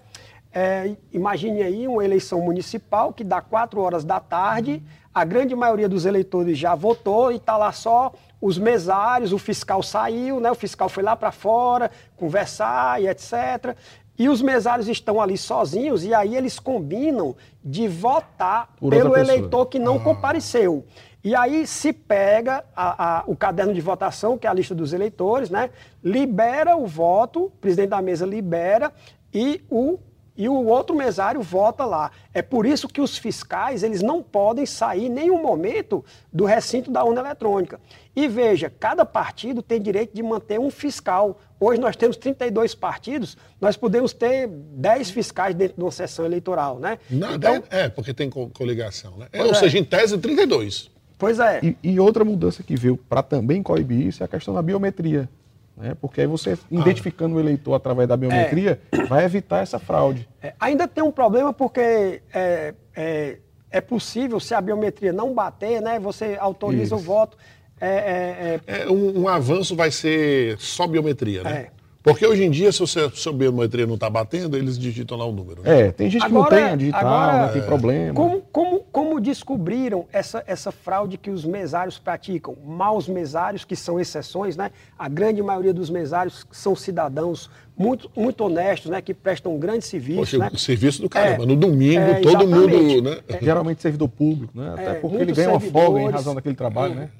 É, 0.52 0.96
imagine 1.12 1.62
aí 1.62 1.86
uma 1.86 2.04
eleição 2.04 2.40
municipal 2.40 3.12
que 3.12 3.22
dá 3.22 3.40
quatro 3.40 3.80
horas 3.80 4.02
da 4.02 4.18
tarde, 4.18 4.82
a 5.14 5.24
grande 5.24 5.54
maioria 5.54 5.88
dos 5.88 6.06
eleitores 6.06 6.58
já 6.58 6.74
votou 6.74 7.30
e 7.30 7.36
está 7.36 7.56
lá 7.56 7.70
só 7.70 8.12
os 8.40 8.56
mesários, 8.56 9.32
o 9.32 9.38
fiscal 9.38 9.82
saiu, 9.82 10.40
né? 10.40 10.50
O 10.50 10.54
fiscal 10.54 10.88
foi 10.88 11.02
lá 11.02 11.14
para 11.14 11.30
fora 11.30 11.90
conversar 12.16 13.02
e 13.02 13.08
etc. 13.08 13.76
E 14.18 14.28
os 14.28 14.42
mesários 14.42 14.88
estão 14.88 15.20
ali 15.20 15.38
sozinhos 15.38 16.04
e 16.04 16.12
aí 16.12 16.36
eles 16.36 16.58
combinam 16.58 17.36
de 17.64 17.86
votar 17.86 18.70
Por 18.80 18.90
pelo 18.90 19.16
eleitor 19.16 19.66
que 19.66 19.78
não 19.78 19.98
compareceu. 20.00 20.84
E 21.22 21.34
aí 21.34 21.66
se 21.66 21.92
pega 21.92 22.64
a- 22.74 23.18
a- 23.18 23.24
o 23.26 23.36
caderno 23.36 23.72
de 23.74 23.80
votação, 23.80 24.36
que 24.38 24.46
é 24.46 24.50
a 24.50 24.54
lista 24.54 24.74
dos 24.74 24.92
eleitores, 24.92 25.50
né? 25.50 25.70
libera 26.02 26.76
o 26.76 26.86
voto, 26.86 27.44
o 27.44 27.50
presidente 27.50 27.90
da 27.90 28.00
mesa 28.02 28.24
libera 28.24 28.92
e 29.34 29.60
o, 29.70 29.98
e 30.36 30.48
o 30.48 30.66
outro 30.66 30.94
mesário 30.96 31.42
vota 31.42 31.84
lá. 31.84 32.10
É 32.32 32.40
por 32.40 32.64
isso 32.64 32.88
que 32.88 33.00
os 33.00 33.18
fiscais 33.18 33.82
eles 33.82 34.00
não 34.02 34.22
podem 34.22 34.64
sair 34.64 35.06
em 35.06 35.10
nenhum 35.10 35.42
momento 35.42 36.04
do 36.32 36.44
recinto 36.44 36.90
da 36.90 37.04
urna 37.04 37.20
eletrônica. 37.20 37.80
E 38.18 38.26
veja, 38.26 38.68
cada 38.68 39.04
partido 39.04 39.62
tem 39.62 39.80
direito 39.80 40.12
de 40.12 40.24
manter 40.24 40.58
um 40.58 40.72
fiscal. 40.72 41.38
Hoje 41.60 41.80
nós 41.80 41.94
temos 41.94 42.16
32 42.16 42.74
partidos, 42.74 43.36
nós 43.60 43.76
podemos 43.76 44.12
ter 44.12 44.48
10 44.48 45.10
fiscais 45.10 45.54
dentro 45.54 45.76
de 45.76 45.82
uma 45.84 45.92
sessão 45.92 46.24
eleitoral, 46.24 46.80
né? 46.80 46.98
Não, 47.08 47.36
Então, 47.36 47.62
é, 47.70 47.82
é, 47.82 47.88
porque 47.88 48.12
tem 48.12 48.28
co- 48.28 48.48
coligação, 48.48 49.16
né? 49.18 49.28
É, 49.32 49.40
ou 49.44 49.52
é. 49.52 49.54
seja, 49.54 49.78
em 49.78 49.84
tese, 49.84 50.18
32. 50.18 50.90
pois 51.16 51.38
é. 51.38 51.60
E, 51.62 51.76
e 51.80 52.00
outra 52.00 52.24
mudança 52.24 52.60
que 52.60 52.74
veio 52.74 52.96
para 52.96 53.22
também 53.22 53.62
coibir 53.62 54.08
isso 54.08 54.20
é 54.20 54.26
a 54.26 54.28
questão 54.28 54.52
da 54.52 54.62
biometria. 54.62 55.28
Né? 55.76 55.94
Porque 56.00 56.20
aí 56.20 56.26
você, 56.26 56.58
identificando 56.68 57.36
o 57.36 57.40
eleitor 57.40 57.74
através 57.74 58.08
da 58.08 58.16
biometria, 58.16 58.80
vai 59.08 59.24
evitar 59.24 59.62
essa 59.62 59.78
fraude. 59.78 60.28
É, 60.42 60.54
ainda 60.58 60.88
tem 60.88 61.04
um 61.04 61.12
problema 61.12 61.52
porque 61.52 62.20
é, 62.34 62.74
é, 62.96 63.38
é 63.70 63.80
possível, 63.80 64.40
se 64.40 64.54
a 64.54 64.60
biometria 64.60 65.12
não 65.12 65.32
bater, 65.32 65.80
né, 65.80 66.00
você 66.00 66.36
autoriza 66.40 66.96
o 66.96 66.98
Isso. 66.98 67.06
voto. 67.06 67.36
É, 67.80 67.88
é, 67.88 68.60
é, 68.66 68.80
É, 68.82 68.90
um, 68.90 69.22
um 69.22 69.28
avanço 69.28 69.74
vai 69.76 69.90
ser 69.90 70.58
só 70.58 70.86
biometria, 70.86 71.42
né? 71.42 71.66
É. 71.74 71.78
Porque 72.02 72.26
hoje 72.26 72.44
em 72.44 72.50
dia, 72.50 72.70
se 72.72 72.78
você, 72.78 73.10
sua 73.10 73.32
biometria 73.32 73.86
não 73.86 73.96
está 73.96 74.08
batendo, 74.08 74.56
eles 74.56 74.78
digitam 74.78 75.18
lá 75.18 75.26
o 75.26 75.32
número. 75.32 75.62
Né? 75.62 75.80
É, 75.88 75.92
tem 75.92 76.08
gente 76.08 76.24
que 76.24 76.32
não 76.32 76.44
tem 76.44 76.62
a 76.62 76.76
digital, 76.76 77.00
agora, 77.00 77.46
não 77.46 77.52
tem 77.52 77.62
problema. 77.62 78.14
Como, 78.14 78.40
como, 78.52 78.80
como 78.92 79.20
descobriram 79.20 80.06
essa, 80.12 80.42
essa 80.46 80.72
fraude 80.72 81.18
que 81.18 81.28
os 81.28 81.44
mesários 81.44 81.98
praticam? 81.98 82.56
Maus 82.64 83.08
mesários, 83.08 83.64
que 83.64 83.76
são 83.76 84.00
exceções, 84.00 84.56
né? 84.56 84.70
A 84.98 85.08
grande 85.08 85.42
maioria 85.42 85.74
dos 85.74 85.90
mesários 85.90 86.46
são 86.50 86.74
cidadãos 86.74 87.50
muito, 87.76 88.10
muito 88.16 88.42
honestos, 88.42 88.90
né? 88.90 89.02
Que 89.02 89.12
prestam 89.12 89.54
um 89.54 89.58
grande 89.58 89.84
serviço, 89.84 90.20
Poxa, 90.20 90.38
né? 90.38 90.50
o 90.50 90.58
serviço 90.58 91.02
do 91.02 91.10
caramba. 91.10 91.42
É, 91.42 91.46
no 91.46 91.56
domingo, 91.56 92.00
é, 92.00 92.20
todo 92.20 92.46
mundo. 92.46 93.02
Né? 93.02 93.18
Geralmente 93.42 93.82
servidor 93.82 94.08
público, 94.08 94.58
né? 94.58 94.70
Até 94.72 94.90
É, 94.92 94.94
porque 94.94 95.16
ele 95.16 95.32
ganha 95.32 95.50
uma 95.50 95.60
folga 95.60 96.00
em 96.00 96.10
razão 96.10 96.34
daquele 96.34 96.54
trabalho, 96.54 96.92
é. 96.92 96.96
né? 96.96 97.10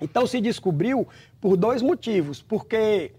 Então 0.00 0.26
se 0.26 0.40
descobriu 0.40 1.06
por 1.40 1.56
dois 1.56 1.82
motivos. 1.82 2.42
Porque 2.42 3.12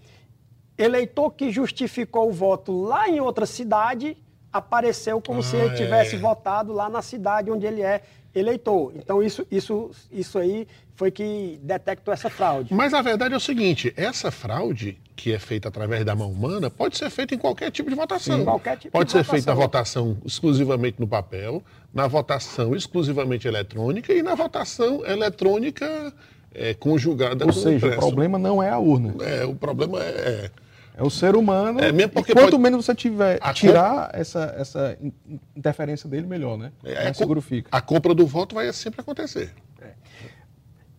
eleitor 0.77 1.31
que 1.31 1.51
justificou 1.51 2.29
o 2.29 2.31
voto 2.33 2.71
lá 2.81 3.07
em 3.09 3.19
outra 3.19 3.45
cidade 3.45 4.17
apareceu 4.51 5.21
como 5.21 5.41
se 5.41 5.55
Ah, 5.55 5.65
ele 5.65 5.75
tivesse 5.75 6.15
é. 6.15 6.19
votado 6.19 6.73
lá 6.73 6.89
na 6.89 7.01
cidade 7.01 7.49
onde 7.51 7.65
ele 7.65 7.81
é 7.81 8.01
eleitor. 8.33 8.93
Então 8.95 9.21
isso, 9.21 9.45
isso, 9.51 9.91
isso 10.11 10.37
aí 10.37 10.67
foi 10.95 11.11
que 11.11 11.59
detectou 11.63 12.13
essa 12.13 12.29
fraude. 12.29 12.73
Mas 12.73 12.93
a 12.93 13.01
verdade 13.01 13.33
é 13.33 13.37
o 13.37 13.39
seguinte: 13.39 13.93
essa 13.95 14.29
fraude, 14.31 14.97
que 15.15 15.33
é 15.33 15.39
feita 15.39 15.67
através 15.69 16.03
da 16.05 16.15
mão 16.15 16.31
humana, 16.31 16.69
pode 16.69 16.97
ser 16.97 17.09
feita 17.09 17.33
em 17.35 17.37
qualquer 17.37 17.71
tipo 17.71 17.89
de 17.89 17.95
votação. 17.95 18.39
Sim, 18.39 18.43
qualquer 18.43 18.77
tipo 18.77 18.91
pode 18.91 19.05
de 19.05 19.11
ser 19.11 19.23
feita 19.23 19.51
na 19.51 19.55
votação. 19.55 20.03
votação 20.05 20.25
exclusivamente 20.25 20.99
no 20.99 21.07
papel, 21.07 21.63
na 21.93 22.07
votação 22.07 22.75
exclusivamente 22.75 23.47
eletrônica 23.47 24.13
e 24.13 24.21
na 24.21 24.35
votação 24.35 25.05
eletrônica 25.05 26.13
é, 26.53 26.73
conjugada 26.73 27.45
Ou 27.45 27.51
com 27.53 27.59
o 27.59 27.61
seja, 27.61 27.85
o 27.85 27.89
impresso. 27.89 27.97
problema 27.99 28.37
não 28.39 28.61
é 28.61 28.69
a 28.69 28.77
urna, 28.77 29.15
É, 29.23 29.45
o 29.45 29.55
problema 29.55 29.99
é. 30.03 30.49
é 30.97 31.03
o 31.03 31.09
ser 31.09 31.35
humano. 31.35 31.79
É 31.79 31.91
mesmo 31.91 32.11
porque 32.11 32.31
e 32.31 32.35
quanto 32.35 32.51
pode- 32.51 32.61
menos 32.63 32.85
você 32.85 32.93
tiver, 32.95 33.37
A 33.41 33.53
tirar 33.53 34.09
essa, 34.13 34.53
essa 34.57 34.97
in- 35.01 35.13
interferência 35.55 36.09
dele, 36.09 36.27
melhor, 36.27 36.57
né? 36.57 36.71
é, 36.83 37.03
Mais 37.05 37.17
seguro 37.17 37.41
fica. 37.41 37.69
A 37.71 37.79
compra 37.81 38.13
do 38.13 38.25
voto 38.25 38.55
vai 38.55 38.71
sempre 38.73 39.01
acontecer. 39.01 39.53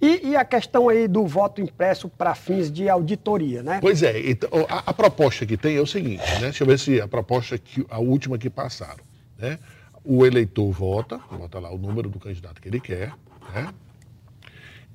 E, 0.00 0.30
e 0.30 0.36
a 0.36 0.44
questão 0.44 0.88
aí 0.88 1.06
do 1.06 1.24
voto 1.28 1.60
impresso 1.60 2.08
para 2.08 2.34
fins 2.34 2.72
de 2.72 2.88
auditoria, 2.88 3.62
né? 3.62 3.78
Pois 3.80 4.02
é, 4.02 4.18
então, 4.28 4.48
a, 4.68 4.90
a 4.90 4.92
proposta 4.92 5.46
que 5.46 5.56
tem 5.56 5.76
é 5.76 5.80
o 5.80 5.86
seguinte, 5.86 6.24
né? 6.34 6.40
Deixa 6.40 6.64
eu 6.64 6.66
ver 6.66 6.76
se 6.76 7.00
a 7.00 7.06
proposta, 7.06 7.56
que, 7.56 7.86
a 7.88 8.00
última 8.00 8.36
que 8.36 8.50
passaram, 8.50 9.04
né? 9.38 9.60
O 10.04 10.26
eleitor 10.26 10.72
vota, 10.72 11.20
vota 11.30 11.60
lá 11.60 11.70
o 11.72 11.78
número 11.78 12.08
do 12.10 12.18
candidato 12.18 12.60
que 12.60 12.66
ele 12.68 12.80
quer, 12.80 13.12
né? 13.54 13.68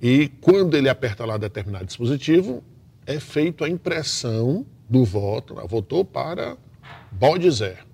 E 0.02 0.28
quando 0.42 0.76
ele 0.78 0.90
aperta 0.90 1.26
lá 1.26 1.38
determinado 1.38 1.86
dispositivo, 1.86 2.64
é 3.06 3.20
feita 3.20 3.66
a 3.66 3.70
impressão 3.70 4.66
do 4.90 5.04
voto, 5.04 5.56
né? 5.56 5.64
votou 5.68 6.06
para 6.06 6.56
bode 7.12 7.50
zero. 7.52 7.86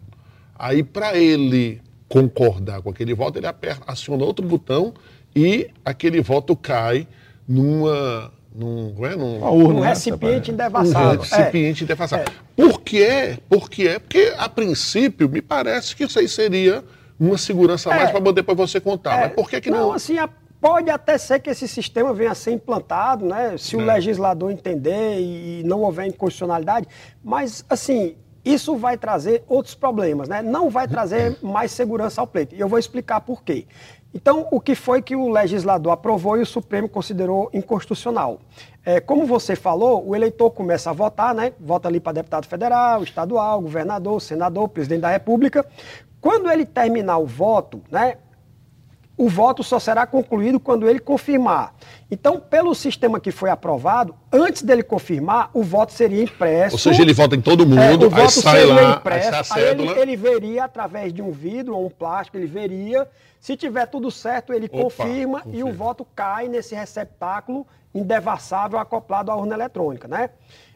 Aí, 0.58 0.84
para 0.84 1.18
ele 1.18 1.82
concordar 2.08 2.82
com 2.82 2.90
aquele 2.90 3.14
voto, 3.14 3.40
ele 3.40 3.48
aperta, 3.48 3.84
aciona 3.88 4.24
outro 4.24 4.46
botão 4.48 4.94
e 5.36 5.70
aquele 5.84 6.22
voto 6.22 6.56
cai 6.56 7.08
numa. 7.48 8.32
Num, 8.56 8.94
é? 9.04 9.16
Num, 9.16 9.44
urna, 9.44 9.80
Um 9.80 9.82
né? 9.82 9.88
recipiente 9.90 10.52
um 10.52 10.54
endevassado. 10.54 11.22
recipiente 11.24 11.86
defasado. 11.86 12.32
Por 12.56 12.82
quê? 12.82 13.40
Por 13.50 13.68
quê? 13.68 13.98
Porque, 14.00 14.32
a 14.38 14.48
princípio, 14.48 15.28
me 15.28 15.42
parece 15.42 15.96
que 15.96 16.04
isso 16.04 16.20
aí 16.20 16.30
seria 16.30 16.84
uma 17.20 17.36
segurança 17.36 17.92
a 17.92 17.96
mais 17.96 18.10
É. 18.10 18.12
para 18.12 18.32
depois 18.32 18.56
você 18.56 18.80
contar. 18.80 19.18
É, 19.18 19.22
Mas 19.26 19.34
por 19.34 19.50
que, 19.50 19.60
que 19.60 19.72
não? 19.72 19.92
assim, 19.92 20.20
a- 20.20 20.30
pode 20.64 20.90
até 20.90 21.18
ser 21.18 21.42
que 21.42 21.50
esse 21.50 21.68
sistema 21.68 22.14
venha 22.14 22.32
a 22.32 22.36
ser 22.36 22.52
implantado, 22.54 23.26
né? 23.26 23.58
Se 23.58 23.76
o 23.76 23.82
É. 23.82 23.96
legislador 23.96 24.50
entender 24.50 25.20
e, 25.20 25.62
não 25.66 25.82
houver 25.82 26.08
inconstitucionalidade. 26.08 26.88
Mas, 27.22 27.66
assim, 27.70 28.16
isso 28.46 28.78
vai 28.78 28.98
trazer 28.98 29.44
outros 29.46 29.76
problemas, 29.76 30.30
né? 30.30 30.42
Não 30.42 30.70
vai 30.70 30.88
trazer 30.88 31.38
mais 31.42 31.70
segurança 31.72 32.22
ao 32.22 32.28
pleito. 32.28 32.56
E 32.56 32.62
eu 32.62 32.70
vou 32.70 32.80
explicar 32.80 33.20
por 33.20 33.44
quê. 33.44 33.68
Então, 34.14 34.48
o 34.52 34.62
que 34.62 34.74
foi 34.74 35.02
que 35.02 35.18
o 35.18 35.28
legislador 35.28 35.92
aprovou 35.92 36.38
e 36.38 36.42
o 36.42 36.46
Supremo 36.46 36.88
considerou 36.88 37.50
inconstitucional? 37.52 38.40
É, 38.86 39.02
como 39.02 39.26
você 39.26 39.58
falou, 39.58 40.08
o 40.08 40.16
eleitor 40.16 40.50
começa 40.52 40.90
a 40.92 40.94
votar, 40.94 41.36
né? 41.36 41.52
Vota 41.60 41.90
ali 41.90 42.00
para 42.00 42.14
deputado 42.14 42.48
federal, 42.48 43.04
estadual, 43.04 43.60
governador, 43.60 44.22
senador, 44.22 44.70
presidente 44.70 45.02
da 45.02 45.10
República. 45.10 45.66
Quando 46.22 46.50
ele 46.50 46.66
terminar 46.66 47.18
o 47.18 47.26
voto, 47.26 47.82
né? 47.92 48.16
O 49.16 49.30
voto 49.30 49.64
só 49.64 49.80
será 49.80 50.08
concluído 50.08 50.60
quando 50.60 50.90
ele 50.90 51.00
confirmar. 51.00 51.74
Então, 52.10 52.40
pelo 52.40 52.74
sistema 52.74 53.20
que 53.20 53.32
foi 53.32 53.50
aprovado, 53.50 54.16
antes 54.32 54.64
dele 54.64 54.84
confirmar, 54.84 55.50
o 55.54 55.64
voto 55.64 55.94
seria 55.94 56.24
impresso. 56.24 56.76
Ou 56.76 56.80
seja, 56.80 57.02
ele 57.02 57.14
vota 57.14 57.36
em 57.36 57.42
todo 57.42 57.66
mundo, 57.66 57.82
É, 57.82 57.94
o 57.94 58.10
voto 58.10 58.32
seria 58.32 58.74
lá, 58.74 58.96
impresso, 58.96 59.54
aí 59.54 59.64
ele, 59.70 59.88
ele 59.90 60.16
veria 60.16 60.64
através 60.66 61.14
de 61.14 61.22
um 61.22 61.32
vidro 61.32 61.76
ou 61.76 61.86
um 61.86 61.90
plástico, 61.90 62.38
ele 62.38 62.48
veria. 62.48 63.08
Se 63.40 63.56
tiver 63.56 63.86
tudo 63.88 64.10
certo, 64.10 64.54
ele 64.54 64.66
Opa, 64.66 64.84
confirma, 64.84 65.40
e 65.40 65.44
confirma. 65.44 65.70
o 65.70 65.74
voto 65.74 66.08
cai 66.16 66.48
nesse 66.48 66.74
receptáculo 66.74 67.68
indevassável 67.94 68.80
acoplado 68.80 69.30
à 69.30 69.36
urna 69.36 69.54
eletrônica, 69.54 70.08
né? 70.08 70.32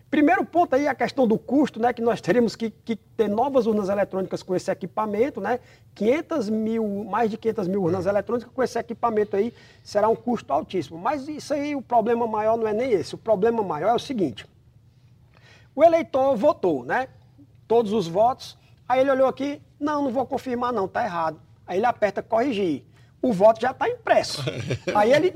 Primeiro 0.10 0.46
ponto 0.46 0.74
aí, 0.74 0.88
a 0.88 0.96
questão 0.96 1.28
do 1.28 1.38
custo, 1.38 1.82
né? 1.82 1.92
Que 1.92 2.02
nós 2.02 2.22
teríamos 2.22 2.56
que, 2.56 2.70
que 2.70 2.96
ter 2.96 3.28
novas 3.28 3.68
urnas 3.68 3.90
eletrônicas 3.90 4.42
com 4.42 4.56
esse 4.56 4.72
equipamento, 4.72 5.42
né? 5.42 5.60
500 5.96 6.50
mil, 6.50 7.04
mais 7.04 7.30
de 7.30 7.38
500 7.38 7.68
mil 7.68 7.84
urnas 7.84 8.06
eletrônicas 8.06 8.50
com 8.54 8.64
esse 8.64 8.80
equipamento 8.80 9.36
aí 9.36 9.54
será 9.84 10.08
um 10.08 10.16
custo 10.16 10.54
altíssimo. 10.54 10.98
Mas 10.98 11.28
isso 11.28 11.54
aí, 11.54 11.76
o 11.76 11.82
problema 11.82 12.26
maior 12.26 12.58
não 12.58 12.66
é 12.66 12.74
nem 12.74 12.92
esse. 12.92 13.16
O 13.16 13.18
problema 13.18 13.62
maior 13.62 13.90
é 13.90 13.96
o 13.96 14.00
seguinte: 14.00 14.46
o 15.76 15.84
eleitor 15.84 16.38
votou, 16.38 16.86
né? 16.86 17.10
Todos 17.68 17.92
os 17.92 18.08
votos. 18.08 18.58
Aí 18.88 19.02
ele 19.02 19.12
olhou 19.12 19.28
aqui, 19.28 19.62
não, 19.78 20.04
não 20.04 20.12
vou 20.12 20.26
confirmar 20.26 20.72
não, 20.72 20.88
tá 20.88 21.04
errado. 21.04 21.38
Aí 21.66 21.78
ele 21.80 21.86
aperta 21.86 22.24
corrigir. 22.24 22.86
O 23.22 23.34
voto 23.34 23.60
já 23.60 23.72
está 23.72 23.90
impresso. 23.90 24.42
Aí 24.96 25.12
ele 25.12 25.34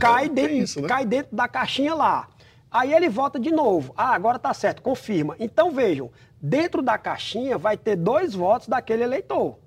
cai 0.00 0.28
dentro, 0.30 0.54
isso, 0.54 0.80
né? 0.80 0.88
cai 0.88 1.04
dentro 1.04 1.36
da 1.36 1.46
caixinha 1.46 1.94
lá. 1.94 2.28
Aí 2.74 2.92
ele 2.92 3.08
vota 3.08 3.38
de 3.38 3.52
novo. 3.52 3.94
Ah, 3.96 4.16
agora 4.16 4.36
tá 4.36 4.52
certo, 4.52 4.82
confirma. 4.82 5.36
Então 5.38 5.70
vejam, 5.70 6.10
dentro 6.42 6.82
da 6.82 6.98
caixinha 6.98 7.56
vai 7.56 7.76
ter 7.76 7.94
dois 7.94 8.34
votos 8.34 8.66
daquele 8.66 9.04
eleitor. 9.04 9.60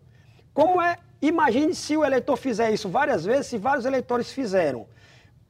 Como 0.54 0.82
é? 0.82 0.98
Imagine 1.22 1.74
se 1.74 1.96
o 1.96 2.04
eleitor 2.04 2.36
fizer 2.36 2.70
isso 2.72 2.90
várias 2.90 3.24
vezes, 3.24 3.48
se 3.48 3.58
vários 3.58 3.86
eleitores 3.86 4.30
fizeram. 4.30 4.88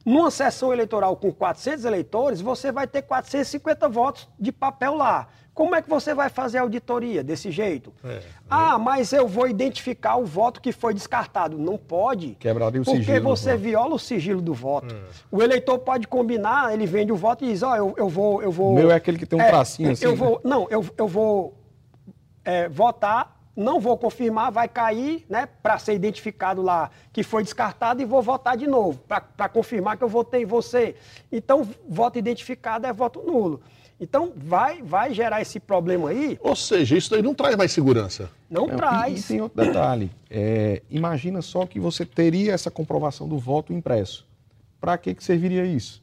Numa 0.08 0.30
sessão 0.30 0.72
eleitoral 0.72 1.14
com 1.16 1.30
400 1.30 1.84
eleitores, 1.84 2.40
você 2.40 2.72
vai 2.72 2.86
ter 2.86 3.02
450 3.02 3.88
votos 3.90 4.26
de 4.40 4.50
papel 4.50 4.94
lá. 4.94 5.28
Como 5.52 5.74
é 5.74 5.82
que 5.82 5.90
você 5.90 6.14
vai 6.14 6.30
fazer 6.30 6.58
a 6.58 6.60
auditoria 6.62 7.22
desse 7.22 7.50
jeito? 7.50 7.92
É, 8.02 8.22
ah, 8.48 8.78
mas 8.78 9.12
eu 9.12 9.28
vou 9.28 9.46
identificar 9.46 10.16
o 10.16 10.24
voto 10.24 10.62
que 10.62 10.72
foi 10.72 10.94
descartado. 10.94 11.58
Não 11.58 11.76
pode. 11.76 12.36
Quebraria 12.36 12.80
o 12.80 12.84
porque 12.84 13.00
sigilo 13.00 13.20
do 13.20 13.24
você 13.24 13.56
viola 13.56 13.94
o 13.96 13.98
sigilo 13.98 14.40
do 14.40 14.54
voto. 14.54 14.94
É. 14.94 14.98
O 15.30 15.42
eleitor 15.42 15.78
pode 15.80 16.08
combinar, 16.08 16.72
ele 16.72 16.86
vende 16.86 17.12
o 17.12 17.16
voto 17.16 17.44
e 17.44 17.48
diz, 17.48 17.62
ó, 17.62 17.76
eu, 17.76 17.92
eu 17.98 18.08
vou... 18.08 18.42
Eu 18.42 18.50
vou 18.50 18.70
O 18.70 18.74
meu 18.76 18.90
é 18.90 18.94
aquele 18.94 19.18
que 19.18 19.26
tem 19.26 19.38
um 19.38 19.44
tracinho 19.46 19.90
assim, 19.90 20.06
Eu 20.06 20.12
né? 20.12 20.16
vou, 20.16 20.40
não, 20.42 20.66
eu, 20.70 20.86
eu 20.96 21.06
vou 21.06 21.54
é, 22.44 22.66
votar, 22.66 23.37
não 23.58 23.80
vou 23.80 23.98
confirmar, 23.98 24.52
vai 24.52 24.68
cair, 24.68 25.26
né, 25.28 25.46
para 25.62 25.78
ser 25.80 25.92
identificado 25.94 26.62
lá 26.62 26.90
que 27.12 27.24
foi 27.24 27.42
descartado 27.42 28.00
e 28.00 28.04
vou 28.04 28.22
votar 28.22 28.56
de 28.56 28.68
novo, 28.68 29.00
para 29.08 29.48
confirmar 29.48 29.96
que 29.96 30.04
eu 30.04 30.08
votei 30.08 30.42
em 30.42 30.46
você. 30.46 30.94
Então, 31.30 31.68
voto 31.88 32.16
identificado 32.18 32.86
é 32.86 32.92
voto 32.92 33.20
nulo. 33.20 33.60
Então, 34.00 34.32
vai, 34.36 34.80
vai 34.80 35.12
gerar 35.12 35.40
esse 35.42 35.58
problema 35.58 36.10
aí, 36.10 36.38
Ou 36.40 36.54
seja, 36.54 36.96
isso 36.96 37.10
daí 37.10 37.20
não 37.20 37.34
traz 37.34 37.56
mais 37.56 37.72
segurança. 37.72 38.30
não 38.48 38.68
Não, 38.68 38.74
e- 38.74 38.76
traz. 38.76 39.24
E, 39.24 39.26
tem 39.32 39.40
outro 39.40 39.60
detalhe. 39.60 40.08
É, 40.30 40.80
imagina 40.88 41.42
só 41.42 41.66
que 41.66 41.80
você 41.80 42.06
teria 42.06 42.52
essa 42.52 42.70
comprovação 42.70 43.26
do 43.28 43.36
voto 43.38 43.72
impresso. 43.72 44.24
Para 44.80 44.96
que, 44.96 45.12
que 45.16 45.24
serviria 45.24 45.64
isso? 45.66 46.00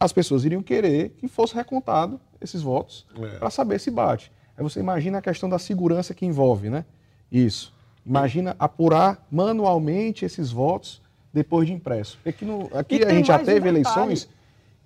As 0.00 0.12
pessoas 0.12 0.44
iriam 0.44 0.64
querer 0.64 1.10
que 1.10 1.28
fosse 1.28 1.54
recontado 1.54 2.20
esses 2.40 2.60
votos 2.60 3.06
É. 3.22 3.38
para 3.38 3.50
saber 3.50 3.78
se 3.78 3.88
bate. 3.92 4.32
Aí 4.56 4.62
você 4.62 4.80
imagina 4.80 5.18
a 5.18 5.22
questão 5.22 5.48
da 5.48 5.58
segurança 5.58 6.14
que 6.14 6.24
envolve, 6.24 6.70
né? 6.70 6.84
Isso. 7.30 7.74
Imagina 8.04 8.54
apurar 8.58 9.26
manualmente 9.30 10.24
esses 10.24 10.50
votos 10.50 11.02
depois 11.32 11.66
de 11.66 11.74
impresso. 11.74 12.18
Aqui, 12.24 12.44
no- 12.44 12.70
aqui 12.72 13.04
a 13.04 13.10
gente 13.10 13.26
já 13.26 13.38
teve 13.38 13.60
detalhe. 13.60 13.68
eleições 13.68 14.28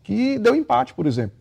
que 0.03 0.39
deu 0.39 0.55
empate, 0.55 0.95
por 0.95 1.07
exemplo, 1.07 1.37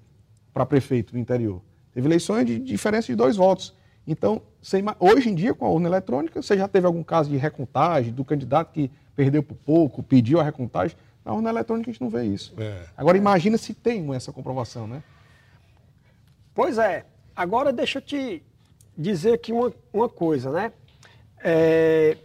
para 0.54 0.66
prefeito 0.66 1.14
do 1.14 1.18
interior. 1.20 1.62
Teve 1.94 2.08
eleições 2.08 2.46
de 2.46 2.60
diferença 2.60 3.08
de 3.08 3.16
dois 3.16 3.36
votos. 3.36 3.74
Então, 4.06 4.42
você 4.62 4.84
hoje 5.00 5.30
em 5.30 5.36
dia, 5.36 5.54
com 5.54 5.66
a 5.66 5.70
urna 5.70 5.88
eletrônica, 5.88 6.42
você 6.42 6.58
já 6.58 6.68
teve 6.68 6.86
algum 6.86 7.04
caso 7.04 7.30
de 7.30 7.38
recontagem 7.38 8.12
do 8.14 8.24
candidato 8.26 8.72
que 8.74 8.92
perdeu 9.16 9.42
por 9.42 9.56
pouco, 9.56 10.04
pediu 10.04 10.40
a 10.40 10.44
recontagem? 10.44 10.96
Na 11.26 11.34
urna 11.34 11.50
eletrônica 11.50 11.90
a 11.90 11.94
gente 11.94 12.02
não 12.02 12.10
vê 12.10 12.26
isso. 12.26 12.54
É. 12.58 12.86
Agora, 12.96 13.18
imagina 13.18 13.58
se 13.58 13.74
tem 13.74 14.14
essa 14.14 14.32
comprovação, 14.32 14.88
né? 14.88 15.02
Pois 16.54 16.78
é. 16.78 17.06
Agora 17.40 17.72
deixa 17.72 18.00
eu 18.00 18.02
te 18.02 18.44
dizer 18.98 19.32
aqui 19.32 19.54
uma, 19.54 19.72
uma 19.94 20.10
coisa, 20.10 20.52
né? 20.52 20.74
É, 21.42 22.18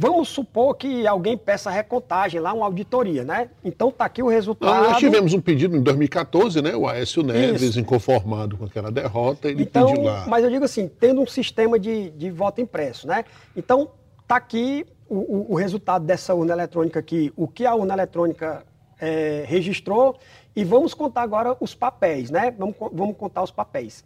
Vamos 0.00 0.28
supor 0.28 0.76
que 0.76 1.06
alguém 1.06 1.36
peça 1.36 1.70
recontagem 1.70 2.38
lá, 2.40 2.52
uma 2.52 2.66
auditoria, 2.66 3.24
né? 3.24 3.48
Então 3.64 3.90
tá 3.90 4.04
aqui 4.04 4.22
o 4.22 4.28
resultado. 4.28 4.86
Nós 4.90 4.98
tivemos 4.98 5.32
um 5.32 5.40
pedido 5.40 5.74
em 5.76 5.82
2014, 5.82 6.60
né? 6.60 6.76
O 6.76 6.86
Aécio 6.86 7.22
Neves, 7.22 7.62
Isso. 7.62 7.80
inconformado 7.80 8.58
com 8.58 8.66
aquela 8.66 8.92
derrota, 8.92 9.48
ele 9.48 9.62
Então, 9.62 9.86
pediu 9.88 10.02
lá. 10.04 10.26
mas 10.28 10.44
eu 10.44 10.50
digo 10.50 10.64
assim, 10.66 10.88
tendo 11.00 11.22
um 11.22 11.26
sistema 11.26 11.78
de, 11.80 12.10
de 12.10 12.30
voto 12.30 12.60
impresso, 12.60 13.06
né? 13.08 13.24
Então, 13.56 13.88
tá 14.26 14.36
aqui 14.36 14.86
o, 15.08 15.16
o- 15.16 15.46
o 15.52 15.54
resultado 15.56 16.04
dessa 16.04 16.34
urna 16.34 16.52
eletrônica 16.52 17.00
aqui, 17.00 17.32
o 17.34 17.48
que 17.48 17.64
a 17.64 17.74
urna 17.74 17.94
eletrônica 17.94 18.62
eh, 19.00 19.44
registrou, 19.46 20.16
e 20.54 20.64
vamos 20.64 20.94
contar 20.94 21.22
agora 21.22 21.56
os 21.60 21.74
papéis, 21.74 22.30
né? 22.30 22.52
Vamos, 22.58 22.74
vamos 22.92 23.16
contar 23.16 23.42
os 23.42 23.50
papéis. 23.50 24.04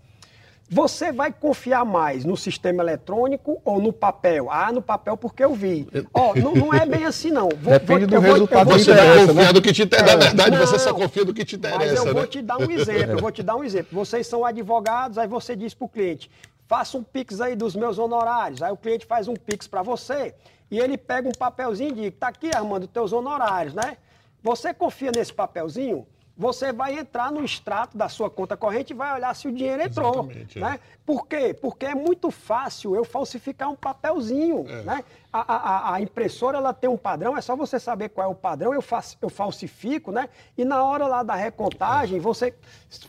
Você 0.71 1.13
vai 1.13 1.31
confiar 1.31 1.85
mais 1.85 2.25
no 2.25 2.35
sistema 2.35 2.83
eletrônico 2.83 3.61
ou 3.63 3.79
no 3.81 3.93
papel? 3.93 4.51
Ah, 4.51 4.73
no 4.73 4.81
papel 4.81 5.19
porque 5.19 5.45
eu 5.45 5.53
vi. 5.55 5.87
Ó, 6.15 6.35
não, 6.35 6.55
não 6.55 6.73
é 6.73 6.87
bem 6.87 7.05
assim, 7.05 7.31
não. 7.31 7.51
Vou- 7.61 7.75
Depende 7.75 8.07
do 8.07 8.15
eu 8.15 8.23
eu 8.23 8.33
resultado 8.33 8.71
vou 8.71 8.79
Você 8.79 8.95
vai 8.95 9.27
confiar 9.27 9.35
né? 9.47 9.53
do 9.53 9.61
que 9.61 9.73
te 9.73 9.83
interessa. 9.83 10.17
Na 10.17 10.25
verdade, 10.25 10.57
você 10.57 10.79
só 10.79 10.93
Não, 10.93 10.99
confia 11.01 11.25
do 11.27 11.35
que 11.35 11.45
te 11.45 11.57
interessa, 11.57 11.79
Mas 11.79 11.95
eu 11.95 12.05
né? 12.07 12.13
vou 12.15 12.27
te 12.27 12.41
dar 12.41 12.57
um 12.57 12.71
exemplo, 12.71 13.13
eu 13.13 13.19
vou 13.19 13.31
te 13.31 13.43
dar 13.43 13.57
um 13.57 13.65
exemplo. 13.65 13.89
Vocês 13.93 14.27
são 14.27 14.47
advogados, 14.47 15.19
aí 15.19 15.29
você 15.29 15.55
diz 15.55 15.75
para 15.75 15.85
o 15.85 15.89
cliente, 15.91 16.31
faça 16.67 16.97
um 16.97 17.03
pix 17.03 17.41
aí 17.43 17.55
dos 17.55 17.77
meus 17.77 17.99
honorários. 17.99 18.63
Aí 18.63 18.73
o 18.73 18.77
cliente 18.77 19.05
faz 19.05 19.29
um 19.29 19.35
pix 19.35 19.67
para 19.67 19.83
você 19.83 20.35
e 20.71 20.79
ele 20.79 20.97
pega 20.97 21.29
um 21.29 21.33
papelzinho 21.33 21.91
e 21.91 21.95
diz, 22.11 22.13
tá 22.19 22.29
aqui, 22.29 22.51
Armando, 22.55 22.87
teus 22.87 23.13
honorários, 23.13 23.75
né? 23.75 23.99
Você 24.43 24.73
confia 24.75 25.11
nesse 25.15 25.33
papelzinho? 25.33 26.07
Você 26.35 26.73
vai 26.73 26.99
entrar 26.99 27.31
no 27.31 27.45
extrato 27.45 27.97
da 27.97 28.09
sua 28.09 28.31
conta 28.31 28.57
corrente 28.57 28.93
e 28.93 28.97
vai 28.97 29.15
olhar 29.15 29.37
se 29.37 29.47
o 29.47 29.53
dinheiro 29.53 29.83
entrou. 29.83 30.13
Exatamente, 30.25 30.59
é. 30.59 30.63
Né? 30.63 30.81
Por 31.05 31.27
quê? 31.29 31.53
Porque 31.53 31.85
é 31.85 31.95
muito 31.95 32.31
fácil 32.31 32.97
eu 32.97 33.05
falsificar 33.05 33.69
um 33.71 33.77
papelzinho. 33.77 34.65
É. 34.67 34.83
Né? 34.83 35.05
A, 35.31 35.41
a- 35.41 35.57
a- 35.57 35.95
a 35.95 36.01
impressora 36.01 36.57
ela 36.57 36.73
tem 36.73 36.89
um 36.89 36.97
padrão, 36.97 37.37
é 37.37 37.41
só 37.43 37.55
você 37.55 37.79
saber 37.79 38.09
qual 38.09 38.27
é 38.27 38.31
o 38.31 38.35
padrão, 38.35 38.73
eu, 38.73 38.81
faço, 38.81 39.19
eu 39.21 39.29
falsifico, 39.29 40.11
né? 40.11 40.31
E 40.57 40.65
na 40.65 40.83
hora 40.83 41.07
lá 41.07 41.23
da 41.23 41.35
recontagem, 41.35 42.19
você. 42.19 42.55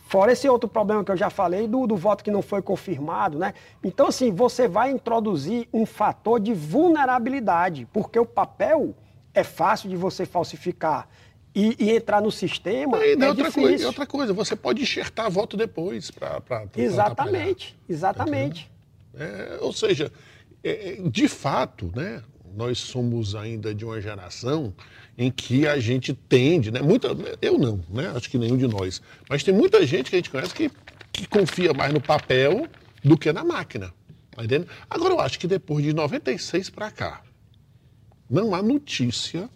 Fora 0.06 0.32
esse 0.32 0.46
outro 0.48 0.68
problema 0.68 1.02
que 1.02 1.10
eu 1.10 1.16
já 1.16 1.30
falei, 1.30 1.66
do, 1.66 1.86
do 1.86 1.96
voto 1.96 2.22
que 2.22 2.30
não 2.30 2.42
foi 2.42 2.60
confirmado, 2.60 3.38
né? 3.38 3.54
Então, 3.82 4.08
assim, 4.08 4.32
você 4.32 4.68
vai 4.68 4.90
introduzir 4.90 5.66
um 5.72 5.86
fator 5.86 6.38
de 6.38 6.52
vulnerabilidade, 6.52 7.88
porque 7.92 8.18
o 8.18 8.26
papel 8.26 8.94
é 9.32 9.42
fácil 9.42 9.88
de 9.88 9.96
você 9.96 10.24
falsificar. 10.26 11.08
E, 11.54 11.76
e 11.78 11.90
entrar 11.90 12.20
no 12.20 12.32
sistema 12.32 12.98
E 12.98 13.12
é 13.12 13.28
outra, 13.28 13.44
difícil. 13.44 13.62
coisa, 13.62 13.86
outra 13.86 14.06
coisa, 14.06 14.32
você 14.32 14.56
pode 14.56 14.82
enxertar 14.82 15.30
voto 15.30 15.56
depois 15.56 16.10
para. 16.10 16.42
Exatamente, 16.76 17.76
exatamente. 17.88 18.70
É, 19.16 19.58
ou 19.60 19.72
seja, 19.72 20.10
é, 20.64 20.94
é, 20.94 21.08
de 21.08 21.28
fato, 21.28 21.92
né, 21.94 22.22
nós 22.56 22.78
somos 22.78 23.34
ainda 23.34 23.74
de 23.74 23.84
uma 23.84 24.00
geração 24.00 24.74
em 25.16 25.30
que 25.30 25.66
a 25.66 25.78
gente 25.78 26.12
tende, 26.12 26.70
né, 26.72 26.80
muita, 26.82 27.08
eu 27.40 27.56
não, 27.58 27.80
né, 27.88 28.12
acho 28.16 28.28
que 28.28 28.38
nenhum 28.38 28.56
de 28.56 28.66
nós, 28.66 29.00
mas 29.28 29.44
tem 29.44 29.54
muita 29.54 29.86
gente 29.86 30.10
que 30.10 30.16
a 30.16 30.18
gente 30.18 30.30
conhece 30.30 30.54
que, 30.54 30.70
que 31.12 31.26
confia 31.28 31.72
mais 31.72 31.92
no 31.92 32.00
papel 32.00 32.66
do 33.04 33.16
que 33.16 33.32
na 33.32 33.44
máquina. 33.44 33.92
Tá 34.32 34.42
entendendo? 34.42 34.68
Agora, 34.90 35.14
eu 35.14 35.20
acho 35.20 35.38
que 35.38 35.46
depois 35.46 35.84
de 35.84 35.92
96 35.92 36.70
para 36.70 36.90
cá, 36.90 37.22
não 38.28 38.54
há 38.54 38.62
notícia 38.62 39.48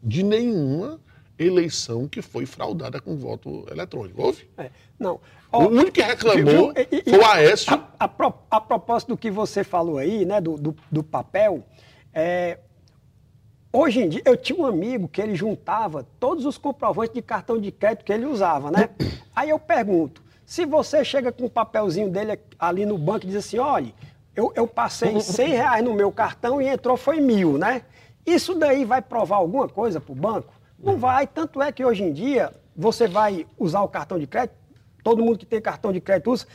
de 0.00 0.22
nenhuma 0.22 1.00
eleição 1.38 2.06
que 2.08 2.20
foi 2.22 2.46
fraudada 2.46 3.00
com 3.00 3.16
voto 3.16 3.66
eletrônico. 3.70 4.22
Houve? 4.22 4.48
É, 4.56 4.70
não. 4.98 5.20
O 5.52 5.58
único 5.64 5.92
que 5.92 6.02
reclamou? 6.02 6.72
E- 6.76 7.02
e- 7.06 7.10
foi 7.10 7.18
o 7.18 7.26
Aécio. 7.26 7.72
A, 7.74 7.88
a 8.04 8.08
pro- 8.08 8.34
a 8.50 8.60
propósito 8.60 9.08
do 9.10 9.16
que 9.16 9.30
você 9.30 9.62
falou 9.64 9.98
aí, 9.98 10.24
né, 10.24 10.40
do, 10.40 10.56
do, 10.56 10.76
do 10.90 11.02
papel, 11.02 11.62
é, 12.14 12.58
hoje 13.72 14.00
em 14.00 14.08
dia, 14.08 14.22
eu 14.24 14.36
tinha 14.36 14.58
um 14.58 14.66
amigo 14.66 15.08
que 15.08 15.20
ele 15.20 15.34
juntava 15.34 16.06
todos 16.20 16.44
os 16.46 16.56
comprovantes 16.58 17.14
de 17.14 17.22
cartão 17.22 17.58
de 17.60 17.70
crédito 17.70 18.04
que 18.04 18.12
ele 18.12 18.26
usava, 18.26 18.70
né? 18.70 18.90
Aí 19.34 19.50
eu 19.50 19.58
pergunto, 19.58 20.22
se 20.44 20.64
você 20.66 21.04
chega 21.04 21.32
com 21.32 21.44
um 21.44 21.48
papelzinho 21.48 22.10
dele 22.10 22.38
ali 22.58 22.84
no 22.84 22.98
banco 22.98 23.24
e 23.24 23.28
diz 23.28 23.36
assim, 23.36 23.58
olha, 23.58 23.92
eu, 24.36 24.52
eu 24.54 24.66
passei 24.66 25.18
100 25.20 25.48
reais 25.48 25.84
no 25.84 25.94
meu 25.94 26.12
cartão 26.12 26.60
e 26.62 26.66
entrou 26.68 26.96
foi 26.96 27.20
mil, 27.20 27.56
né? 27.58 27.82
Isso 28.24 28.54
daí 28.54 28.84
vai 28.84 29.02
provar 29.02 29.36
alguma 29.36 29.68
coisa 29.68 30.00
para 30.00 30.12
o 30.12 30.14
banco? 30.14 30.52
Não 30.82 30.98
vai, 30.98 31.26
tanto 31.26 31.62
é 31.62 31.70
que 31.70 31.84
hoje 31.84 32.02
em 32.02 32.12
dia 32.12 32.52
você 32.76 33.06
vai 33.06 33.46
usar 33.58 33.82
o 33.82 33.88
cartão 33.88 34.18
de 34.18 34.26
crédito, 34.26 34.54
todo 35.04 35.22
mundo 35.24 35.38
que 35.38 35.46
tem 35.46 35.60
cartão 35.60 35.92
de 35.92 36.00
crédito 36.00 36.30
usa, 36.30 36.46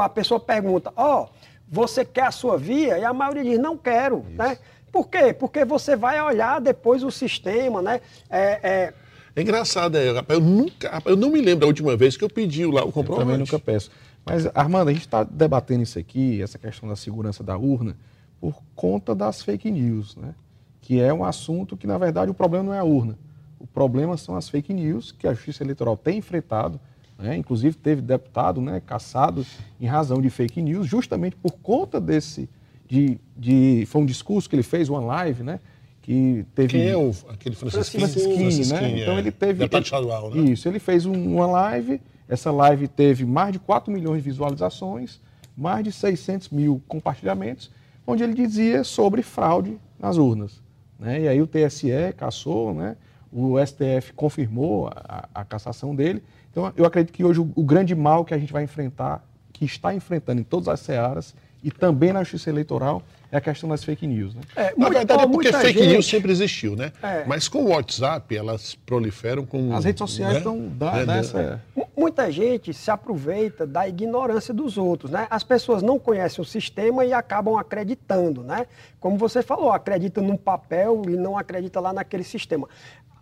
a 0.00 0.08
pessoa 0.08 0.40
pergunta, 0.40 0.92
ó, 0.96 1.28
Você 1.72 2.04
quer 2.04 2.24
a 2.26 2.30
sua 2.32 2.58
via? 2.58 2.98
E 2.98 3.04
a 3.04 3.12
maioria 3.12 3.44
diz, 3.44 3.58
não 3.58 3.76
quero. 3.76 4.24
Né? 4.30 4.58
Por 4.90 5.08
quê? 5.08 5.32
Porque 5.32 5.64
você 5.64 5.94
vai 5.94 6.20
olhar 6.20 6.60
depois 6.60 7.04
o 7.04 7.10
sistema, 7.12 7.80
né? 7.80 8.00
É, 8.28 8.60
é, 8.62 8.94
É 9.36 9.40
engraçado, 9.42 9.96
é, 9.96 10.10
rapaz, 10.12 10.40
eu 10.40 10.44
nunca, 10.44 10.90
rapaz, 10.90 11.14
eu 11.14 11.16
não 11.16 11.30
me 11.30 11.40
lembro 11.40 11.60
da 11.60 11.66
última 11.68 11.96
vez 11.96 12.16
que 12.16 12.24
eu 12.24 12.28
pedi 12.28 12.66
lá 12.66 12.82
o 12.84 12.88
Eu 12.88 12.92
comprovante. 12.92 13.24
também 13.24 13.38
nunca 13.38 13.58
peço. 13.58 13.88
Mas, 14.26 14.46
Armando, 14.52 14.88
a 14.88 14.92
gente 14.92 15.06
está 15.06 15.22
debatendo 15.22 15.84
isso 15.84 15.96
aqui, 15.98 16.42
essa 16.42 16.58
questão 16.58 16.88
da 16.88 16.96
segurança 16.96 17.44
da 17.44 17.56
urna, 17.56 17.96
por 18.40 18.60
conta 18.74 19.14
das 19.14 19.40
fake 19.42 19.70
news, 19.70 20.16
né? 20.16 20.34
Que 20.80 21.00
é 21.00 21.14
um 21.14 21.24
assunto 21.24 21.76
que, 21.76 21.86
na 21.86 21.96
verdade, 21.98 22.30
o 22.32 22.34
problema 22.34 22.64
não 22.64 22.74
é 22.74 22.80
a 22.80 22.84
urna. 22.84 23.16
O 23.60 23.66
problema 23.66 24.16
são 24.16 24.34
as 24.34 24.48
fake 24.48 24.72
news 24.72 25.12
que 25.12 25.28
a 25.28 25.34
Justiça 25.34 25.62
Eleitoral 25.62 25.96
tem 25.96 26.18
enfrentado. 26.18 26.80
Né? 27.18 27.36
Inclusive, 27.36 27.76
teve 27.76 28.00
deputado 28.00 28.60
né, 28.60 28.80
caçado 28.84 29.44
em 29.78 29.86
razão 29.86 30.20
de 30.22 30.30
fake 30.30 30.62
news, 30.62 30.86
justamente 30.86 31.36
por 31.36 31.52
conta 31.52 32.00
desse. 32.00 32.48
De, 32.88 33.20
de, 33.36 33.84
foi 33.86 34.00
um 34.02 34.06
discurso 34.06 34.48
que 34.48 34.56
ele 34.56 34.64
fez, 34.64 34.88
uma 34.88 34.98
live, 35.00 35.44
né? 35.44 35.60
Que 36.02 36.44
teve. 36.56 36.68
Quem 36.70 36.88
é 36.88 36.96
o, 36.96 37.14
aquele 37.28 37.54
Francisquinho? 37.54 38.08
Francisquini, 38.08 38.66
né? 38.66 39.00
Então 39.02 39.14
é. 39.14 39.18
ele 39.18 39.30
teve. 39.30 39.60
Deputado 39.60 39.84
estadual, 39.84 40.30
né? 40.34 40.50
Isso, 40.50 40.66
ele 40.66 40.80
fez 40.80 41.06
um- 41.06 41.36
uma 41.36 41.46
live, 41.46 42.00
essa 42.28 42.50
live 42.50 42.88
teve 42.88 43.24
mais 43.24 43.52
de 43.52 43.60
4 43.60 43.92
milhões 43.92 44.24
de 44.24 44.30
visualizações, 44.30 45.20
mais 45.56 45.84
de 45.84 45.92
600 45.92 46.48
mil 46.48 46.82
compartilhamentos, 46.88 47.70
onde 48.04 48.24
ele 48.24 48.34
dizia 48.34 48.82
sobre 48.82 49.22
fraude 49.22 49.78
nas 49.98 50.16
urnas. 50.16 50.60
Né? 50.98 51.22
E 51.22 51.28
aí 51.28 51.40
o 51.40 51.46
TSE 51.46 51.90
cassou, 52.16 52.74
né? 52.74 52.96
O 53.32 53.56
STF 53.64 54.12
confirmou 54.14 54.88
a, 54.94 55.28
a 55.34 55.44
cassação 55.44 55.94
dele. 55.94 56.22
Então 56.50 56.72
eu 56.76 56.84
acredito 56.84 57.12
que 57.14 57.24
hoje 57.24 57.40
o, 57.40 57.50
o 57.54 57.62
grande 57.62 57.94
mal 57.94 58.24
que 58.24 58.34
a 58.34 58.38
gente 58.38 58.52
vai 58.52 58.64
enfrentar, 58.64 59.24
que 59.52 59.64
está 59.64 59.94
enfrentando 59.94 60.40
em 60.40 60.44
todas 60.44 60.68
as 60.68 60.80
searas 60.80 61.34
e 61.62 61.70
também 61.70 62.10
na 62.10 62.20
justiça 62.22 62.48
eleitoral, 62.48 63.02
é 63.30 63.36
a 63.36 63.40
questão 63.40 63.68
das 63.68 63.84
fake 63.84 64.06
news. 64.06 64.34
Né? 64.34 64.40
é, 64.56 64.62
Na 64.70 64.76
muito- 64.78 64.92
verdade 64.94 65.22
é 65.22 65.26
porque 65.26 65.52
fake 65.52 65.78
gente- 65.78 65.92
news 65.92 66.06
sempre 66.08 66.32
existiu, 66.32 66.74
né? 66.74 66.90
É. 67.02 67.24
Mas 67.26 67.48
com 67.48 67.64
o 67.64 67.68
WhatsApp, 67.68 68.34
elas 68.34 68.74
proliferam 68.74 69.44
com... 69.44 69.72
As 69.76 69.84
redes 69.84 69.98
sociais 69.98 70.32
né? 70.32 70.38
estão 70.38 70.68
da, 70.68 70.92
Né, 70.92 70.98
né? 71.04 71.16
nessa... 71.16 71.62
Mu- 71.76 71.86
Muita 71.96 72.32
gente 72.32 72.72
se 72.72 72.90
aproveita 72.90 73.66
da 73.66 73.86
ignorância 73.86 74.54
dos 74.54 74.78
outros, 74.78 75.10
né? 75.10 75.26
As 75.28 75.44
pessoas 75.44 75.82
não 75.82 75.98
conhecem 75.98 76.40
o 76.40 76.46
sistema 76.46 77.04
e 77.04 77.12
acabam 77.12 77.58
acreditando, 77.58 78.42
né? 78.42 78.66
Como 78.98 79.18
você 79.18 79.42
falou, 79.42 79.70
acredita 79.70 80.22
num 80.22 80.36
papel 80.38 81.02
e 81.06 81.10
não 81.10 81.36
acredita 81.36 81.78
lá 81.78 81.92
naquele 81.92 82.24
sistema. 82.24 82.66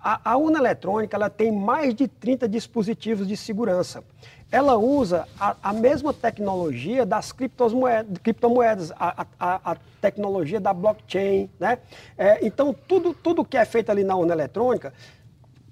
A, 0.03 0.33
a 0.33 0.37
urna 0.37 0.59
eletrônica 0.59 1.17
ela 1.17 1.29
tem 1.31 1.51
mais 1.51 1.95
de 1.95 2.07
30 2.07 2.49
dispositivos 2.49 3.27
de 3.27 3.37
segurança. 3.37 4.03
Ela 4.51 4.77
usa 4.77 5.29
a, 5.39 5.57
a 5.63 5.73
mesma 5.73 6.15
tecnologia 6.15 7.05
das 7.05 7.33
criptomoedas, 7.33 8.19
criptomoedas 8.23 8.93
a, 8.93 9.27
a- 9.39 9.77
tecnologia 10.01 10.61
da 10.61 10.73
blockchain, 10.73 11.51
né? 11.59 11.79
É, 12.17 12.47
então, 12.47 12.75
tudo, 12.87 13.13
tudo 13.13 13.45
que 13.45 13.57
é 13.57 13.65
feito 13.65 13.91
ali 13.91 14.05
na 14.05 14.15
urna 14.17 14.33
eletrônica 14.33 14.93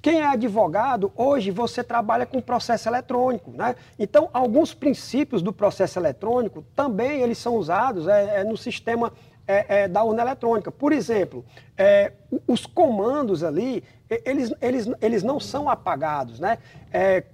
quem 0.02 0.20
é 0.20 0.26
advogado, 0.26 1.10
hoje 1.16 1.50
você 1.50 1.82
trabalha 1.82 2.24
com 2.24 2.40
processo 2.40 2.88
eletrônico, 2.88 3.50
né? 3.50 3.74
Então, 3.98 4.30
alguns 4.32 4.72
princípios 4.72 5.42
do 5.42 5.52
processo 5.52 5.98
eletrônico 5.98 6.64
também 6.76 7.22
eles 7.22 7.38
são 7.38 7.56
usados 7.56 8.06
é, 8.06 8.40
é, 8.40 8.44
no 8.44 8.56
sistema 8.56 9.12
é, 9.48 9.82
é, 9.82 9.88
da 9.88 10.04
urna 10.04 10.22
eletrônica. 10.22 10.70
Por 10.70 10.92
exemplo, 10.92 11.44
é, 11.76 12.12
os 12.46 12.66
comandos 12.66 13.42
ali, 13.42 13.82
eles, 14.08 14.52
eles, 14.60 14.86
eles 15.00 15.22
não 15.22 15.40
são 15.40 15.68
apagados, 15.68 16.38
né? 16.38 16.58
É, 16.92 17.24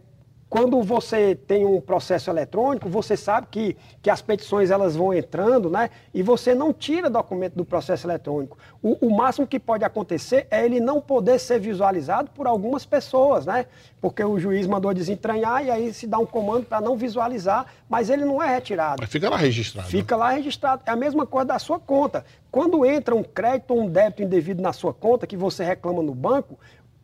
quando 0.52 0.82
você 0.82 1.34
tem 1.34 1.64
um 1.64 1.80
processo 1.80 2.28
eletrônico, 2.28 2.86
você 2.86 3.16
sabe 3.16 3.46
que, 3.50 3.74
que 4.02 4.10
as 4.10 4.20
petições 4.20 4.70
elas 4.70 4.94
vão 4.94 5.14
entrando, 5.14 5.70
né? 5.70 5.88
E 6.12 6.22
você 6.22 6.54
não 6.54 6.74
tira 6.74 7.08
documento 7.08 7.54
do 7.54 7.64
processo 7.64 8.06
eletrônico. 8.06 8.58
O, 8.82 9.06
o 9.06 9.16
máximo 9.16 9.46
que 9.46 9.58
pode 9.58 9.82
acontecer 9.82 10.46
é 10.50 10.62
ele 10.62 10.78
não 10.78 11.00
poder 11.00 11.40
ser 11.40 11.58
visualizado 11.58 12.30
por 12.32 12.46
algumas 12.46 12.84
pessoas, 12.84 13.46
né? 13.46 13.64
Porque 13.98 14.22
o 14.22 14.38
juiz 14.38 14.66
mandou 14.66 14.92
desentranhar 14.92 15.64
e 15.64 15.70
aí 15.70 15.90
se 15.90 16.06
dá 16.06 16.18
um 16.18 16.26
comando 16.26 16.66
para 16.66 16.82
não 16.82 16.98
visualizar, 16.98 17.64
mas 17.88 18.10
ele 18.10 18.26
não 18.26 18.42
é 18.42 18.54
retirado. 18.54 19.00
Mas 19.00 19.10
fica 19.10 19.30
lá 19.30 19.38
registrado. 19.38 19.88
Fica 19.88 20.16
lá 20.16 20.30
registrado. 20.32 20.82
É 20.84 20.90
a 20.90 20.96
mesma 20.96 21.24
coisa 21.24 21.46
da 21.46 21.58
sua 21.58 21.80
conta. 21.80 22.26
Quando 22.50 22.84
entra 22.84 23.14
um 23.14 23.22
crédito 23.22 23.70
ou 23.70 23.84
um 23.84 23.88
débito 23.88 24.22
indevido 24.22 24.60
na 24.60 24.74
sua 24.74 24.92
conta, 24.92 25.26
que 25.26 25.34
você 25.34 25.64
reclama 25.64 26.02
no 26.02 26.14
banco, 26.14 26.58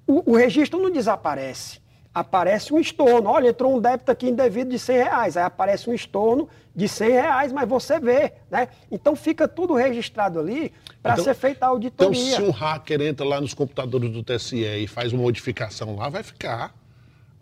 o, 0.07 0.32
o 0.32 0.36
registro 0.36 0.78
não 0.78 0.90
desaparece. 0.90 1.88
Aparece 2.18 2.74
um 2.74 2.80
estorno. 2.80 3.28
Olha, 3.30 3.48
entrou 3.50 3.76
um 3.76 3.80
débito 3.80 4.10
aqui 4.10 4.28
indevido 4.28 4.70
de 4.70 4.78
100 4.78 4.96
reais. 4.96 5.36
Aí 5.36 5.44
aparece 5.44 5.88
um 5.88 5.94
estorno 5.94 6.48
de 6.74 6.88
100 6.88 7.10
reais, 7.10 7.52
mas 7.52 7.68
você 7.68 8.00
vê, 8.00 8.32
né? 8.50 8.68
Então 8.90 9.14
fica 9.14 9.46
tudo 9.46 9.74
registrado 9.74 10.40
ali 10.40 10.72
para 11.02 11.12
Então- 11.12 11.24
ser 11.24 11.34
feita 11.34 11.58
a 11.58 11.68
Então, 11.68 11.68
auditoria. 11.70 12.36
se 12.36 12.42
um 12.42 12.50
hacker 12.50 13.00
entra 13.02 13.24
lá 13.24 13.40
nos 13.40 13.54
computadores 13.54 14.10
do 14.10 14.22
TSE 14.24 14.56
e 14.64 14.86
faz 14.88 15.12
uma 15.12 15.22
modificação 15.22 15.94
lá, 15.94 16.08
vai 16.08 16.22
ficar 16.24 16.74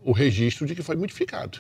o 0.04 0.12
registro 0.12 0.66
de 0.66 0.74
que 0.74 0.82
foi 0.82 0.94
modificado. 0.96 1.58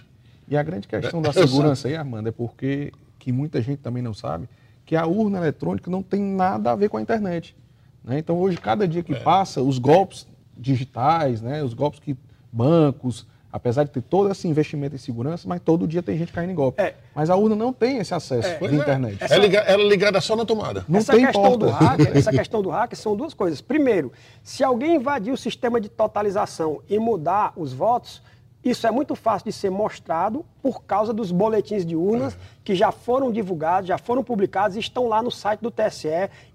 E 0.48 0.56
a 0.56 0.62
grande 0.62 0.86
questão 0.86 1.22
da 1.22 1.30
Exato. 1.30 1.48
segurança 1.48 1.88
aí, 1.88 1.96
Armando, 1.96 2.28
é 2.28 2.32
porque, 2.32 2.92
que 3.18 3.32
muita 3.32 3.62
gente 3.62 3.78
também 3.78 4.02
não 4.02 4.12
sabe, 4.14 4.46
que 4.84 4.94
a 4.94 5.06
urna 5.06 5.38
eletrônica 5.38 5.90
não 5.90 6.02
tem 6.02 6.20
nada 6.22 6.70
a 6.72 6.76
ver 6.76 6.88
com 6.90 6.96
a 6.98 7.02
internet. 7.02 7.56
né? 8.04 8.18
Então, 8.20 8.36
hoje, 8.38 8.56
cada 8.58 8.86
dia 8.86 9.02
que 9.02 9.14
É. 9.14 9.18
passa, 9.18 9.60
os 9.60 9.78
golpes 9.78 10.28
digitais, 10.56 11.42
né, 11.42 11.62
os 11.64 11.74
golpes 11.74 11.98
que 11.98 12.14
bancos, 12.56 13.26
apesar 13.52 13.84
de 13.84 13.90
ter 13.90 14.02
todo 14.02 14.30
esse 14.30 14.46
investimento 14.48 14.94
em 14.94 14.98
segurança, 14.98 15.46
mas 15.48 15.60
todo 15.62 15.86
dia 15.86 16.02
tem 16.02 16.16
gente 16.18 16.32
caindo 16.32 16.50
em 16.50 16.54
golpe. 16.54 16.80
É. 16.80 16.94
Mas 17.14 17.30
a 17.30 17.36
urna 17.36 17.54
não 17.54 17.72
tem 17.72 17.98
esse 17.98 18.12
acesso 18.14 18.48
Pois 18.58 18.70
de 18.70 18.78
é. 18.78 18.80
internet. 18.80 19.18
É 19.22 19.38
liga- 19.38 19.60
ela 19.60 19.82
é 19.82 19.88
ligada 19.88 20.20
só 20.20 20.34
na 20.36 20.44
tomada. 20.44 20.84
Não 20.88 20.98
essa 20.98 21.12
tem 21.12 21.24
questão 21.24 21.42
porta. 21.42 21.58
do 21.58 21.70
hacker, 21.70 22.10
essa 22.16 22.30
questão 22.30 22.62
do 22.62 22.70
hacker 22.70 22.98
são 22.98 23.16
duas 23.16 23.32
coisas. 23.34 23.60
Primeiro, 23.60 24.12
se 24.42 24.64
alguém 24.64 24.96
invadir 24.96 25.32
o 25.32 25.36
sistema 25.36 25.80
de 25.80 25.88
totalização 25.88 26.80
e 26.88 26.98
mudar 26.98 27.52
os 27.56 27.72
votos, 27.72 28.22
isso 28.70 28.86
é 28.86 28.90
muito 28.90 29.14
fácil 29.14 29.46
de 29.46 29.52
ser 29.52 29.70
mostrado 29.70 30.44
por 30.62 30.82
causa 30.84 31.12
dos 31.12 31.30
boletins 31.30 31.84
de 31.86 31.94
urnas 31.94 32.36
que 32.64 32.74
já 32.74 32.90
foram 32.90 33.30
divulgados, 33.30 33.86
já 33.88 33.98
foram 33.98 34.24
publicados 34.24 34.76
e 34.76 34.80
estão 34.80 35.06
lá 35.08 35.22
no 35.22 35.30
site 35.30 35.60
do 35.60 35.70
TSE. 35.70 36.08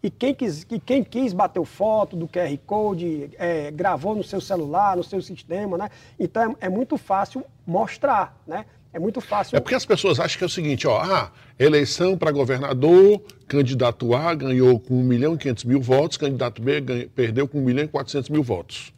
E 0.04 0.10
quem 0.10 0.34
quis, 0.34 0.66
quem 0.86 1.04
quis 1.04 1.32
bateu 1.34 1.64
foto 1.64 2.16
do 2.16 2.28
QR 2.28 2.58
Code, 2.66 3.30
é, 3.40 3.72
gravou 3.72 4.14
no 4.16 4.24
seu 4.24 4.42
celular, 4.42 4.98
no 4.98 5.04
seu 5.04 5.22
sistema, 5.22 5.78
né? 5.78 5.90
Então 6.20 6.56
é, 6.60 6.66
é 6.66 6.70
muito 6.70 6.98
fácil 6.98 7.46
mostrar, 7.66 8.38
né? 8.46 8.66
É 8.94 9.00
muito 9.00 9.22
fácil. 9.22 9.56
É 9.56 9.60
porque 9.62 9.74
as 9.76 9.86
pessoas 9.86 10.20
acham 10.20 10.38
que 10.38 10.44
é 10.44 10.48
o 10.48 10.50
seguinte, 10.50 10.86
ó, 10.86 11.00
ah, 11.02 11.32
eleição 11.58 12.18
para 12.18 12.30
governador, 12.30 13.22
candidato 13.48 14.14
A 14.14 14.36
ganhou 14.36 14.78
com 14.80 14.96
1 14.96 15.04
milhão 15.04 15.36
e 15.36 15.38
500 15.38 15.64
mil 15.64 15.82
votos, 15.82 16.18
candidato 16.18 16.62
B 16.62 16.82
ganha- 16.82 17.08
perdeu 17.16 17.48
com 17.48 17.60
1 17.60 17.62
milhão 17.62 17.86
e 17.86 17.88
400 17.88 18.30
mil 18.30 18.44
votos. 18.44 18.94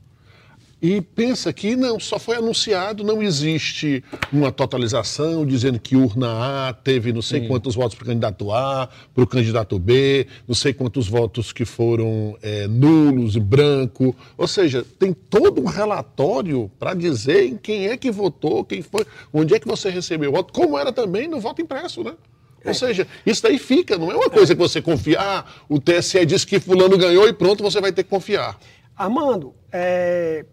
E 0.84 1.00
pensa 1.00 1.54
que 1.54 1.78
não, 1.78 1.98
só 1.98 2.20
foi 2.20 2.36
anunciado, 2.36 3.06
não 3.06 3.24
existe 3.24 4.04
uma 4.34 4.52
totalização 4.52 5.46
dizendo 5.46 5.80
que 5.80 5.96
urna 5.96 6.68
A 6.68 6.74
teve 6.74 7.14
não 7.14 7.22
sei 7.22 7.48
quantos 7.48 7.74
votos 7.74 7.96
para 7.96 8.04
o 8.04 8.08
candidato 8.08 8.52
A, 8.52 8.90
para 9.16 9.24
o 9.24 9.26
candidato 9.26 9.80
B, 9.80 10.28
não 10.46 10.54
sei 10.54 10.74
quantos 10.74 11.08
votos 11.08 11.54
que 11.54 11.64
foram 11.64 12.38
eh, 12.42 12.68
nulos 12.68 13.38
e 13.38 13.40
branco. 13.40 14.14
Ou 14.38 14.46
seja, 14.46 14.86
tem 15.00 15.14
todo 15.14 15.62
um 15.62 15.68
relatório 15.68 16.70
para 16.78 16.94
dizer 16.94 17.46
em 17.46 17.56
quem 17.56 17.88
é 17.88 17.96
que 17.96 18.12
votou, 18.12 18.66
quem 18.66 18.82
foi, 18.82 19.06
onde 19.32 19.56
é 19.56 19.60
que 19.60 19.68
você 19.68 19.90
recebeu 19.90 20.32
o 20.32 20.34
voto, 20.34 20.52
como 20.52 20.78
era 20.78 20.92
também 20.92 21.30
no 21.30 21.40
voto 21.40 21.62
impresso, 21.62 22.04
né? 22.04 22.14
Ou 22.66 22.74
seja, 22.74 23.08
isso 23.26 23.42
daí 23.42 23.58
fica, 23.58 23.98
não 23.98 24.12
é 24.12 24.16
uma 24.18 24.30
coisa 24.30 24.54
que 24.54 24.60
você 24.60 24.82
confia, 24.82 25.18
ah, 25.18 25.46
o 25.70 25.80
TSE 25.80 26.26
disse 26.26 26.46
que 26.46 26.60
fulano 26.60 26.98
ganhou 26.98 27.26
e 27.26 27.32
pronto, 27.32 27.64
você 27.64 27.80
vai 27.80 27.94
ter 27.94 28.04
que 28.04 28.10
confiar. 28.10 28.60
Armando, 28.98 29.54
é, 29.72 30.46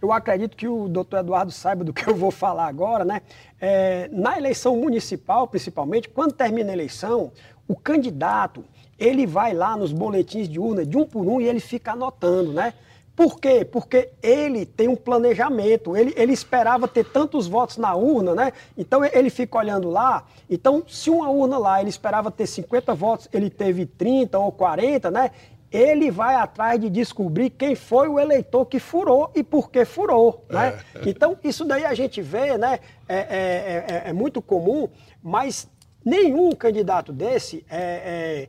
eu 0.00 0.12
acredito 0.12 0.56
que 0.56 0.68
o 0.68 0.88
doutor 0.88 1.20
Eduardo 1.20 1.50
saiba 1.50 1.82
do 1.82 1.92
que 1.92 2.08
eu 2.08 2.14
vou 2.14 2.30
falar 2.30 2.66
agora, 2.66 3.04
né? 3.04 3.22
É, 3.60 4.08
na 4.12 4.36
eleição 4.36 4.76
municipal, 4.76 5.46
principalmente, 5.46 6.08
quando 6.08 6.32
termina 6.32 6.70
a 6.70 6.72
eleição, 6.74 7.32
o 7.66 7.74
candidato, 7.74 8.64
ele 8.98 9.26
vai 9.26 9.52
lá 9.52 9.76
nos 9.76 9.92
boletins 9.92 10.48
de 10.48 10.58
urna, 10.58 10.84
de 10.84 10.96
um 10.96 11.04
por 11.04 11.26
um, 11.26 11.40
e 11.40 11.48
ele 11.48 11.60
fica 11.60 11.92
anotando, 11.92 12.52
né? 12.52 12.74
Por 13.16 13.40
quê? 13.40 13.64
Porque 13.64 14.10
ele 14.22 14.66
tem 14.66 14.88
um 14.88 14.94
planejamento, 14.94 15.96
ele, 15.96 16.12
ele 16.18 16.34
esperava 16.34 16.86
ter 16.86 17.02
tantos 17.06 17.46
votos 17.46 17.78
na 17.78 17.94
urna, 17.94 18.34
né? 18.34 18.52
Então 18.76 19.02
ele 19.02 19.30
fica 19.30 19.56
olhando 19.56 19.88
lá. 19.88 20.26
Então, 20.50 20.84
se 20.86 21.08
uma 21.08 21.30
urna 21.30 21.56
lá 21.56 21.80
ele 21.80 21.88
esperava 21.88 22.30
ter 22.30 22.46
50 22.46 22.94
votos, 22.94 23.26
ele 23.32 23.48
teve 23.48 23.86
30 23.86 24.38
ou 24.38 24.52
40, 24.52 25.10
né? 25.10 25.30
Ele 25.70 26.10
vai 26.10 26.34
atrás 26.36 26.80
de 26.80 26.88
descobrir 26.88 27.50
quem 27.50 27.74
foi 27.74 28.08
o 28.08 28.18
eleitor 28.20 28.64
que 28.66 28.78
furou 28.78 29.30
e 29.34 29.42
por 29.42 29.70
que 29.70 29.84
furou, 29.84 30.44
né? 30.48 30.78
Então, 31.04 31.36
isso 31.42 31.64
daí 31.64 31.84
a 31.84 31.92
gente 31.94 32.22
vê, 32.22 32.56
né? 32.56 32.78
É, 33.08 33.16
é- 33.16 33.84
é- 34.06 34.10
é 34.10 34.12
muito 34.12 34.40
comum, 34.40 34.88
mas 35.22 35.68
nenhum 36.04 36.52
candidato 36.52 37.12
desse 37.12 37.64
é- 37.68 38.48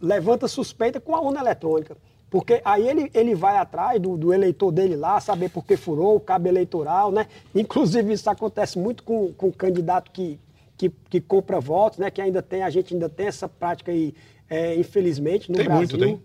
levanta 0.00 0.48
suspeita 0.48 1.00
com 1.00 1.14
a 1.14 1.20
urna 1.20 1.40
eletrônica. 1.40 1.96
Porque 2.28 2.60
aí 2.64 2.88
ele, 2.88 3.10
ele 3.12 3.34
vai 3.34 3.56
atrás 3.56 4.00
do, 4.00 4.16
do 4.16 4.32
eleitor 4.32 4.70
dele 4.70 4.94
lá, 4.96 5.20
saber 5.20 5.50
por 5.50 5.64
que 5.64 5.76
furou, 5.76 6.14
o 6.16 6.20
cabo 6.20 6.46
eleitoral, 6.48 7.10
né? 7.10 7.26
Inclusive, 7.54 8.12
isso 8.12 8.30
acontece 8.30 8.78
muito 8.78 9.02
com, 9.02 9.32
com 9.32 9.48
o 9.48 9.52
candidato 9.52 10.10
que, 10.12 10.38
que, 10.76 10.88
que 11.08 11.20
compra 11.20 11.58
votos, 11.60 11.98
né? 11.98 12.08
Que 12.10 12.20
ainda 12.22 12.40
tem, 12.40 12.62
a 12.62 12.70
gente 12.70 12.94
ainda 12.94 13.08
tem 13.08 13.26
essa 13.26 13.48
prática 13.48 13.90
aí, 13.90 14.14
é, 14.48 14.76
infelizmente, 14.76 15.50
no 15.50 15.56
Tem 15.58 15.66
Brasil. 15.66 15.98
muito, 15.98 15.98
tem? 15.98 16.22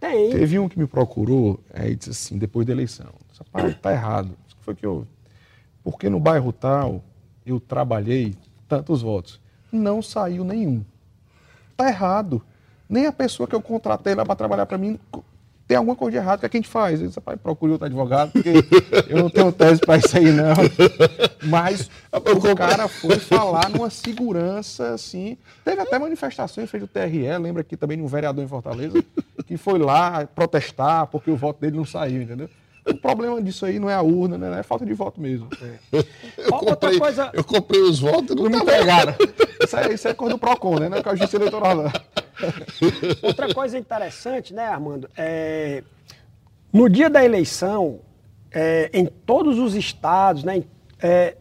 Tem. 0.00 0.30
Teve 0.30 0.58
um 0.58 0.68
que 0.68 0.78
me 0.78 0.86
procurou 0.86 1.60
é, 1.72 1.90
e 1.90 1.94
disse 1.94 2.10
assim, 2.10 2.38
depois 2.38 2.66
da 2.66 2.72
eleição, 2.72 3.12
parte 3.52 3.78
tá 3.78 3.92
errado. 3.92 4.36
Isso 4.46 4.56
que 4.56 4.64
foi 4.64 4.74
que 4.74 4.86
eu. 4.86 5.06
Porque 5.84 6.08
no 6.08 6.18
bairro 6.18 6.52
tal 6.52 7.04
eu 7.44 7.60
trabalhei 7.60 8.34
tantos 8.68 9.02
votos. 9.02 9.40
Não 9.70 10.00
saiu 10.02 10.44
nenhum. 10.44 10.84
Tá 11.76 11.88
errado. 11.88 12.42
Nem 12.88 13.06
a 13.06 13.12
pessoa 13.12 13.46
que 13.46 13.54
eu 13.54 13.62
contratei 13.62 14.14
lá 14.14 14.24
para 14.24 14.34
trabalhar 14.34 14.66
para 14.66 14.78
mim 14.78 14.98
tem 15.70 15.76
alguma 15.76 15.94
coisa 15.94 16.10
de 16.10 16.16
errado. 16.16 16.38
O 16.38 16.40
que, 16.40 16.46
é 16.46 16.48
que 16.48 16.56
a 16.56 16.60
gente 16.60 16.68
faz? 16.68 17.00
Eu 17.00 17.06
disse, 17.06 17.20
pai, 17.20 17.36
procure 17.36 17.70
outro 17.70 17.86
advogado, 17.86 18.32
porque 18.32 18.50
eu 19.08 19.18
não 19.18 19.30
tenho 19.30 19.52
tese 19.52 19.80
para 19.80 19.98
isso 19.98 20.16
aí, 20.18 20.32
não. 20.32 20.52
Mas 21.48 21.88
o 22.12 22.56
cara 22.56 22.88
foi 22.88 23.20
falar 23.20 23.68
numa 23.70 23.88
segurança, 23.88 24.94
assim. 24.94 25.38
Teve 25.64 25.80
até 25.80 25.96
manifestações, 25.96 26.68
fez 26.68 26.82
o 26.82 26.88
TRE, 26.88 27.38
lembra 27.38 27.60
aqui 27.60 27.76
também 27.76 27.96
de 27.96 28.02
um 28.02 28.08
vereador 28.08 28.42
em 28.42 28.48
Fortaleza, 28.48 29.00
que 29.46 29.56
foi 29.56 29.78
lá 29.78 30.26
protestar 30.26 31.06
porque 31.06 31.30
o 31.30 31.36
voto 31.36 31.60
dele 31.60 31.76
não 31.76 31.84
saiu, 31.84 32.20
entendeu? 32.20 32.50
O 32.84 32.94
problema 32.96 33.40
disso 33.40 33.64
aí 33.64 33.78
não 33.78 33.88
é 33.88 33.94
a 33.94 34.02
urna, 34.02 34.36
né? 34.38 34.58
É 34.58 34.62
falta 34.64 34.84
de 34.84 34.92
voto 34.92 35.20
mesmo. 35.20 35.46
Eu 35.92 36.04
Outra 36.52 36.74
comprei, 36.74 36.98
coisa- 36.98 37.30
eu 37.32 37.44
comprei 37.44 37.80
os 37.82 38.00
votos 38.00 38.30
e 38.32 38.34
não, 38.34 38.42
Não 38.42 38.50
me 38.50 38.56
tá 38.56 38.62
entregaram. 38.64 39.14
Isso 39.62 39.76
é, 39.76 39.92
isso 39.94 40.08
é 40.08 40.14
coisa 40.14 40.34
do 40.34 40.38
PROCON, 40.40 40.80
né? 40.80 40.88
Não 40.88 40.96
é 40.98 41.02
com 41.02 41.10
a 41.10 41.14
justiça 41.14 41.36
eleitoral, 41.36 41.76
não. 41.76 41.92
Outra 43.22 43.52
coisa 43.52 43.78
interessante, 43.78 44.54
né, 44.54 44.66
Armando? 44.66 45.08
É, 45.16 45.82
no 46.72 46.88
dia 46.88 47.10
da 47.10 47.24
eleição, 47.24 48.00
é, 48.50 48.90
em 48.92 49.06
todos 49.06 49.58
os 49.58 49.74
estados, 49.74 50.44
né, 50.44 50.62
é, 51.00 51.36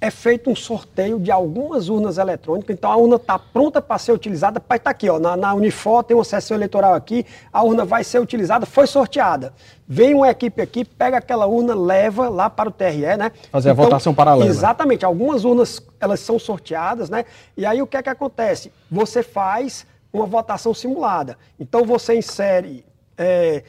é 0.00 0.10
feito 0.10 0.48
um 0.48 0.56
sorteio 0.56 1.20
de 1.20 1.30
algumas 1.30 1.90
urnas 1.90 2.16
eletrônicas. 2.16 2.74
Então 2.74 2.90
a 2.90 2.96
urna 2.96 3.16
está 3.16 3.38
pronta 3.38 3.82
para 3.82 3.98
ser 3.98 4.12
utilizada. 4.12 4.58
Pai, 4.58 4.78
está 4.78 4.90
aqui, 4.90 5.10
ó, 5.10 5.18
na, 5.18 5.36
na 5.36 5.52
Unifor 5.52 6.02
tem 6.02 6.16
uma 6.16 6.24
sessão 6.24 6.56
eleitoral 6.56 6.94
aqui, 6.94 7.26
a 7.52 7.62
urna 7.62 7.84
vai 7.84 8.02
ser 8.02 8.18
utilizada, 8.18 8.64
foi 8.64 8.86
sorteada. 8.86 9.52
Vem 9.86 10.14
uma 10.14 10.30
equipe 10.30 10.62
aqui, 10.62 10.84
pega 10.84 11.18
aquela 11.18 11.46
urna, 11.46 11.74
leva 11.74 12.28
lá 12.28 12.48
para 12.48 12.70
o 12.70 12.72
TRE, 12.72 13.16
né? 13.18 13.30
Fazer 13.50 13.70
a 13.70 13.74
votação 13.74 14.14
paralela. 14.14 14.48
Exatamente. 14.48 15.04
Algumas 15.04 15.44
urnas 15.44 15.82
elas 16.00 16.20
são 16.20 16.38
sorteadas, 16.38 17.10
né? 17.10 17.26
E 17.56 17.66
aí 17.66 17.82
o 17.82 17.86
que 17.86 17.96
é 17.96 18.02
que 18.02 18.08
acontece? 18.08 18.72
Você 18.90 19.22
faz 19.22 19.86
uma 20.12 20.24
votação 20.24 20.72
simulada. 20.72 21.36
Então 21.58 21.84
você 21.84 22.16
insere 22.16 22.84
é, 23.18 23.62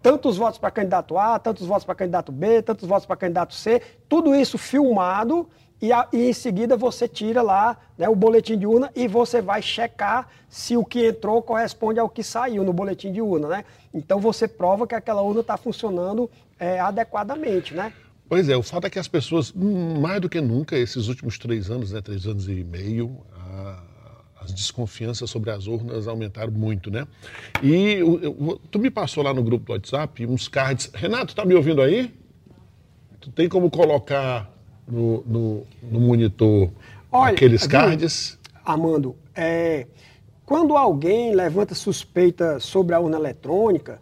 tantos 0.00 0.36
votos 0.36 0.58
para 0.58 0.70
candidato 0.70 1.18
A, 1.18 1.38
tantos 1.38 1.66
votos 1.66 1.84
para 1.84 1.94
candidato 1.94 2.30
B, 2.30 2.62
tantos 2.62 2.86
votos 2.86 3.06
para 3.06 3.16
candidato 3.16 3.54
C, 3.54 3.82
tudo 4.08 4.34
isso 4.34 4.56
filmado 4.56 5.48
e, 5.86 5.92
a- 5.92 6.08
e 6.12 6.28
em 6.28 6.32
seguida 6.32 6.76
você 6.76 7.06
tira 7.06 7.42
lá 7.42 7.76
né, 7.98 8.08
o 8.08 8.14
boletim 8.16 8.56
de 8.58 8.66
urna 8.66 8.90
e 8.94 9.06
você 9.06 9.42
vai 9.42 9.60
checar 9.60 10.28
se 10.48 10.76
o 10.76 10.84
que 10.84 11.06
entrou 11.08 11.42
corresponde 11.42 11.98
ao 12.00 12.08
que 12.08 12.22
saiu 12.22 12.64
no 12.64 12.72
boletim 12.72 13.12
de 13.12 13.20
urna, 13.20 13.48
né? 13.48 13.64
Então 13.92 14.18
você 14.20 14.46
prova 14.48 14.86
que 14.86 14.94
aquela 14.94 15.20
urna 15.22 15.40
está 15.40 15.56
funcionando 15.56 16.30
é, 16.58 16.80
adequadamente, 16.80 17.74
né? 17.74 17.92
Pois 18.28 18.48
é, 18.48 18.56
o 18.56 18.62
fato 18.62 18.86
é 18.86 18.90
que 18.90 18.98
as 18.98 19.08
pessoas, 19.08 19.52
hum, 19.54 20.00
mais 20.00 20.20
do 20.20 20.28
que 20.28 20.40
nunca, 20.40 20.76
esses 20.78 21.08
últimos 21.08 21.38
três 21.38 21.70
anos, 21.70 21.92
né, 21.92 22.00
três 22.00 22.26
anos 22.26 22.48
e 22.48 22.64
meio, 22.64 23.18
a- 23.36 23.82
as 24.40 24.52
desconfianças 24.52 25.28
sobre 25.30 25.50
as 25.50 25.66
urnas 25.66 26.06
aumentaram 26.08 26.52
muito, 26.52 26.90
né? 26.90 27.06
E 27.62 28.02
o- 28.02 28.18
eu- 28.20 28.60
tu 28.70 28.78
me 28.78 28.90
passou 28.90 29.22
lá 29.22 29.32
no 29.34 29.42
grupo 29.42 29.66
do 29.66 29.72
WhatsApp 29.72 30.24
uns 30.26 30.48
cards. 30.48 30.90
Renato, 30.94 31.34
tá 31.34 31.44
me 31.44 31.54
ouvindo 31.54 31.80
aí? 31.82 32.12
Tu 33.20 33.30
tem 33.30 33.48
como 33.48 33.70
colocar 33.70 34.50
no, 34.86 35.22
no- 35.26 35.62
no 35.82 36.00
monitor 36.00 36.70
Olha, 37.10 37.32
aqueles 37.32 37.66
cards? 37.66 38.38
Armando, 38.64 39.14
é, 39.34 39.86
quando 40.46 40.76
alguém 40.76 41.34
levanta 41.34 41.74
suspeita 41.74 42.58
sobre 42.60 42.94
a 42.94 43.00
urna 43.00 43.16
eletrônica, 43.16 44.00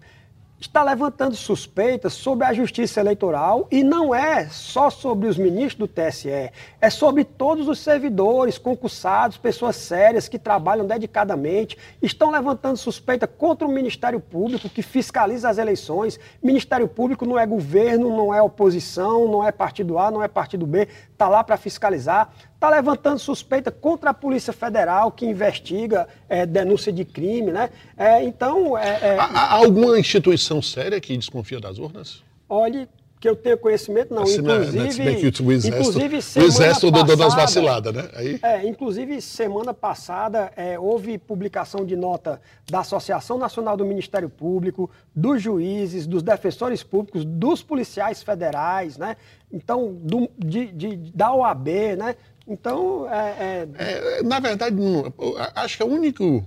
está 0.62 0.82
levantando 0.82 1.34
suspeitas 1.34 2.12
sobre 2.12 2.46
a 2.46 2.52
justiça 2.52 3.00
eleitoral 3.00 3.66
e 3.68 3.82
não 3.82 4.14
é 4.14 4.46
só 4.46 4.90
sobre 4.90 5.26
os 5.26 5.36
ministros 5.36 5.74
do 5.74 5.88
TSE, 5.88 6.52
é 6.80 6.90
sobre 6.90 7.24
todos 7.24 7.66
os 7.66 7.80
servidores, 7.80 8.58
concursados, 8.58 9.36
pessoas 9.36 9.74
sérias 9.74 10.28
que 10.28 10.38
trabalham 10.38 10.86
dedicadamente, 10.86 11.76
estão 12.00 12.30
levantando 12.30 12.76
suspeita 12.76 13.26
contra 13.26 13.66
o 13.66 13.70
Ministério 13.70 14.20
Público 14.20 14.68
que 14.68 14.82
fiscaliza 14.82 15.48
as 15.48 15.58
eleições. 15.58 16.18
Ministério 16.40 16.86
Público 16.86 17.26
não 17.26 17.36
é 17.36 17.44
governo, 17.44 18.16
não 18.16 18.32
é 18.32 18.40
oposição, 18.40 19.28
não 19.28 19.44
é 19.44 19.50
partido 19.50 19.98
A, 19.98 20.12
não 20.12 20.22
é 20.22 20.28
partido 20.28 20.64
B, 20.64 20.86
está 21.12 21.28
lá 21.28 21.42
para 21.42 21.56
fiscalizar 21.56 22.32
está 22.62 22.70
levantando 22.70 23.18
suspeita 23.18 23.72
contra 23.72 24.10
a 24.10 24.14
Polícia 24.14 24.52
Federal, 24.52 25.10
que 25.10 25.26
investiga 25.26 26.06
é, 26.28 26.46
denúncia 26.46 26.92
de 26.92 27.04
crime, 27.04 27.50
né? 27.50 27.70
É, 27.96 28.22
então, 28.22 28.78
é, 28.78 28.98
é, 29.02 29.16
Há, 29.18 29.24
há 29.24 29.52
alguma 29.54 29.98
instituição 29.98 30.62
séria 30.62 31.00
que 31.00 31.16
desconfia 31.16 31.58
das 31.58 31.78
urnas? 31.78 32.22
olhe 32.48 32.86
que 33.18 33.28
eu 33.28 33.36
tenho 33.36 33.56
conhecimento, 33.56 34.12
não. 34.12 34.24
Assim, 34.24 34.42
né, 34.42 34.58
né, 34.58 34.64
Inclusive, 34.66 35.32
que 35.32 35.42
o 35.44 35.52
exército, 35.52 35.78
inclusive 35.90 36.16
o 36.16 36.22
semana 36.22 36.48
exército 36.48 36.90
deu 36.90 37.02
umas 37.04 37.16
passada- 37.18 37.40
vaciladas, 37.42 37.94
né? 37.94 38.08
Aí, 38.16 38.38
É, 38.42 38.66
inclusive, 38.68 39.22
semana 39.22 39.72
passada 39.72 40.52
é, 40.56 40.76
houve 40.76 41.16
publicação 41.18 41.84
de 41.86 41.94
nota 41.94 42.40
da 42.68 42.80
Associação 42.80 43.38
Nacional 43.38 43.76
do 43.76 43.84
Ministério 43.84 44.28
Público, 44.28 44.90
dos 45.14 45.40
juízes, 45.40 46.04
dos 46.04 46.20
defensores 46.22 46.82
públicos, 46.82 47.24
dos 47.24 47.62
policiais 47.62 48.24
federais, 48.24 48.98
né? 48.98 49.16
Então, 49.52 49.94
do- 50.02 50.28
de, 50.36 50.66
de- 50.72 50.96
da 51.14 51.32
OAB, 51.32 51.68
né? 51.96 52.16
Então, 52.52 53.08
é, 53.10 53.66
é, 53.78 54.18
É, 54.18 54.22
na 54.22 54.38
verdade, 54.38 54.76
não- 54.76 55.12
acho 55.54 55.76
que 55.76 55.82
é 55.82 55.86
o 55.86 55.88
único. 55.88 56.44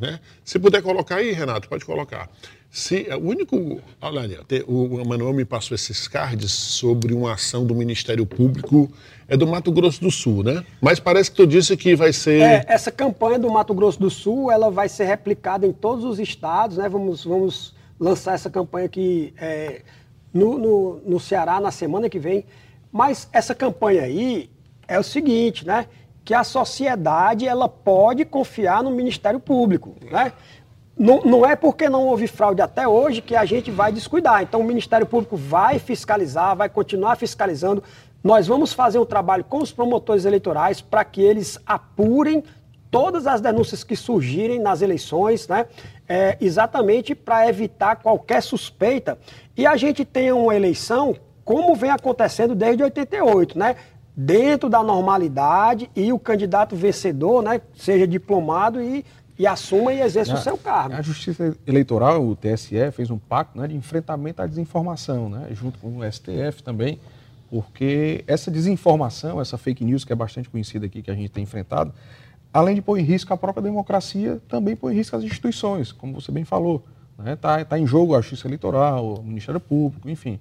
Né? 0.00 0.20
Se 0.44 0.58
puder 0.58 0.80
colocar 0.80 1.16
aí, 1.16 1.32
Renato, 1.32 1.68
pode 1.68 1.84
colocar. 1.84 2.30
Se, 2.70 3.08
é 3.08 3.16
o 3.16 3.20
único. 3.20 3.80
Olha 4.00 4.30
o 4.66 5.00
Emanuel 5.00 5.32
me 5.32 5.44
passou 5.44 5.74
esses 5.74 6.06
cards 6.06 6.52
sobre 6.52 7.14
uma 7.14 7.32
ação 7.32 7.66
do 7.66 7.74
Ministério 7.74 8.24
Público, 8.26 8.90
é 9.26 9.36
do 9.36 9.46
Mato 9.46 9.72
Grosso 9.72 10.00
do 10.00 10.10
Sul, 10.10 10.44
né? 10.44 10.62
Mas 10.80 11.00
parece 11.00 11.30
que 11.30 11.36
tu 11.36 11.46
disse 11.46 11.76
que 11.76 11.96
vai 11.96 12.12
ser. 12.12 12.40
É, 12.42 12.64
essa 12.68 12.92
campanha 12.92 13.38
do 13.38 13.50
Mato 13.50 13.74
Grosso 13.74 13.98
do 13.98 14.10
Sul, 14.10 14.52
ela 14.52 14.70
vai 14.70 14.88
ser 14.88 15.04
replicada 15.04 15.66
em 15.66 15.72
todos 15.72 16.04
os 16.04 16.20
estados, 16.20 16.76
né? 16.76 16.88
Vamos, 16.88 17.24
vamos 17.24 17.74
lançar 17.98 18.34
essa 18.34 18.50
campanha 18.50 18.86
aqui 18.86 19.32
é, 19.38 19.80
no, 20.32 20.58
no, 20.58 21.00
no 21.06 21.18
Ceará 21.18 21.58
na 21.60 21.70
semana 21.72 22.08
que 22.08 22.18
vem. 22.18 22.44
Mas 22.92 23.28
essa 23.32 23.54
campanha 23.54 24.02
aí 24.02 24.50
é 24.88 24.98
o 24.98 25.02
seguinte, 25.02 25.66
né? 25.66 25.86
Que 26.24 26.34
a 26.34 26.42
sociedade 26.42 27.46
ela 27.46 27.68
pode 27.68 28.24
confiar 28.24 28.82
no 28.82 28.90
Ministério 28.90 29.38
Público, 29.38 29.94
né? 30.10 30.32
Não, 30.98 31.20
não 31.20 31.46
é 31.46 31.54
porque 31.54 31.88
não 31.88 32.06
houve 32.08 32.26
fraude 32.26 32.60
até 32.60 32.88
hoje 32.88 33.22
que 33.22 33.36
a 33.36 33.44
gente 33.44 33.70
vai 33.70 33.92
descuidar. 33.92 34.42
Então, 34.42 34.60
o 34.60 34.64
Ministério 34.64 35.06
Público 35.06 35.36
vai 35.36 35.78
fiscalizar, 35.78 36.56
vai 36.56 36.68
continuar 36.68 37.14
fiscalizando. 37.14 37.84
Nós 38.24 38.48
vamos 38.48 38.72
fazer 38.72 38.98
um 38.98 39.04
trabalho 39.04 39.44
com 39.44 39.58
os 39.58 39.70
promotores 39.70 40.24
eleitorais 40.24 40.80
para 40.80 41.04
que 41.04 41.22
eles 41.22 41.56
apurem 41.64 42.42
todas 42.90 43.28
as 43.28 43.40
denúncias 43.40 43.84
que 43.84 43.94
surgirem 43.94 44.58
nas 44.58 44.82
eleições, 44.82 45.46
né? 45.46 45.66
É, 46.08 46.36
exatamente 46.40 47.14
para 47.14 47.48
evitar 47.48 47.96
qualquer 47.96 48.42
suspeita. 48.42 49.18
E 49.56 49.66
a 49.66 49.76
gente 49.76 50.04
tenha 50.04 50.34
uma 50.34 50.56
eleição 50.56 51.14
como 51.44 51.74
vem 51.76 51.90
acontecendo 51.90 52.54
desde 52.54 52.82
88, 52.82 53.58
né? 53.58 53.76
Dentro 54.20 54.68
da 54.68 54.82
normalidade 54.82 55.88
e 55.94 56.12
o 56.12 56.18
candidato 56.18 56.74
vencedor, 56.74 57.40
né? 57.40 57.60
Seja 57.76 58.04
diplomado 58.04 58.82
e, 58.82 59.04
e 59.38 59.46
assuma 59.46 59.92
e 59.92 60.00
exerça 60.00 60.34
o 60.34 60.38
seu 60.38 60.58
cargo. 60.58 60.96
A 60.96 61.02
Justiça 61.02 61.56
Eleitoral, 61.64 62.26
o 62.26 62.34
TSE, 62.34 62.90
fez 62.90 63.10
um 63.12 63.16
pacto 63.18 63.56
né, 63.56 63.68
de 63.68 63.76
enfrentamento 63.76 64.42
à 64.42 64.46
desinformação, 64.46 65.28
né, 65.28 65.46
junto 65.52 65.78
com 65.78 65.98
o 65.98 66.12
STF 66.12 66.64
também, 66.64 66.98
porque 67.48 68.24
essa 68.26 68.50
desinformação, 68.50 69.40
essa 69.40 69.56
fake 69.56 69.84
news 69.84 70.04
que 70.04 70.12
é 70.12 70.16
bastante 70.16 70.50
conhecida 70.50 70.86
aqui, 70.86 71.00
que 71.00 71.12
a 71.12 71.14
gente 71.14 71.30
tem 71.30 71.44
enfrentado, 71.44 71.94
além 72.52 72.74
de 72.74 72.82
pôr 72.82 72.98
em 72.98 73.04
risco 73.04 73.32
a 73.32 73.36
própria 73.36 73.62
democracia, 73.62 74.42
também 74.48 74.74
põe 74.74 74.94
em 74.94 74.96
risco 74.96 75.14
as 75.14 75.22
instituições, 75.22 75.92
como 75.92 76.20
você 76.20 76.32
bem 76.32 76.44
falou. 76.44 76.84
Está 77.12 77.22
né, 77.22 77.36
tá, 77.36 77.64
tá 77.64 77.78
em 77.78 77.86
jogo 77.86 78.16
a 78.16 78.20
Justiça 78.20 78.48
Eleitoral, 78.48 79.14
o 79.14 79.22
Ministério 79.22 79.60
Público, 79.60 80.10
enfim. 80.10 80.40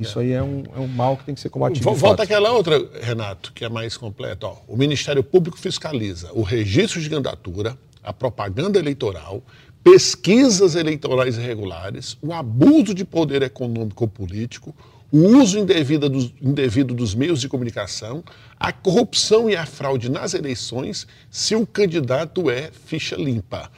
Isso 0.00 0.18
aí 0.18 0.32
é 0.32 0.42
um, 0.42 0.62
é 0.74 0.80
um 0.80 0.86
mal 0.86 1.16
que 1.16 1.24
tem 1.24 1.34
que 1.34 1.40
ser 1.40 1.48
combatido. 1.48 1.90
Volta 1.94 2.22
aquela 2.22 2.52
outra, 2.52 2.84
Renato, 3.00 3.52
que 3.52 3.64
é 3.64 3.68
mais 3.68 3.96
completa. 3.96 4.46
Ó. 4.46 4.56
O 4.68 4.76
Ministério 4.76 5.22
Público 5.22 5.58
fiscaliza 5.58 6.30
o 6.32 6.42
registro 6.42 7.00
de 7.00 7.08
candidatura, 7.08 7.76
a 8.02 8.12
propaganda 8.12 8.78
eleitoral, 8.78 9.42
pesquisas 9.82 10.74
eleitorais 10.74 11.38
irregulares, 11.38 12.16
o 12.20 12.32
abuso 12.32 12.92
de 12.92 13.04
poder 13.04 13.42
econômico 13.42 14.04
ou 14.04 14.08
político, 14.08 14.74
o 15.12 15.38
uso 15.38 15.58
indevido 15.58 16.08
dos, 16.08 16.32
indevido 16.42 16.92
dos 16.92 17.14
meios 17.14 17.40
de 17.40 17.48
comunicação, 17.48 18.24
a 18.58 18.72
corrupção 18.72 19.48
e 19.48 19.56
a 19.56 19.64
fraude 19.64 20.10
nas 20.10 20.34
eleições, 20.34 21.06
se 21.30 21.54
o 21.54 21.66
candidato 21.66 22.50
é 22.50 22.70
ficha 22.86 23.16
limpa. 23.16 23.70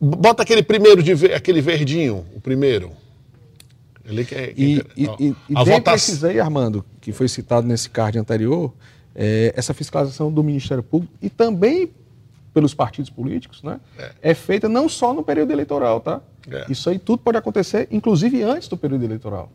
Bota 0.00 0.42
aquele 0.42 0.62
primeiro, 0.62 1.00
de, 1.02 1.12
aquele 1.32 1.60
verdinho, 1.60 2.26
o 2.34 2.40
primeiro. 2.40 2.90
Ele 4.04 4.24
quer, 4.24 4.52
E, 4.56 4.84
e, 4.96 5.06
ó, 5.06 5.16
e, 5.18 5.26
e 5.28 5.34
a 5.54 5.64
bem 5.64 5.74
votação. 5.74 5.82
precisei, 5.92 6.40
Armando, 6.40 6.84
que 7.00 7.12
foi 7.12 7.28
citado 7.28 7.66
nesse 7.66 7.88
card 7.88 8.18
anterior, 8.18 8.72
é, 9.14 9.52
essa 9.56 9.72
fiscalização 9.72 10.32
do 10.32 10.42
Ministério 10.42 10.82
Público 10.82 11.12
e 11.20 11.28
também 11.30 11.90
pelos 12.52 12.74
partidos 12.74 13.08
políticos, 13.10 13.62
né, 13.62 13.80
é. 14.20 14.34
feita 14.34 14.68
não 14.68 14.88
só 14.88 15.14
no 15.14 15.22
período 15.22 15.52
eleitoral, 15.52 16.00
tá? 16.00 16.20
É. 16.50 16.66
Isso 16.68 16.90
aí 16.90 16.98
tudo 16.98 17.20
pode 17.20 17.38
acontecer, 17.38 17.88
inclusive 17.90 18.42
antes 18.42 18.68
do 18.68 18.76
período 18.76 19.04
eleitoral. 19.04 19.50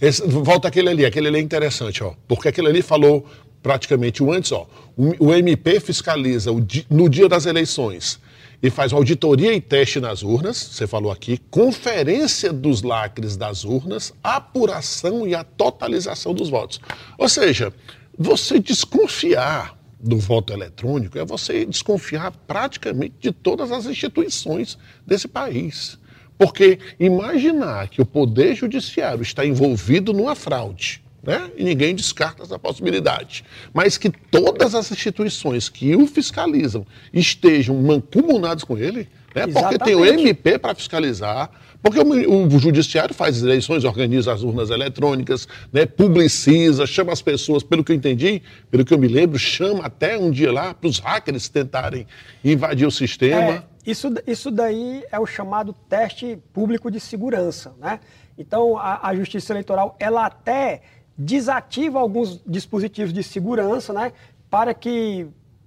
Esse, 0.00 0.22
volta 0.26 0.68
aquele 0.68 0.88
ali, 0.90 1.06
aquele 1.06 1.28
ali 1.28 1.38
é 1.38 1.40
interessante, 1.40 2.02
ó, 2.04 2.12
porque 2.26 2.48
aquele 2.48 2.68
ali 2.68 2.82
falou 2.82 3.26
praticamente 3.62 4.22
o 4.22 4.32
antes, 4.32 4.52
ó, 4.52 4.66
o, 4.96 5.26
o 5.26 5.34
MP 5.34 5.80
fiscaliza 5.80 6.52
o, 6.52 6.64
no 6.90 7.08
dia 7.08 7.28
das 7.28 7.46
eleições 7.46 8.20
e 8.62 8.70
faz 8.70 8.92
auditoria 8.92 9.54
e 9.54 9.60
teste 9.60 10.00
nas 10.00 10.22
urnas, 10.22 10.56
você 10.56 10.86
falou 10.86 11.12
aqui, 11.12 11.38
conferência 11.50 12.52
dos 12.52 12.82
lacres 12.82 13.36
das 13.36 13.64
urnas, 13.64 14.12
apuração 14.22 15.26
e 15.26 15.34
a 15.34 15.44
totalização 15.44 16.34
dos 16.34 16.50
votos. 16.50 16.80
Ou 17.16 17.28
seja, 17.28 17.72
você 18.18 18.58
desconfiar 18.58 19.78
do 20.00 20.18
voto 20.18 20.52
eletrônico 20.52 21.18
é 21.18 21.24
você 21.24 21.64
desconfiar 21.64 22.32
praticamente 22.46 23.14
de 23.20 23.32
todas 23.32 23.70
as 23.70 23.86
instituições 23.86 24.78
desse 25.06 25.28
país. 25.28 25.98
Porque 26.36 26.78
imaginar 27.00 27.88
que 27.88 28.00
o 28.00 28.06
Poder 28.06 28.54
Judiciário 28.54 29.22
está 29.22 29.44
envolvido 29.44 30.12
numa 30.12 30.36
fraude, 30.36 31.02
né? 31.28 31.50
e 31.58 31.62
ninguém 31.62 31.94
descarta 31.94 32.42
essa 32.42 32.58
possibilidade, 32.58 33.44
mas 33.74 33.98
que 33.98 34.08
todas 34.08 34.74
as 34.74 34.90
instituições 34.90 35.68
que 35.68 35.94
o 35.94 36.06
fiscalizam 36.06 36.86
estejam 37.12 37.74
mancomunadas 37.76 38.64
com 38.64 38.78
ele, 38.78 39.06
né? 39.34 39.46
porque 39.46 39.78
tem 39.78 39.94
o 39.94 40.06
MP 40.06 40.58
para 40.58 40.74
fiscalizar, 40.74 41.50
porque 41.82 42.00
o, 42.00 42.46
o, 42.46 42.58
judiciário 42.58 43.14
faz 43.14 43.42
eleições, 43.42 43.84
organiza 43.84 44.32
as 44.32 44.42
urnas 44.42 44.70
eletrônicas, 44.70 45.46
né, 45.70 45.84
publiciza, 45.84 46.86
chama 46.86 47.12
as 47.12 47.20
pessoas, 47.20 47.62
pelo 47.62 47.84
que 47.84 47.92
eu 47.92 47.96
entendi, 47.96 48.42
pelo 48.70 48.82
que 48.82 48.94
eu 48.94 48.98
me 48.98 49.06
lembro, 49.06 49.38
chama 49.38 49.84
até 49.84 50.16
um 50.16 50.30
dia 50.30 50.50
lá 50.50 50.72
para 50.72 50.88
os 50.88 50.98
hackers 50.98 51.48
tentarem 51.50 52.06
invadir 52.42 52.86
o 52.86 52.90
sistema. 52.90 53.52
É, 53.52 53.62
isso, 53.86 54.12
isso 54.26 54.50
daí 54.50 55.04
é 55.12 55.20
o 55.20 55.26
chamado 55.26 55.74
teste 55.88 56.38
público 56.54 56.90
de 56.90 56.98
segurança. 56.98 57.74
Né? 57.78 58.00
Então, 58.36 58.76
a, 58.76 59.08
a 59.08 59.14
Justiça 59.14 59.52
Eleitoral, 59.52 59.94
ela 60.00 60.26
até 60.26 60.82
desativa 61.18 61.98
alguns 61.98 62.40
dispositivos 62.46 63.12
de 63.12 63.24
segurança 63.24 63.92
né, 63.92 64.12
para 64.48 64.72
que 64.72 65.26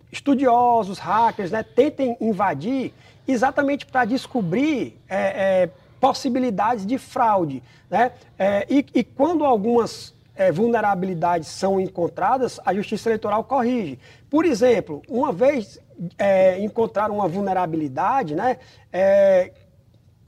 estudiosos, 0.10 0.98
hackers, 0.98 1.52
né, 1.52 1.62
tentem 1.62 2.16
invadir 2.22 2.94
exatamente 3.28 3.86
para 3.86 4.06
descobrir 4.06 4.98
é, 5.10 5.64
é, 5.64 5.70
possibilidades 6.00 6.86
de 6.86 6.98
fraude. 6.98 7.62
Né? 7.90 8.12
É, 8.40 8.66
e, 8.70 8.86
e, 8.96 9.04
quando 9.04 9.44
algumas 9.44 10.14
é, 10.36 10.52
vulnerabilidades 10.52 11.50
são 11.50 11.80
encontradas, 11.80 12.60
a 12.66 12.74
Justiça 12.74 13.10
Eleitoral 13.10 13.44
corrige. 13.44 14.00
Por 14.30 14.46
exemplo, 14.46 15.02
uma 15.10 15.32
vez 15.32 15.80
é, 16.18 16.60
encontraram 16.64 17.16
uma 17.16 17.28
vulnerabilidade, 17.28 18.34
né? 18.34 18.58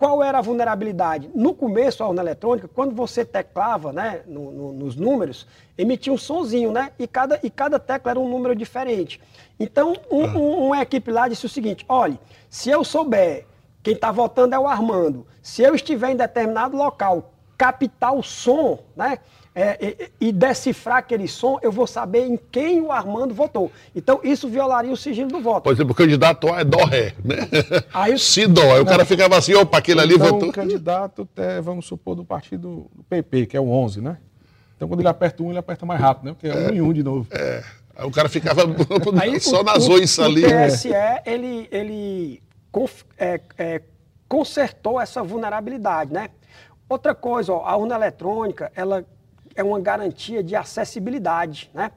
Qual 0.03 0.21
era 0.21 0.39
a 0.39 0.41
vulnerabilidade? 0.41 1.31
No 1.33 1.53
começo, 1.53 2.03
a 2.03 2.07
urna 2.09 2.21
eletrônica, 2.21 2.67
quando 2.67 2.93
você 2.93 3.23
teclava 3.23 3.93
né, 3.93 4.19
no, 4.27 4.51
no, 4.51 4.73
nos 4.73 4.97
números, 4.97 5.47
emitia 5.77 6.11
um 6.11 6.17
sonzinho, 6.17 6.73
né? 6.73 6.91
E 6.99 7.07
cada, 7.07 7.39
e 7.41 7.49
cada 7.49 7.79
tecla 7.79 8.11
era 8.11 8.19
um 8.19 8.27
número 8.27 8.53
diferente. 8.53 9.21
Então, 9.57 9.93
um, 10.11 10.25
ah. 10.25 10.37
um, 10.37 10.65
uma 10.65 10.81
equipe 10.81 11.09
lá 11.09 11.29
disse 11.29 11.45
o 11.45 11.49
seguinte: 11.49 11.85
olha, 11.87 12.19
se 12.49 12.69
eu 12.69 12.83
souber 12.83 13.45
quem 13.81 13.93
está 13.93 14.11
votando 14.11 14.53
é 14.53 14.59
o 14.59 14.67
Armando. 14.67 15.25
Se 15.41 15.63
eu 15.63 15.73
estiver 15.73 16.11
em 16.11 16.17
determinado 16.17 16.75
local, 16.75 17.31
captar 17.57 18.13
o 18.13 18.21
som, 18.21 18.79
né? 18.97 19.19
É, 19.55 20.09
e, 20.19 20.27
e, 20.29 20.31
decifrar 20.31 20.97
aquele 20.97 21.27
som, 21.27 21.59
eu 21.61 21.71
vou 21.71 21.85
saber 21.85 22.25
em 22.25 22.39
quem 22.51 22.81
o 22.81 22.91
Armando 22.91 23.35
votou. 23.35 23.71
Então, 23.95 24.19
isso 24.23 24.49
violaria 24.49 24.91
o 24.91 24.97
sigilo 24.97 25.29
do 25.29 25.39
voto. 25.39 25.63
Por 25.63 25.73
exemplo, 25.73 25.91
o 25.91 25.95
candidato 25.95 26.51
A 26.51 26.61
é 26.61 26.63
Dó-Ré, 26.63 27.13
né? 27.23 27.47
Aí, 27.93 28.17
Se 28.17 28.47
Dó, 28.47 28.73
aí 28.73 28.81
o 28.81 28.85
cara 28.85 29.05
ficava 29.05 29.37
assim, 29.37 29.53
opa, 29.53 29.77
aquele 29.77 30.03
então, 30.03 30.15
ali 30.15 30.31
votou. 30.31 30.49
o 30.49 30.51
candidato, 30.51 31.29
é, 31.35 31.61
vamos 31.61 31.85
supor, 31.85 32.15
do 32.15 32.25
partido 32.25 32.89
PP, 33.07 33.45
que 33.45 33.55
é 33.55 33.59
o 33.59 33.69
11, 33.69 34.01
né? 34.01 34.17
Então, 34.75 34.87
quando 34.87 35.01
ele 35.01 35.09
aperta 35.09 35.43
um, 35.43 35.49
ele 35.49 35.59
aperta 35.59 35.85
mais 35.85 36.01
rápido, 36.01 36.25
né? 36.25 36.31
Porque 36.33 36.47
é, 36.47 36.69
é 36.69 36.71
um 36.71 36.73
em 36.73 36.81
um 36.81 36.91
de 36.91 37.03
novo. 37.03 37.27
É. 37.31 37.63
Aí 37.95 38.07
o 38.07 38.11
cara 38.11 38.27
ficava 38.27 38.63
aí, 39.21 39.39
só 39.39 39.61
o, 39.61 39.63
nas 39.63 39.87
oiças 39.87 40.25
ali. 40.25 40.43
O 40.45 40.47
TSE, 40.47 40.89
ele, 41.25 41.67
ele 41.71 42.41
é, 43.17 43.39
é, 43.57 43.81
consertou 44.27 44.99
essa 44.99 45.21
vulnerabilidade, 45.21 46.11
né? 46.11 46.29
Outra 46.89 47.13
coisa, 47.13 47.53
ó, 47.53 47.65
a 47.65 47.77
urna 47.77 47.95
eletrônica, 47.95 48.71
ela 48.75 49.05
é 49.55 49.63
uma 49.63 49.79
garantia 49.79 50.43
de 50.43 50.55
acessibilidade, 50.55 51.69
né? 51.73 51.91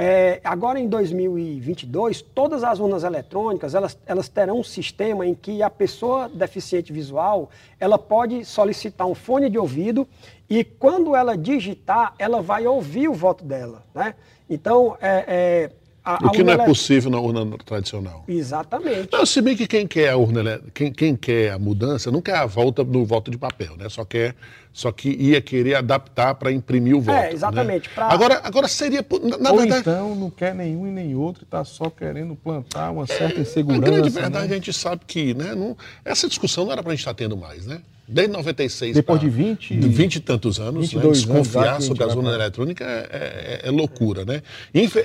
É, 0.00 0.40
agora 0.44 0.78
em 0.78 0.86
2022, 0.86 2.22
todas 2.22 2.62
as 2.62 2.78
urnas 2.78 3.02
eletrônicas 3.02 3.74
elas, 3.74 3.98
elas 4.06 4.28
terão 4.28 4.60
um 4.60 4.62
sistema 4.62 5.26
em 5.26 5.34
que 5.34 5.60
a 5.60 5.68
pessoa 5.68 6.28
deficiente 6.28 6.92
visual 6.92 7.50
ela 7.80 7.98
pode 7.98 8.44
solicitar 8.44 9.08
um 9.08 9.14
fone 9.14 9.50
de 9.50 9.58
ouvido 9.58 10.06
e 10.48 10.62
quando 10.62 11.16
ela 11.16 11.36
digitar, 11.36 12.14
ela 12.16 12.40
vai 12.40 12.64
ouvir 12.64 13.08
o 13.08 13.12
voto 13.12 13.44
dela. 13.44 13.82
Né? 13.92 14.14
Então, 14.48 14.96
é, 15.00 15.24
é, 15.26 15.70
a, 16.08 16.26
o 16.26 16.30
que 16.30 16.42
não 16.42 16.54
é 16.54 16.64
possível 16.64 17.10
na 17.10 17.20
urna 17.20 17.58
tradicional. 17.66 18.24
Exatamente. 18.26 19.10
Não, 19.12 19.26
se 19.26 19.42
bem 19.42 19.54
que 19.54 19.66
quem 19.66 19.86
quer 19.86 20.08
a 20.08 20.16
urna, 20.16 20.58
quem, 20.72 20.90
quem 20.90 21.14
quer 21.14 21.52
a 21.52 21.58
mudança, 21.58 22.10
não 22.10 22.22
quer 22.22 22.36
a 22.36 22.46
volta 22.46 22.82
do 22.82 23.04
voto 23.04 23.30
de 23.30 23.36
papel, 23.36 23.76
né? 23.76 23.90
Só 23.90 24.06
quer, 24.06 24.34
só 24.72 24.90
que 24.90 25.10
ia 25.10 25.42
querer 25.42 25.74
adaptar 25.74 26.34
para 26.36 26.50
imprimir 26.50 26.96
o 26.96 27.00
voto. 27.02 27.18
É, 27.18 27.30
exatamente. 27.30 27.88
Né? 27.88 27.94
Pra... 27.94 28.06
Agora, 28.06 28.40
agora 28.42 28.68
seria, 28.68 29.04
na, 29.22 29.36
na 29.36 29.50
Ou 29.50 29.58
verdade... 29.58 29.80
então 29.82 30.14
não 30.14 30.30
quer 30.30 30.54
nenhum 30.54 30.86
e 30.86 30.90
nem 30.90 31.14
outro, 31.14 31.44
está 31.44 31.62
só 31.62 31.90
querendo 31.90 32.34
plantar 32.34 32.90
uma 32.90 33.06
certa 33.06 33.40
insegurança. 33.40 33.82
A 33.82 33.90
grande 33.90 34.08
verdade, 34.08 34.48
né? 34.48 34.52
a 34.52 34.56
gente 34.56 34.72
sabe 34.72 35.02
que, 35.06 35.34
né? 35.34 35.54
Não, 35.54 35.76
essa 36.02 36.26
discussão 36.26 36.64
não 36.64 36.72
era 36.72 36.82
para 36.82 36.92
a 36.92 36.94
gente 36.94 37.00
estar 37.00 37.12
tá 37.12 37.18
tendo 37.18 37.36
mais, 37.36 37.66
né? 37.66 37.82
Desde 38.08 38.32
96 38.32 38.94
Depois 38.94 39.20
de 39.20 39.28
20, 39.28 39.76
de 39.76 39.88
20 39.88 40.16
e 40.16 40.20
tantos 40.20 40.58
anos, 40.58 40.94
né? 40.94 41.02
desconfiar 41.10 41.74
anos 41.74 41.84
sobre 41.84 42.04
a 42.04 42.08
zona 42.08 42.32
eletrônica 42.32 42.82
é, 42.82 43.60
é, 43.64 43.68
é, 43.68 43.70
loucura, 43.70 44.24
né? 44.24 44.42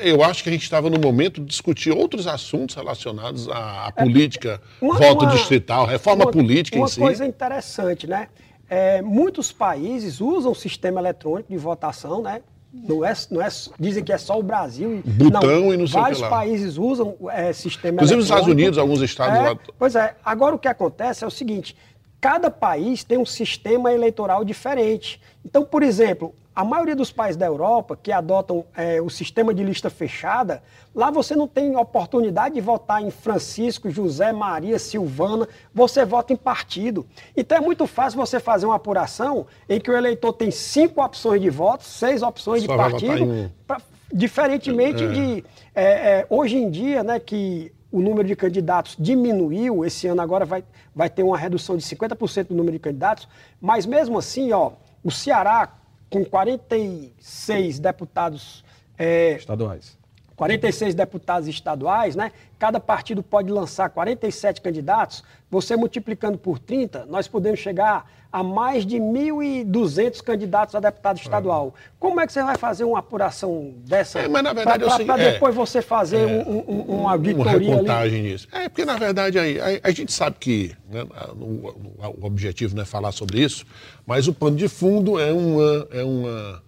Eu 0.02 0.24
acho 0.24 0.42
que 0.42 0.48
a 0.48 0.52
gente 0.54 0.64
estava 0.64 0.90
no 0.90 0.98
momento 0.98 1.42
de 1.42 1.48
discutir 1.48 1.92
outros 1.92 2.28
assuntos 2.28 2.76
relacionados 2.76 3.50
à, 3.50 3.88
à 3.88 3.94
é, 3.98 4.04
política, 4.04 4.62
uma, 4.80 4.96
voto 4.96 5.26
uma, 5.26 5.32
distrital, 5.34 5.86
reforma 5.86 6.24
uma, 6.24 6.32
política 6.32 6.80
em 6.80 6.88
si. 6.88 7.00
Uma 7.00 7.08
coisa 7.08 7.26
interessante, 7.26 8.08
né? 8.08 8.30
É, 8.70 9.02
muitos 9.02 9.52
países 9.52 10.22
usam 10.22 10.54
o 10.54 10.56
sistema 10.56 11.02
eletrônico 11.02 11.52
de 11.52 11.58
votação, 11.58 12.22
né? 12.22 12.42
Não 12.74 13.06
é, 13.06 13.14
não 13.30 13.40
é, 13.40 13.50
dizem 13.80 14.04
que 14.04 14.12
é 14.12 14.18
só 14.18 14.40
o 14.40 14.42
Brasil. 14.42 15.04
Butão 15.06 15.42
não, 15.42 15.74
e 15.74 15.78
não 15.78 15.86
sei 15.86 16.02
Vários 16.02 16.22
países 16.22 16.78
usam 16.78 17.16
é, 17.30 17.54
sistema 17.54 17.96
Inclusive 17.96 18.16
nos 18.16 18.26
Estados 18.26 18.48
Unidos, 18.48 18.80
alguns 18.80 19.02
estados 19.02 19.38
é, 19.38 19.50
lá. 19.50 19.60
Pois 19.78 19.96
é. 19.96 20.16
Agora 20.26 20.56
o 20.56 20.60
que 20.60 20.68
acontece 20.68 21.24
é 21.24 21.28
o 21.28 21.30
seguinte: 21.30 21.76
cada 22.24 22.50
país 22.50 23.04
tem 23.04 23.18
um 23.18 23.26
sistema 23.26 23.92
eleitoral 23.92 24.46
diferente. 24.46 25.20
Então, 25.44 25.66
por 25.66 25.84
exemplo, 25.84 26.34
a 26.56 26.64
maioria 26.64 26.96
dos 26.96 27.12
países 27.12 27.36
da 27.36 27.46
Europa 27.46 28.00
que 28.02 28.14
adotam 28.14 28.64
é, 28.78 29.02
o 29.02 29.10
sistema 29.10 29.54
de 29.54 29.62
lista 29.62 29.90
fechada, 29.90 30.64
lá 30.96 31.12
você 31.12 31.36
não 31.36 31.50
tem 31.50 31.76
oportunidade 31.76 32.56
de 32.56 32.62
votar 32.62 33.04
em 33.04 33.12
Francisco, 33.12 33.90
José, 33.90 34.32
Maria, 34.32 34.80
Silvana, 34.80 35.50
você 35.74 36.06
vota 36.06 36.32
em 36.32 36.38
partido. 36.38 37.06
Então 37.36 37.58
é 37.58 37.62
muito 37.62 37.86
fácil 37.86 38.18
você 38.18 38.40
fazer 38.40 38.68
uma 38.68 38.76
apuração 38.76 39.46
em 39.68 39.78
que 39.78 39.92
o 39.92 39.98
eleitor 39.98 40.32
tem 40.32 40.50
cinco 40.50 41.04
opções 41.04 41.42
de 41.42 41.50
votos, 41.50 41.88
seis 41.88 42.24
opções 42.24 42.64
Só 42.64 42.72
de 42.72 42.78
partido, 42.78 43.34
em... 43.36 43.52
pra, 43.68 43.82
diferentemente 44.14 45.04
é. 45.04 45.08
de 45.08 45.46
é, 45.76 45.84
é, 45.84 46.28
hoje 46.30 46.56
em 46.56 46.72
dia, 46.72 47.04
né, 47.04 47.20
que 47.20 47.74
o 47.94 48.02
número 48.02 48.28
de 48.28 48.36
candidatos 48.36 48.96
diminuiu, 48.98 49.86
esse 49.86 50.08
ano 50.08 50.20
agora 50.20 50.44
vai, 50.46 50.64
vai 50.96 51.12
ter 51.12 51.22
uma 51.22 51.38
redução 51.38 51.78
de 51.78 51.84
50% 51.84 52.48
do 52.48 52.56
número 52.56 52.72
de 52.72 52.80
candidatos, 52.80 53.30
mas 53.62 53.86
mesmo 53.86 54.18
assim, 54.18 54.52
ó, 54.52 54.72
o 55.04 55.12
Ceará, 55.12 55.72
com 56.10 56.26
46 56.26 57.78
deputados 57.78 58.66
é, 58.98 59.34
estaduais. 59.34 59.96
46 60.36 60.96
deputados 60.96 61.48
estaduais, 61.48 62.16
né? 62.16 62.32
Cada 62.58 62.80
partido 62.80 63.22
pode 63.22 63.52
lançar 63.52 63.90
47 63.90 64.62
candidatos. 64.62 65.24
Você 65.50 65.76
multiplicando 65.76 66.38
por 66.38 66.60
30, 66.60 67.06
nós 67.06 67.28
podemos 67.28 67.60
chegar 67.60 68.06
a 68.34 68.42
mais 68.42 68.84
de 68.84 68.98
1.200 68.98 70.24
candidatos 70.24 70.74
a 70.74 70.80
deputado 70.80 71.18
estadual. 71.18 71.76
É. 71.78 71.90
Como 72.00 72.20
é 72.20 72.26
que 72.26 72.34
você 72.34 72.42
vai 72.42 72.58
fazer 72.58 72.84
uma 72.84 72.98
apuração 72.98 73.76
dessa? 73.86 74.22
É, 74.22 74.28
mas 74.28 74.44
na 74.44 74.54
verdade 74.54 74.84
Para 75.06 75.22
é, 75.22 75.34
depois 75.34 75.54
você 75.54 75.84
fazer 75.84 76.28
é, 76.28 76.44
um, 76.44 76.64
um, 76.68 76.82
uma 77.02 77.12
auditoria 77.12 77.78
Uma 77.78 78.00
ali. 78.00 78.22
nisso. 78.24 78.48
É, 78.52 78.68
porque 78.68 78.86
na 78.86 78.98
verdade 78.98 79.38
aí, 79.38 79.60
a, 79.62 79.88
a 79.88 79.92
gente 79.92 80.12
sabe 80.12 80.38
que 80.40 80.76
né, 80.90 81.06
o, 81.40 81.94
o, 82.20 82.26
objetivo 82.26 82.76
não 82.76 82.82
é 82.82 82.86
falar 82.86 83.12
sobre 83.12 83.40
isso, 83.40 83.68
mas 84.04 84.28
o 84.28 84.34
pano 84.34 84.58
de 84.58 84.68
fundo 84.68 85.20
é 85.20 85.32
uma... 85.32 85.88
É 85.92 86.04
uma 86.04 86.64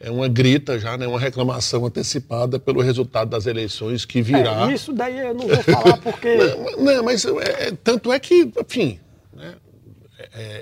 é 0.00 0.10
uma 0.10 0.28
grita 0.28 0.78
já, 0.78 0.96
né, 0.96 1.06
uma 1.06 1.18
reclamação 1.20 1.84
antecipada 1.86 2.58
pelo 2.58 2.80
resultado 2.80 3.30
das 3.30 3.46
eleições 3.46 4.04
que 4.04 4.22
virá. 4.22 4.70
É, 4.70 4.74
isso 4.74 4.92
daí 4.92 5.18
eu 5.18 5.34
não 5.34 5.46
vou 5.48 5.62
falar 5.62 5.96
porque. 6.02 6.36
não, 6.36 6.84
não, 6.84 7.04
mas 7.04 7.24
é, 7.24 7.68
é, 7.68 7.72
tanto 7.72 8.12
é 8.12 8.18
que, 8.20 8.50
enfim, 8.60 8.98
né, 9.34 9.54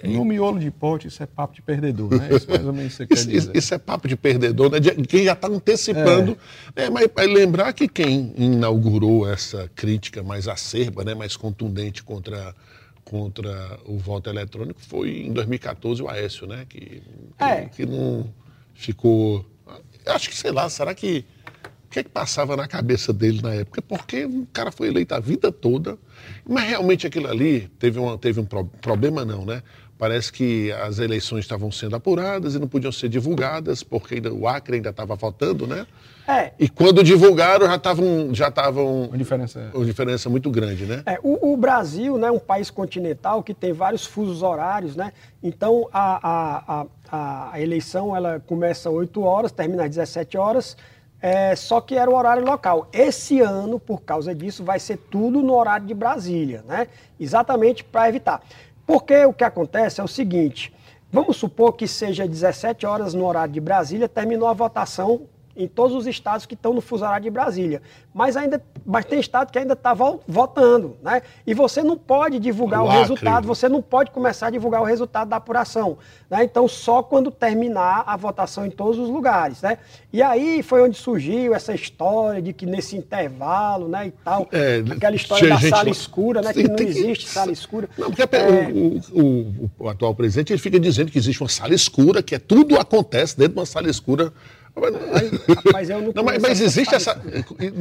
No 0.04 0.24
miolo 0.24 0.58
de 0.58 0.70
pote, 0.70 1.08
isso 1.08 1.22
é 1.22 1.26
papo 1.26 1.54
de 1.54 1.62
perdedor, 1.62 2.10
né? 2.10 2.28
Isso 2.34 2.48
mais 2.48 2.64
ou 2.64 2.72
menos 2.72 2.92
você 2.94 3.06
quer 3.06 3.14
Isso, 3.14 3.28
dizer. 3.28 3.56
isso- 3.56 3.74
é 3.74 3.78
papo 3.78 4.06
de 4.08 4.16
perdedor, 4.16 4.70
né? 4.70 4.78
De 4.80 4.90
quem 5.06 5.24
já 5.24 5.32
está 5.32 5.48
antecipando. 5.48 6.36
É, 6.74 6.88
mas, 6.90 7.08
mas 7.14 7.26
lembrar 7.28 7.72
que 7.72 7.88
quem 7.88 8.32
inaugurou 8.36 9.28
essa 9.28 9.70
crítica 9.74 10.22
mais 10.22 10.46
acerba, 10.48 11.04
né, 11.04 11.14
mais 11.14 11.36
contundente 11.36 12.02
contra, 12.02 12.54
contra 13.04 13.78
o 13.86 13.98
voto 13.98 14.28
eletrônico 14.30 14.80
foi 14.80 15.22
em 15.26 15.32
2014 15.32 16.02
o 16.02 16.08
Aécio, 16.08 16.46
né? 16.46 16.64
Que, 16.68 16.78
que, 16.78 17.02
É. 17.44 17.64
que 17.74 17.84
não 17.86 18.26
ficou. 18.76 19.44
Acho 20.06 20.28
que, 20.30 20.36
sei 20.36 20.52
lá, 20.52 20.68
será 20.68 20.94
que. 20.94 21.24
O 21.86 21.88
que 21.96 22.00
é 22.00 22.02
que 22.02 22.10
passava 22.10 22.56
na 22.56 22.66
cabeça 22.68 23.10
dele 23.12 23.40
na 23.40 23.54
época? 23.54 23.80
Porque 23.80 24.24
o 24.26 24.46
cara 24.52 24.70
foi 24.70 24.88
eleito 24.88 25.14
a 25.14 25.20
vida 25.20 25.50
toda, 25.50 25.96
mas 26.46 26.64
realmente 26.68 27.06
aquilo 27.06 27.28
ali 27.28 27.68
teve, 27.78 27.98
uma, 27.98 28.18
teve 28.18 28.38
um 28.40 28.44
pro- 28.44 28.66
problema, 28.82 29.24
não, 29.24 29.46
né? 29.46 29.62
Parece 29.96 30.30
que 30.30 30.70
as 30.72 30.98
eleições 30.98 31.40
estavam 31.46 31.70
sendo 31.72 31.96
apuradas 31.96 32.54
e 32.54 32.58
não 32.58 32.68
podiam 32.68 32.92
ser 32.92 33.08
divulgadas, 33.08 33.82
porque 33.82 34.16
ainda, 34.16 34.30
o 34.34 34.46
Acre 34.46 34.76
ainda 34.76 34.90
estava 34.90 35.14
votando, 35.14 35.66
né? 35.66 35.86
É, 36.28 36.52
E 36.58 36.68
quando 36.68 37.02
divulgaram, 37.04 37.66
já 37.66 37.76
estavam 37.76 38.34
já 38.34 38.48
estavam 38.48 39.04
Uma 39.04 39.16
diferença. 39.16 39.70
uma 39.72 39.84
diferença 39.86 40.28
muito 40.28 40.50
grande, 40.50 40.84
né? 40.84 41.02
É, 41.06 41.18
o, 41.22 41.52
o 41.52 41.56
Brasil 41.56 42.22
é 42.22 42.30
um 42.30 42.38
país 42.38 42.68
continental 42.68 43.42
que 43.42 43.54
tem 43.54 43.72
vários 43.72 44.04
fusos 44.04 44.42
horários, 44.42 44.96
né? 44.96 45.12
Então 45.42 45.88
a, 45.92 46.28
a, 46.28 46.80
a, 46.82 46.86
a 47.10 47.60
eleição 47.60 48.16
ela 48.16 48.40
começa 48.40 48.88
às 48.88 48.94
8 48.94 49.22
horas, 49.22 49.52
termina 49.52 49.84
às 49.84 49.90
17 49.90 50.36
horas, 50.36 50.76
é, 51.20 51.56
só 51.56 51.80
que 51.80 51.96
era 51.96 52.10
o 52.10 52.14
horário 52.14 52.44
local. 52.44 52.88
Esse 52.92 53.40
ano, 53.40 53.80
por 53.80 54.02
causa 54.02 54.34
disso, 54.34 54.64
vai 54.64 54.78
ser 54.78 54.96
tudo 54.96 55.42
no 55.42 55.54
horário 55.54 55.86
de 55.86 55.94
Brasília, 55.94 56.62
né? 56.66 56.88
Exatamente 57.18 57.82
para 57.82 58.08
evitar. 58.08 58.42
Porque 58.86 59.24
o 59.24 59.32
que 59.32 59.44
acontece 59.44 60.00
é 60.00 60.04
o 60.04 60.08
seguinte: 60.08 60.72
vamos 61.10 61.36
supor 61.36 61.72
que 61.72 61.88
seja 61.88 62.28
17 62.28 62.86
horas 62.86 63.14
no 63.14 63.26
horário 63.26 63.52
de 63.52 63.60
Brasília, 63.60 64.08
terminou 64.08 64.48
a 64.48 64.52
votação 64.52 65.22
em 65.56 65.66
todos 65.66 65.96
os 65.96 66.06
estados 66.06 66.44
que 66.46 66.54
estão 66.54 66.72
no 66.74 66.80
fuso 66.80 67.04
horário 67.04 67.24
de 67.24 67.30
Brasília. 67.30 67.80
Mas 68.14 68.36
ainda, 68.36 68.62
mas 68.84 69.04
tem 69.04 69.18
estado 69.20 69.50
que 69.50 69.58
ainda 69.58 69.72
está 69.74 69.94
votando, 70.26 70.96
né? 71.02 71.22
E 71.46 71.54
você 71.54 71.82
não 71.82 71.96
pode 71.96 72.38
divulgar 72.38 72.82
O 72.82 72.86
o, 72.86 72.88
resultado, 72.88 73.46
você 73.46 73.68
não 73.68 73.80
pode 73.82 74.10
começar 74.10 74.48
a 74.48 74.50
divulgar 74.50 74.80
o 74.82 74.84
resultado 74.84 75.28
da 75.28 75.36
apuração, 75.36 75.98
né? 76.30 76.44
Então 76.44 76.66
só 76.68 77.02
quando 77.02 77.30
terminar 77.30 78.04
a 78.06 78.16
votação 78.16 78.66
em 78.66 78.70
todos 78.70 78.98
os 78.98 79.08
lugares, 79.08 79.62
né? 79.62 79.78
E 80.12 80.22
aí 80.22 80.62
foi 80.62 80.82
onde 80.82 80.96
surgiu 80.96 81.54
essa 81.54 81.74
história 81.74 82.40
de 82.40 82.52
que 82.52 82.64
nesse 82.66 82.96
intervalo, 82.96 83.88
né, 83.88 84.06
e 84.08 84.10
tal, 84.10 84.48
É, 84.52 84.82
aquela 84.90 85.16
história 85.16 85.48
da 85.48 85.60
sala 85.60 85.84
lá- 85.84 85.90
escura, 85.90 86.42
né, 86.42 86.52
Tem- 86.52 86.62
que 86.64 86.68
não 86.68 86.76
tem 86.76 86.86
que- 86.86 86.98
existe 86.98 87.28
sala 87.28 87.52
escura. 87.52 87.88
Não, 87.98 88.10
porque 88.10 88.22
É, 88.36 88.68
o, 88.68 88.96
o- 89.18 89.22
o- 89.22 89.70
o 89.84 89.88
atual 89.88 90.14
presidente 90.14 90.52
ele 90.52 90.60
fica 90.60 90.78
dizendo 90.80 91.10
que 91.10 91.18
existe 91.18 91.42
uma 91.42 91.48
sala 91.48 91.74
escura, 91.74 92.22
que 92.22 92.34
é 92.34 92.38
tudo 92.38 92.78
acontece 92.78 93.36
dentro 93.36 93.54
de 93.54 93.58
uma 93.60 93.66
sala 93.66 93.88
escura. 93.90 94.32
Rapaz, 95.54 95.88
eu 95.88 96.02
não 96.02 96.12
Não, 96.14 96.22
mas, 96.22 96.40
mas 96.40 96.60
existe 96.60 96.94
essa. 96.94 97.20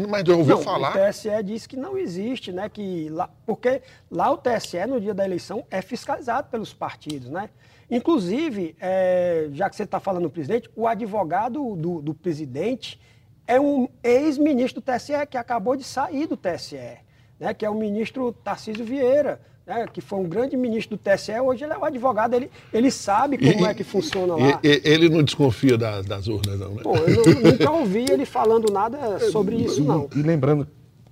Mas 0.10 0.28
eu 0.28 0.38
ouvi 0.38 0.52
Não, 0.52 0.62
falar. 0.62 0.96
O 0.96 1.10
TSE 1.10 1.44
disse 1.44 1.68
que 1.68 1.76
não 1.76 1.98
existe, 1.98 2.52
né? 2.52 2.70
Que 2.70 3.10
lá, 3.10 3.30
porque 3.46 3.82
lá 4.10 4.32
o 4.32 4.38
TSE, 4.38 4.86
no 4.88 5.00
dia 5.00 5.14
da 5.14 5.26
eleição, 5.26 5.66
é 5.70 5.82
fiscalizado 5.82 6.50
pelos 6.50 6.74
partidos, 6.74 7.30
né? 7.30 7.50
Inclusive, 7.90 8.76
é, 8.80 9.48
já 9.52 9.70
que 9.70 9.76
você 9.76 9.84
está 9.84 10.00
falando 10.00 10.24
do 10.24 10.30
presidente, 10.30 10.70
o 10.76 10.88
advogado 10.88 11.76
do, 11.76 12.02
do 12.02 12.14
presidente 12.14 13.00
é 13.48 13.60
um 13.60 13.88
ex-ministro 14.02 14.82
do 14.82 14.86
TSE 14.86 15.14
que 15.30 15.38
acabou 15.38 15.76
de 15.76 15.84
sair 15.84 16.28
do 16.28 16.38
TSE, 16.38 16.98
né? 17.40 17.54
Que 17.54 17.66
é 17.66 17.70
o 17.70 17.76
ministro 17.76 18.32
Tarcísio 18.32 18.86
Vieira. 18.86 19.42
Né, 19.66 19.88
que 19.92 20.00
foi 20.00 20.20
um 20.20 20.30
grande 20.30 20.56
ministro 20.56 20.96
do 20.96 21.00
TSE, 21.02 21.32
hoje 21.40 21.64
ele 21.64 21.74
é 21.74 21.78
o 21.78 21.84
advogado, 21.84 22.36
ele, 22.36 22.52
ele 22.72 22.92
sabe 22.92 23.36
como 23.36 23.66
E- 23.66 23.70
é 23.70 23.74
que 23.74 23.84
funciona 23.84 24.36
lá. 24.36 24.60
e- 24.64 24.82
Ele 24.84 25.10
não 25.10 25.24
desconfia 25.24 25.76
das, 25.76 26.06
das 26.06 26.28
urnas, 26.28 26.60
não, 26.60 26.70
né? 26.76 26.84
Pô, 26.84 26.96
eu 26.96 27.26
nu- 27.34 27.52
nunca 27.52 27.72
ouvi 27.72 28.06
ele 28.08 28.26
falando 28.26 28.72
nada 28.72 29.20
sobre 29.32 29.56
isso, 29.56 29.84
não. 29.84 30.08
E, 30.16 30.20
e 30.20 30.22
lembrando, 30.22 30.68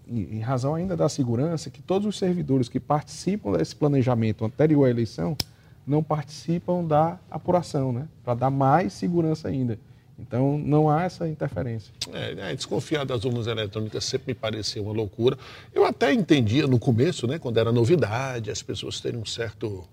em, 0.08 0.38
em 0.38 0.40
razão 0.40 0.76
ainda 0.76 0.96
da 0.96 1.10
segurança, 1.10 1.72
que 1.72 1.82
todos 1.82 2.08
os 2.08 2.16
servidores 2.16 2.70
que 2.70 2.80
participam 2.80 3.54
desse 3.54 3.76
planejamento 3.76 4.46
anterior 4.46 4.86
à 4.86 4.90
eleição 4.92 5.36
não 5.88 6.04
participam 6.04 6.84
da 6.84 7.18
apuração, 7.32 7.92
né? 7.92 8.08
Para 8.24 8.36
dar 8.36 8.50
mais 8.52 8.94
segurança 8.94 9.48
ainda. 9.48 9.80
Então 10.18 10.58
não 10.60 10.90
há 10.90 11.04
essa 11.04 11.28
interferência. 11.28 11.92
É, 12.14 12.52
é, 12.52 12.56
desconfiar 12.56 13.04
das 13.06 13.26
urnas 13.26 13.48
eletrônicas 13.48 14.04
sempre 14.06 14.34
me 14.34 14.34
parecia 14.40 14.82
uma 14.82 14.94
loucura. 14.94 15.38
Eu 15.74 15.86
até 15.86 16.14
entendia 16.14 16.68
no 16.68 16.78
começo, 16.80 17.26
né, 17.28 17.40
quando 17.40 17.58
era 17.58 17.72
novidade, 17.72 18.52
as 18.52 18.62
pessoas 18.62 19.00
terem 19.00 19.20
um 19.20 19.26
certo, 19.26 19.84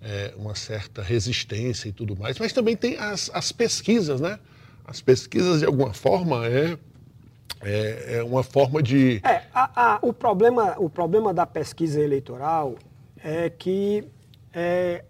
é, 0.00 0.32
uma 0.36 0.54
certa 0.54 1.02
resistência 1.02 1.88
e 1.88 1.92
tudo 1.92 2.16
mais, 2.16 2.38
mas 2.38 2.52
também 2.52 2.76
tem 2.76 2.96
as, 2.98 3.30
as 3.34 3.50
pesquisas, 3.50 4.20
né? 4.20 4.38
As 4.84 5.00
pesquisas, 5.02 5.58
de 5.60 5.66
alguma 5.66 5.92
forma, 5.92 6.46
é, 6.46 6.78
é, 7.60 8.16
é 8.18 8.22
uma 8.22 8.42
forma 8.44 8.82
de. 8.82 9.20
É, 9.24 9.42
a- 9.52 9.94
a- 9.94 9.98
o, 10.00 10.12
problema, 10.12 10.76
o 10.78 10.88
problema 10.88 11.34
da 11.34 11.44
pesquisa 11.44 12.00
eleitoral 12.00 12.76
é 13.22 13.50
que 13.50 14.04
é, 14.54 15.04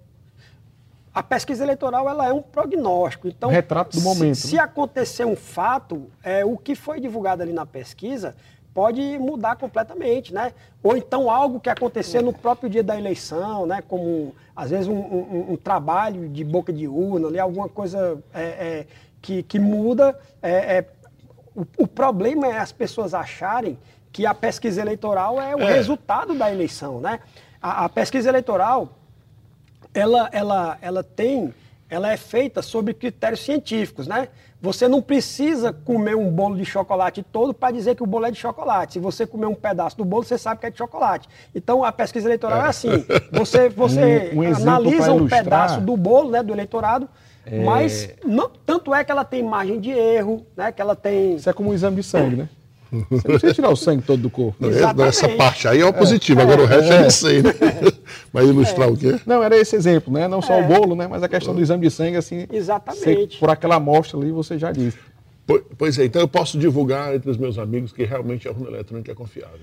a 1.19 1.23
pesquisa 1.23 1.65
eleitoral 1.65 2.09
ela 2.09 2.29
é 2.29 2.33
um 2.33 2.41
prognóstico. 2.41 3.27
Então, 3.27 3.51
Retrato 3.51 3.91
do 3.97 4.01
se- 4.01 4.05
momento, 4.05 4.37
Se, 4.37 4.55
né? 4.55 4.63
acontecer 4.63 5.25
um 5.25 5.35
fato, 5.35 6.07
é, 6.23 6.45
o 6.45 6.57
que 6.57 6.77
foi 6.77 7.01
divulgado 7.01 7.43
ali 7.43 7.53
na 7.53 7.67
pesquisa 7.67 8.37
pode 8.73 9.19
mudar 9.19 9.57
completamente, 9.57 10.33
né? 10.33 10.53
Ou 10.81 10.97
então 10.97 11.29
algo 11.29 11.59
que 11.59 11.69
aconteceu 11.69 12.23
no 12.23 12.33
próprio 12.33 12.71
dia 12.71 12.85
da 12.85 12.97
eleição, 12.97 13.67
né? 13.67 13.83
Como 13.89 14.33
às 14.55 14.71
vezes 14.71 14.87
um, 14.87 14.95
um- 14.95 15.47
um 15.55 15.57
trabalho 15.57 16.29
de 16.29 16.45
boca 16.45 16.73
de 16.73 16.87
urna, 16.87 17.27
ali, 17.27 17.41
alguma 17.41 17.69
coisa 17.69 18.23
é, 18.33 18.43
é, 18.43 18.87
que, 19.21 19.43
que 19.43 19.59
muda. 19.59 20.17
é, 20.41 20.53
é, 20.79 20.85
o, 21.57 21.67
o 21.83 21.87
problema 21.89 22.47
é 22.47 22.59
as 22.59 22.71
pessoas 22.71 23.13
acharem 23.13 23.77
que 24.13 24.25
a 24.25 24.33
pesquisa 24.35 24.81
eleitoral 24.81 25.41
é 25.41 25.57
o 25.57 25.61
É. 25.63 25.73
resultado 25.73 26.33
da 26.39 26.49
eleição, 26.53 27.01
né? 27.01 27.19
A, 27.61 27.87
a 27.87 27.89
pesquisa 27.89 28.29
eleitoral, 28.29 28.91
ela, 29.95 30.29
ela, 30.33 30.79
ela 30.81 31.03
tem, 31.03 31.53
ela 31.91 32.13
é 32.13 32.17
feita 32.17 32.63
sobre 32.63 32.95
critérios 32.95 33.41
científicos, 33.41 34.07
né? 34.07 34.29
Você 34.61 34.89
não 34.89 35.01
precisa 35.01 35.73
comer 35.73 36.17
um 36.17 36.29
bolo 36.33 36.57
de 36.57 36.65
chocolate 36.65 37.23
todo 37.23 37.55
para 37.55 37.73
dizer 37.73 37.95
que 37.95 38.03
o 38.03 38.07
bolo 38.07 38.27
é 38.27 38.31
de 38.33 38.37
chocolate. 38.39 38.95
Se 38.95 38.99
você 38.99 39.25
comer 39.25 39.47
um 39.47 39.55
pedaço 39.55 39.97
do 39.97 40.05
bolo, 40.05 40.25
você 40.25 40.37
sabe 40.37 40.61
que 40.61 40.67
é 40.67 40.71
de 40.71 40.77
chocolate. 40.79 41.29
Então 41.55 41.85
a 41.85 41.93
pesquisa 41.93 42.27
eleitoral 42.27 42.63
é, 42.63 42.69
assim: 42.69 42.89
você, 43.31 43.69
você 43.69 44.33
Um- 44.35 44.39
um 44.43 44.55
analisa 44.57 45.13
um 45.13 45.19
ilustrar- 45.19 45.45
pedaço 45.45 45.81
do 45.81 45.97
bolo, 45.97 46.31
né, 46.31 46.43
do 46.43 46.53
eleitorado, 46.53 47.09
mas 47.65 48.11
não, 48.25 48.51
tanto 48.67 48.93
é 48.93 49.05
que 49.05 49.13
ela 49.13 49.25
tem 49.25 49.43
margem 49.45 49.79
de 49.81 49.91
erro, 49.91 50.45
né? 50.57 50.73
Que 50.73 50.83
ela 50.83 50.97
tem. 50.97 51.37
Isso 51.37 51.49
é 51.49 51.53
como 51.53 51.71
um 51.71 51.75
exame 51.75 51.97
de 51.97 52.03
sangue, 52.03 52.37
né? 52.37 52.49
Você 52.91 53.29
não 53.29 53.39
precisa 53.39 53.55
tirar 53.55 53.71
o 53.71 53.77
sangue 53.77 54.03
todo 54.03 54.23
do 54.23 54.31
corpo. 54.31 54.57
Não, 54.61 54.69
Exatamente. 54.71 55.09
Essa 55.09 55.29
parte 55.31 55.69
aí 55.69 55.81
é 55.81 55.87
o 55.87 55.93
positivo, 55.93 56.41
agora 56.41 56.63
o 56.63 56.67
resto 56.67 56.93
eu 56.93 57.03
não 57.03 57.11
sei, 57.11 57.43
né? 57.43 57.53
Vai 58.33 58.45
ilustrar 58.47 58.91
o 58.91 58.97
quê? 58.97 59.19
Não, 59.27 59.43
era 59.43 59.57
esse 59.57 59.77
exemplo, 59.77 60.13
né? 60.13 60.27
Não 60.27 60.41
só 60.41 60.55
É. 60.55 60.63
o 60.63 60.67
bolo, 60.67 60.95
né? 60.97 61.07
Mas 61.07 61.23
a 61.23 61.29
questão 61.29 61.55
do 61.55 61.61
exame 61.61 61.87
de 61.87 61.91
sangue, 61.93 62.17
assim. 62.17 62.47
Exatamente. 62.51 63.03
você- 63.35 63.39
por 63.39 63.51
aquela 63.51 63.75
amostra 63.77 64.19
ali, 64.19 64.31
você 64.33 64.59
já 64.59 64.73
disse. 64.73 64.97
Po- 65.47 65.63
Pois 65.77 65.99
é, 65.99 66.05
então 66.05 66.21
eu 66.23 66.29
posso 66.29 66.59
divulgar 66.59 67.15
entre 67.15 67.31
os 67.31 67.37
meus 67.37 67.59
amigos 67.59 67.93
que 67.93 68.05
realmente 68.05 68.47
a 68.49 68.51
urna 68.53 68.69
eletrônica 68.69 69.11
é 69.13 69.15
confiável. 69.15 69.59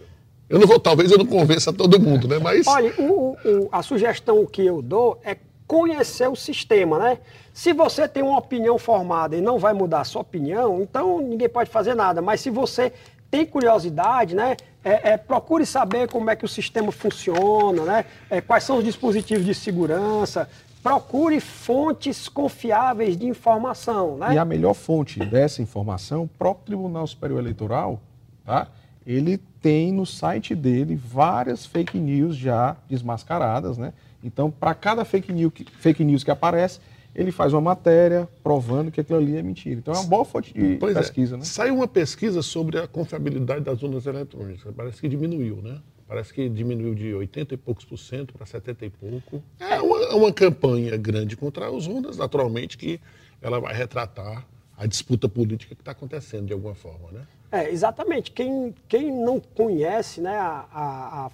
Eu 0.50 0.60
não 0.60 0.68
vou, 0.68 0.80
talvez 0.80 1.12
eu 1.12 1.18
não 1.18 1.26
convença 1.26 1.74
todo 1.74 2.00
mundo, 2.00 2.28
né? 2.28 2.38
Mas 2.40 2.68
Olha, 2.68 2.94
o- 3.00 3.36
o- 3.44 3.70
a 3.72 3.82
sugestão 3.82 4.46
que 4.46 4.64
eu 4.66 4.82
dou 4.82 5.20
é 5.24 5.38
conhecer 5.68 6.28
o 6.30 6.36
sistema, 6.36 7.00
né? 7.00 7.18
Se 7.52 7.74
você 7.74 8.08
tem 8.08 8.22
uma 8.22 8.38
opinião 8.38 8.78
formada 8.78 9.36
e 9.36 9.42
não 9.42 9.58
vai 9.58 9.74
mudar 9.74 10.02
a 10.02 10.04
sua 10.04 10.22
opinião, 10.22 10.80
então 10.82 11.20
ninguém 11.22 11.50
pode 11.50 11.72
fazer 11.72 11.96
nada. 11.96 12.22
Mas 12.22 12.42
se 12.42 12.52
você 12.52 12.94
tem 13.36 13.46
curiosidade, 13.46 14.34
né? 14.34 14.56
é- 14.82 15.12
é, 15.12 15.18
procure 15.18 15.66
saber 15.66 16.08
como 16.08 16.30
é 16.30 16.36
que 16.38 16.46
o 16.46 16.48
sistema 16.48 16.90
funciona, 16.90 17.84
né? 17.84 18.06
é, 18.30 18.40
quais 18.40 18.64
são 18.64 18.78
os 18.78 18.84
dispositivos 18.84 19.44
de 19.46 19.54
segurança. 19.54 20.48
Procure 20.82 21.40
fontes 21.40 22.30
confiáveis 22.30 23.18
de 23.18 23.26
informação, 23.26 24.18
né? 24.18 24.36
E 24.36 24.38
a 24.38 24.46
melhor 24.46 24.76
fonte 24.76 25.20
dessa 25.20 25.60
informação, 25.62 26.24
o 26.24 26.28
próprio 26.28 26.68
Tribunal 26.68 27.08
Superior 27.08 27.40
Eleitoral, 27.40 28.00
tá? 28.46 28.68
ele 29.06 29.40
tem 29.60 29.92
no 29.92 30.06
site 30.06 30.54
dele 30.54 30.96
várias 30.96 31.66
fake 31.66 31.98
news 31.98 32.38
já 32.38 32.78
desmascaradas. 32.88 33.80
Né? 33.80 33.92
Então, 34.24 34.52
para 34.52 34.76
cada 34.76 35.04
fake 35.04 35.34
news, 35.34 35.52
que, 35.52 35.66
fake 35.80 36.04
news 36.04 36.24
que 36.24 36.30
aparece, 36.30 36.80
ele 37.16 37.32
faz 37.32 37.54
uma 37.54 37.62
matéria 37.62 38.28
provando 38.44 38.92
que 38.92 39.00
aquilo 39.00 39.18
ali 39.20 39.38
é 39.38 39.42
mentira. 39.42 39.80
Então, 39.80 39.94
é 39.94 39.98
uma 39.98 40.06
boa 40.08 40.26
fonte 40.26 40.54
de 40.54 40.76
Pois 40.78 40.94
pesquisa. 40.98 41.36
é. 41.36 41.38
Né? 41.40 41.46
Saiu 41.46 41.76
uma 41.76 41.88
pesquisa 41.88 42.42
sobre 42.42 42.78
a 42.78 42.88
confiabilidade 42.88 43.62
das 43.64 43.82
urnas 43.82 44.06
eletrônicas. 44.06 44.74
Parece 44.76 45.00
que 45.02 45.08
diminuiu, 45.08 45.62
né? 45.62 45.80
Parece 46.08 46.34
que 46.34 46.48
diminuiu 46.50 46.94
de 46.94 47.14
80 47.16 47.54
e 47.56 47.58
poucos 47.58 47.84
por 47.86 47.98
cento 47.98 48.34
para 48.34 48.46
70 48.46 48.86
e 48.86 48.90
pouco. 48.90 49.42
É 49.60 49.82
uma, 49.82 49.98
é 50.04 50.14
uma 50.14 50.32
campanha 50.32 50.96
grande 50.98 51.36
contra 51.36 51.68
as 51.68 51.88
urnas, 51.88 52.18
naturalmente, 52.18 52.78
que 52.78 53.00
ela 53.42 53.60
vai 53.60 53.74
retratar 53.74 54.46
a 54.78 54.86
disputa 54.86 55.28
política 55.30 55.74
que 55.74 55.82
está 55.82 55.92
acontecendo 55.92 56.46
de 56.48 56.54
alguma 56.54 56.76
forma, 56.76 57.12
né? 57.12 57.22
É, 57.52 57.72
exatamente. 57.72 58.30
Quem, 58.32 58.76
quem 58.88 59.10
não 59.12 59.40
conhece 59.40 60.20
né, 60.22 60.36
a- 60.36 60.66
a- 60.72 61.26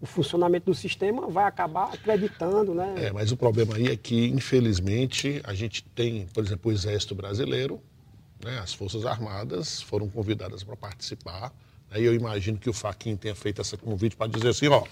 o 0.00 0.06
funcionamento 0.06 0.66
do 0.66 0.74
sistema, 0.74 1.26
vai 1.28 1.44
acabar 1.44 1.92
acreditando, 1.92 2.74
né? 2.74 2.94
É, 2.96 3.12
mas 3.12 3.32
o 3.32 3.36
problema 3.36 3.76
aí 3.76 3.86
é 3.88 3.96
que, 3.96 4.26
infelizmente, 4.28 5.40
a 5.44 5.54
gente 5.54 5.82
tem, 5.94 6.26
por 6.34 6.44
exemplo, 6.44 6.70
o 6.70 6.74
Exército 6.74 7.14
Brasileiro, 7.14 7.80
né, 8.44 8.58
as 8.62 8.74
Forças 8.74 9.06
Armadas 9.06 9.80
foram 9.80 10.08
convidadas 10.08 10.62
para 10.62 10.76
participar. 10.76 11.50
Aí 11.90 12.04
eu 12.04 12.14
imagino 12.14 12.58
que 12.58 12.68
o 12.68 12.72
Faquin 12.72 13.16
tenha 13.16 13.34
feito 13.34 13.62
esse 13.62 13.76
convite 13.78 14.16
para 14.16 14.26
dizer 14.26 14.48
assim, 14.50 14.68
ó, 14.68 14.82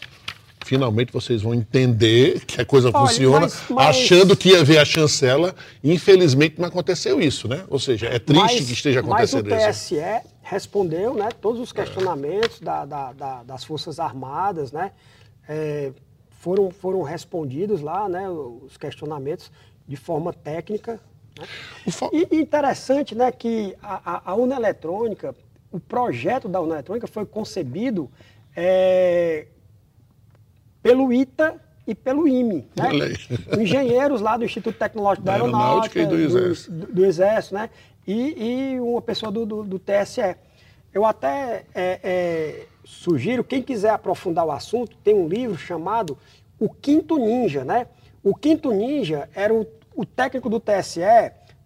finalmente 0.65 1.13
vocês 1.13 1.43
vão 1.43 1.53
entender 1.53 2.43
que 2.47 2.61
a 2.61 2.65
coisa 2.65 2.89
Olha, 2.89 3.07
funciona, 3.07 3.41
mas- 3.41 3.63
mas- 3.69 3.87
achando 3.97 4.35
que 4.35 4.51
ia 4.51 4.65
ver 4.65 4.79
a 4.79 4.85
chancela. 4.87 5.55
Infelizmente 5.83 6.59
não 6.59 6.67
aconteceu 6.67 7.21
isso, 7.21 7.47
né? 7.47 7.65
Ou 7.69 7.79
seja, 7.79 8.07
é 8.07 8.19
triste 8.19 8.41
Mas- 8.43 8.67
que 8.67 8.73
esteja 8.73 9.03
Mas 9.03 9.11
o 9.35 9.39
acontecendo 9.39 9.49
isso. 9.71 9.95
Respondeu 10.45 11.15
né, 11.15 11.29
todos 11.41 11.59
os 11.61 11.73
questionamentos 11.73 12.61
da- 12.61 12.85
da- 12.85 13.13
da- 13.13 13.43
das 13.43 13.65
Forças 13.65 13.99
Armadas, 13.99 14.71
né? 14.71 14.93
É, 15.49 15.91
foram, 16.31 16.71
foram 16.71 17.01
respondidos 17.03 17.81
lá 17.81 18.09
né, 18.09 18.29
os 18.29 18.77
questionamentos 18.77 19.51
de 19.89 19.97
forma 19.97 20.33
técnica. 20.33 21.01
né? 21.39 21.47
Fo- 21.91 22.11
E 22.13 22.29
interessante 22.37 23.15
né, 23.15 23.33
que 23.33 23.75
a, 23.83 24.29
a, 24.29 24.33
a 24.33 24.35
urna 24.35 24.55
eletrônica, 24.57 25.35
o 25.73 25.81
projeto 25.81 26.47
da 26.49 26.61
urna 26.61 26.75
eletrônica 26.75 27.07
foi 27.07 27.25
concebido 27.25 28.11
é, 28.55 29.47
pelo 30.83 31.11
ITA 31.13 31.59
e 31.87 31.95
pelo 31.95 32.29
IME. 32.29 32.69
Né? 32.77 32.91
Engenheiros 33.61 34.21
lá 34.21 34.37
do 34.37 34.45
Instituto 34.45 34.77
Tecnológico 34.79 35.25
da 35.25 35.33
Da 35.33 35.39
Aeronáutica 35.45 35.99
Aeronáutica, 36.01 36.01
e 36.01 36.07
do 36.07 36.39
Exército. 36.39 36.71
do, 36.73 36.87
do 36.93 37.05
Exército, 37.05 37.55
né? 37.55 37.71
E, 38.07 38.75
e 38.75 38.81
uma 38.81 39.01
pessoa 39.03 39.31
do, 39.33 39.45
do- 39.47 39.65
do 39.65 39.79
TSE. 39.79 40.37
Eu 40.93 41.05
até 41.05 41.65
é, 41.75 42.01
é, 42.03 42.67
sugiro, 42.85 43.43
quem 43.43 43.63
quiser 43.63 43.91
aprofundar 43.91 44.45
o 44.47 44.53
assunto, 44.53 44.97
tem 45.03 45.15
um 45.15 45.27
livro 45.27 45.57
chamado 45.59 46.17
O 46.59 46.69
Quinto 46.69 47.19
Ninja, 47.19 47.65
né? 47.65 47.87
O 48.23 48.35
Quinto 48.35 48.71
Ninja 48.71 49.29
era 49.35 49.53
o, 49.53 49.67
o 49.95 50.05
técnico 50.07 50.49
do 50.49 50.61
TSE, 50.61 51.01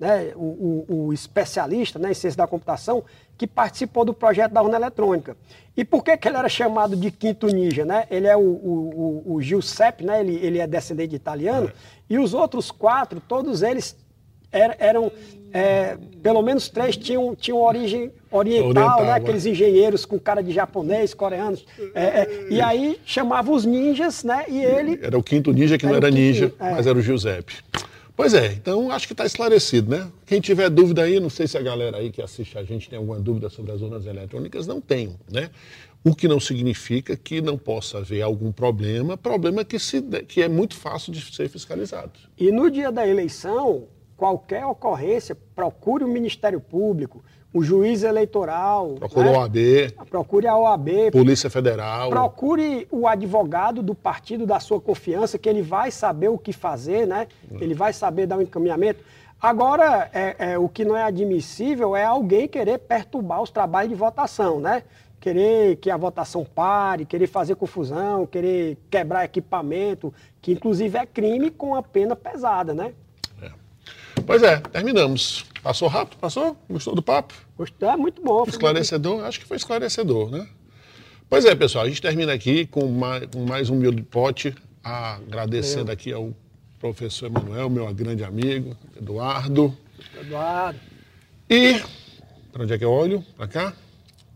né? 0.00 0.32
O, 0.34 0.84
o- 0.88 1.06
o 1.06 1.12
especialista 1.12 1.98
né, 1.98 2.10
em 2.10 2.14
ciência 2.14 2.38
da 2.38 2.46
computação, 2.46 3.04
que 3.36 3.46
participou 3.46 4.04
do 4.04 4.14
projeto 4.14 4.52
da 4.52 4.62
urna 4.62 4.76
eletrônica. 4.76 5.36
E 5.76 5.84
por 5.84 6.02
que, 6.02 6.16
que 6.16 6.26
ele 6.26 6.36
era 6.36 6.48
chamado 6.48 6.96
de 6.96 7.10
Quinto 7.10 7.46
Ninja? 7.48 7.84
Né? 7.84 8.06
Ele 8.10 8.26
é 8.26 8.36
o, 8.36 8.40
o, 8.40 9.22
o, 9.26 9.34
o 9.34 9.42
Giuseppe, 9.42 10.04
né? 10.04 10.20
ele, 10.20 10.34
ele 10.36 10.58
é 10.58 10.66
descendente 10.66 11.10
de 11.10 11.16
italiano, 11.16 11.70
e 12.08 12.18
os 12.18 12.32
outros 12.34 12.70
quatro, 12.70 13.20
todos 13.20 13.62
eles 13.62 13.96
er- 14.50 14.74
eram, 14.80 15.12
é, 15.52 15.96
pelo 16.22 16.42
menos 16.42 16.68
três 16.68 16.96
tinham, 16.96 17.34
tinham 17.34 17.60
origem 17.60 18.12
oriental, 18.30 18.68
Oriental, 18.68 19.02
né? 19.02 19.10
é. 19.10 19.12
aqueles 19.12 19.46
engenheiros 19.46 20.04
com 20.04 20.18
cara 20.18 20.42
de 20.42 20.52
japonês, 20.52 21.14
coreanos. 21.14 21.64
É, 21.94 22.02
é, 22.04 22.46
e 22.50 22.60
aí 22.60 23.00
chamavam 23.04 23.54
os 23.54 23.64
ninjas, 23.64 24.24
né? 24.24 24.44
E 24.48 24.62
ele. 24.62 24.98
Era 25.02 25.18
o 25.18 25.22
quinto 25.22 25.52
ninja 25.52 25.78
que 25.78 25.86
não 25.86 25.94
Era 25.94 26.10
ninja, 26.10 26.52
é. 26.58 26.70
mas 26.72 26.86
era 26.86 26.98
o 26.98 27.02
Giuseppe. 27.02 27.54
Pois 28.18 28.34
é, 28.34 28.46
então 28.52 28.90
acho 28.90 29.06
que 29.06 29.12
está 29.12 29.24
esclarecido, 29.24 29.90
né? 29.92 30.10
Quem 30.26 30.40
tiver 30.40 30.68
dúvida 30.68 31.02
aí, 31.02 31.20
não 31.20 31.30
sei 31.30 31.46
se 31.46 31.56
a 31.56 31.62
galera 31.62 31.98
aí 31.98 32.10
que 32.10 32.20
assiste 32.20 32.58
a 32.58 32.64
gente 32.64 32.90
tem 32.90 32.98
alguma 32.98 33.20
dúvida 33.20 33.48
sobre 33.48 33.70
as 33.70 33.80
urnas 33.80 34.06
eletrônicas, 34.06 34.66
não 34.66 34.80
tem, 34.80 35.16
né? 35.30 35.50
O 36.02 36.12
que 36.14 36.26
não 36.26 36.40
significa 36.40 37.16
que 37.16 37.40
não 37.40 37.56
possa 37.56 37.98
haver 37.98 38.22
algum 38.22 38.50
problema, 38.50 39.16
problema 39.16 39.64
que, 39.64 39.78
se, 39.78 40.02
que 40.26 40.42
é 40.42 40.48
muito 40.48 40.74
fácil 40.74 41.12
de 41.12 41.20
ser 41.32 41.48
fiscalizado. 41.48 42.10
E 42.36 42.50
no 42.50 42.68
dia 42.68 42.90
da 42.90 43.06
eleição, 43.06 43.86
qualquer 44.18 44.66
ocorrência, 44.66 45.36
procure 45.54 46.02
o 46.02 46.08
Ministério 46.08 46.60
Público, 46.60 47.22
o 47.54 47.62
juiz 47.62 48.02
eleitoral. 48.02 48.96
Procura 48.98 49.30
né? 49.30 49.36
a 49.36 49.38
OAB, 49.38 49.56
Procure 50.10 50.46
a 50.48 50.56
OAB, 50.56 50.88
Polícia 51.12 51.48
Federal. 51.48 52.10
Procure 52.10 52.88
o 52.90 53.06
advogado 53.06 53.80
do 53.80 53.94
partido 53.94 54.44
da 54.44 54.58
sua 54.58 54.80
confiança, 54.80 55.38
que 55.38 55.48
ele 55.48 55.62
vai 55.62 55.92
saber 55.92 56.28
o 56.28 56.36
que 56.36 56.52
fazer, 56.52 57.06
né? 57.06 57.28
Ele 57.60 57.74
vai 57.74 57.92
saber 57.92 58.26
dar 58.26 58.36
um 58.36 58.42
encaminhamento. 58.42 59.02
Agora, 59.40 60.10
é, 60.12 60.34
é, 60.52 60.58
o 60.58 60.68
que 60.68 60.84
não 60.84 60.96
é 60.96 61.04
admissível 61.04 61.94
é 61.94 62.04
alguém 62.04 62.48
querer 62.48 62.78
perturbar 62.78 63.40
os 63.40 63.52
trabalhos 63.52 63.90
de 63.90 63.94
votação, 63.94 64.58
né? 64.58 64.82
Querer 65.20 65.76
que 65.76 65.90
a 65.90 65.96
votação 65.96 66.44
pare, 66.44 67.04
querer 67.04 67.28
fazer 67.28 67.54
confusão, 67.54 68.26
querer 68.26 68.76
quebrar 68.90 69.24
equipamento, 69.24 70.12
que 70.42 70.52
inclusive 70.52 70.98
é 70.98 71.06
crime 71.06 71.52
com 71.52 71.76
a 71.76 71.82
pena 71.82 72.16
pesada, 72.16 72.74
né? 72.74 72.92
Pois 74.28 74.42
é, 74.42 74.58
terminamos. 74.58 75.46
Passou 75.62 75.88
rápido? 75.88 76.18
Passou? 76.18 76.54
Gostou 76.68 76.94
do 76.94 77.00
papo? 77.00 77.32
Gostou? 77.56 77.88
É 77.88 77.96
muito 77.96 78.20
bom. 78.22 78.44
Esclarecedor? 78.46 79.24
Acho 79.24 79.40
que 79.40 79.46
foi 79.46 79.56
esclarecedor, 79.56 80.30
né? 80.30 80.46
Pois 81.30 81.46
é, 81.46 81.54
pessoal, 81.54 81.86
a 81.86 81.88
gente 81.88 82.02
termina 82.02 82.34
aqui 82.34 82.66
com 82.66 82.86
mais, 82.88 83.24
com 83.26 83.46
mais 83.46 83.70
um 83.70 83.76
miolo 83.76 83.96
de 83.96 84.02
pote, 84.02 84.54
agradecendo 84.84 85.90
aqui 85.90 86.12
ao 86.12 86.34
professor 86.78 87.24
Emanuel, 87.26 87.70
meu 87.70 87.90
grande 87.94 88.22
amigo, 88.22 88.76
Eduardo. 89.00 89.62
muito- 89.62 90.26
Eduardo. 90.26 90.78
E 91.48 91.80
para 92.52 92.64
onde 92.64 92.74
é 92.74 92.78
que 92.78 92.84
eu 92.84 92.92
olho? 92.92 93.24
Para 93.34 93.48
cá? 93.48 93.72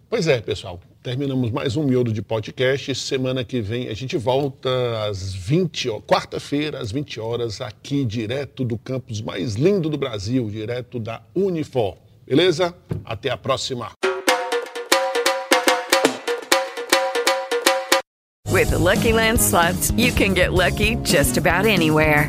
Pois 0.09 0.26
é, 0.26 0.40
pessoal. 0.40 0.80
Terminamos 1.03 1.50
mais 1.50 1.76
um 1.76 1.82
miolo 1.82 2.12
de 2.12 2.22
podcast. 2.22 2.94
Semana 2.94 3.42
que 3.42 3.61
vem 3.61 3.88
a 3.88 3.94
gente 3.94 4.16
volta 4.16 4.70
às 5.09 5.34
20 5.34 5.88
horas, 5.88 6.05
quarta-feira, 6.07 6.78
às 6.78 6.92
20 6.92 7.18
horas, 7.18 7.61
aqui 7.61 8.05
direto 8.05 8.64
do 8.64 8.78
campus 8.78 9.20
mais 9.20 9.57
lindo 9.57 9.90
do 9.90 9.98
Brasil, 9.98 10.48
direto 10.48 11.00
da 11.00 11.20
Unifor. 11.34 11.96
Beleza? 12.24 12.72
Até 13.05 13.30
a 13.30 13.36
próxima. 13.36 13.90
With 18.53 18.70
the 18.70 18.78
Lucky 18.78 19.12
Land 19.12 19.40
slots, 19.40 19.90
you 19.96 20.12
can 20.12 20.34
get 20.34 20.53
lucky 20.53 20.94
just 21.03 21.36
about 21.36 21.66
anywhere. 21.66 22.28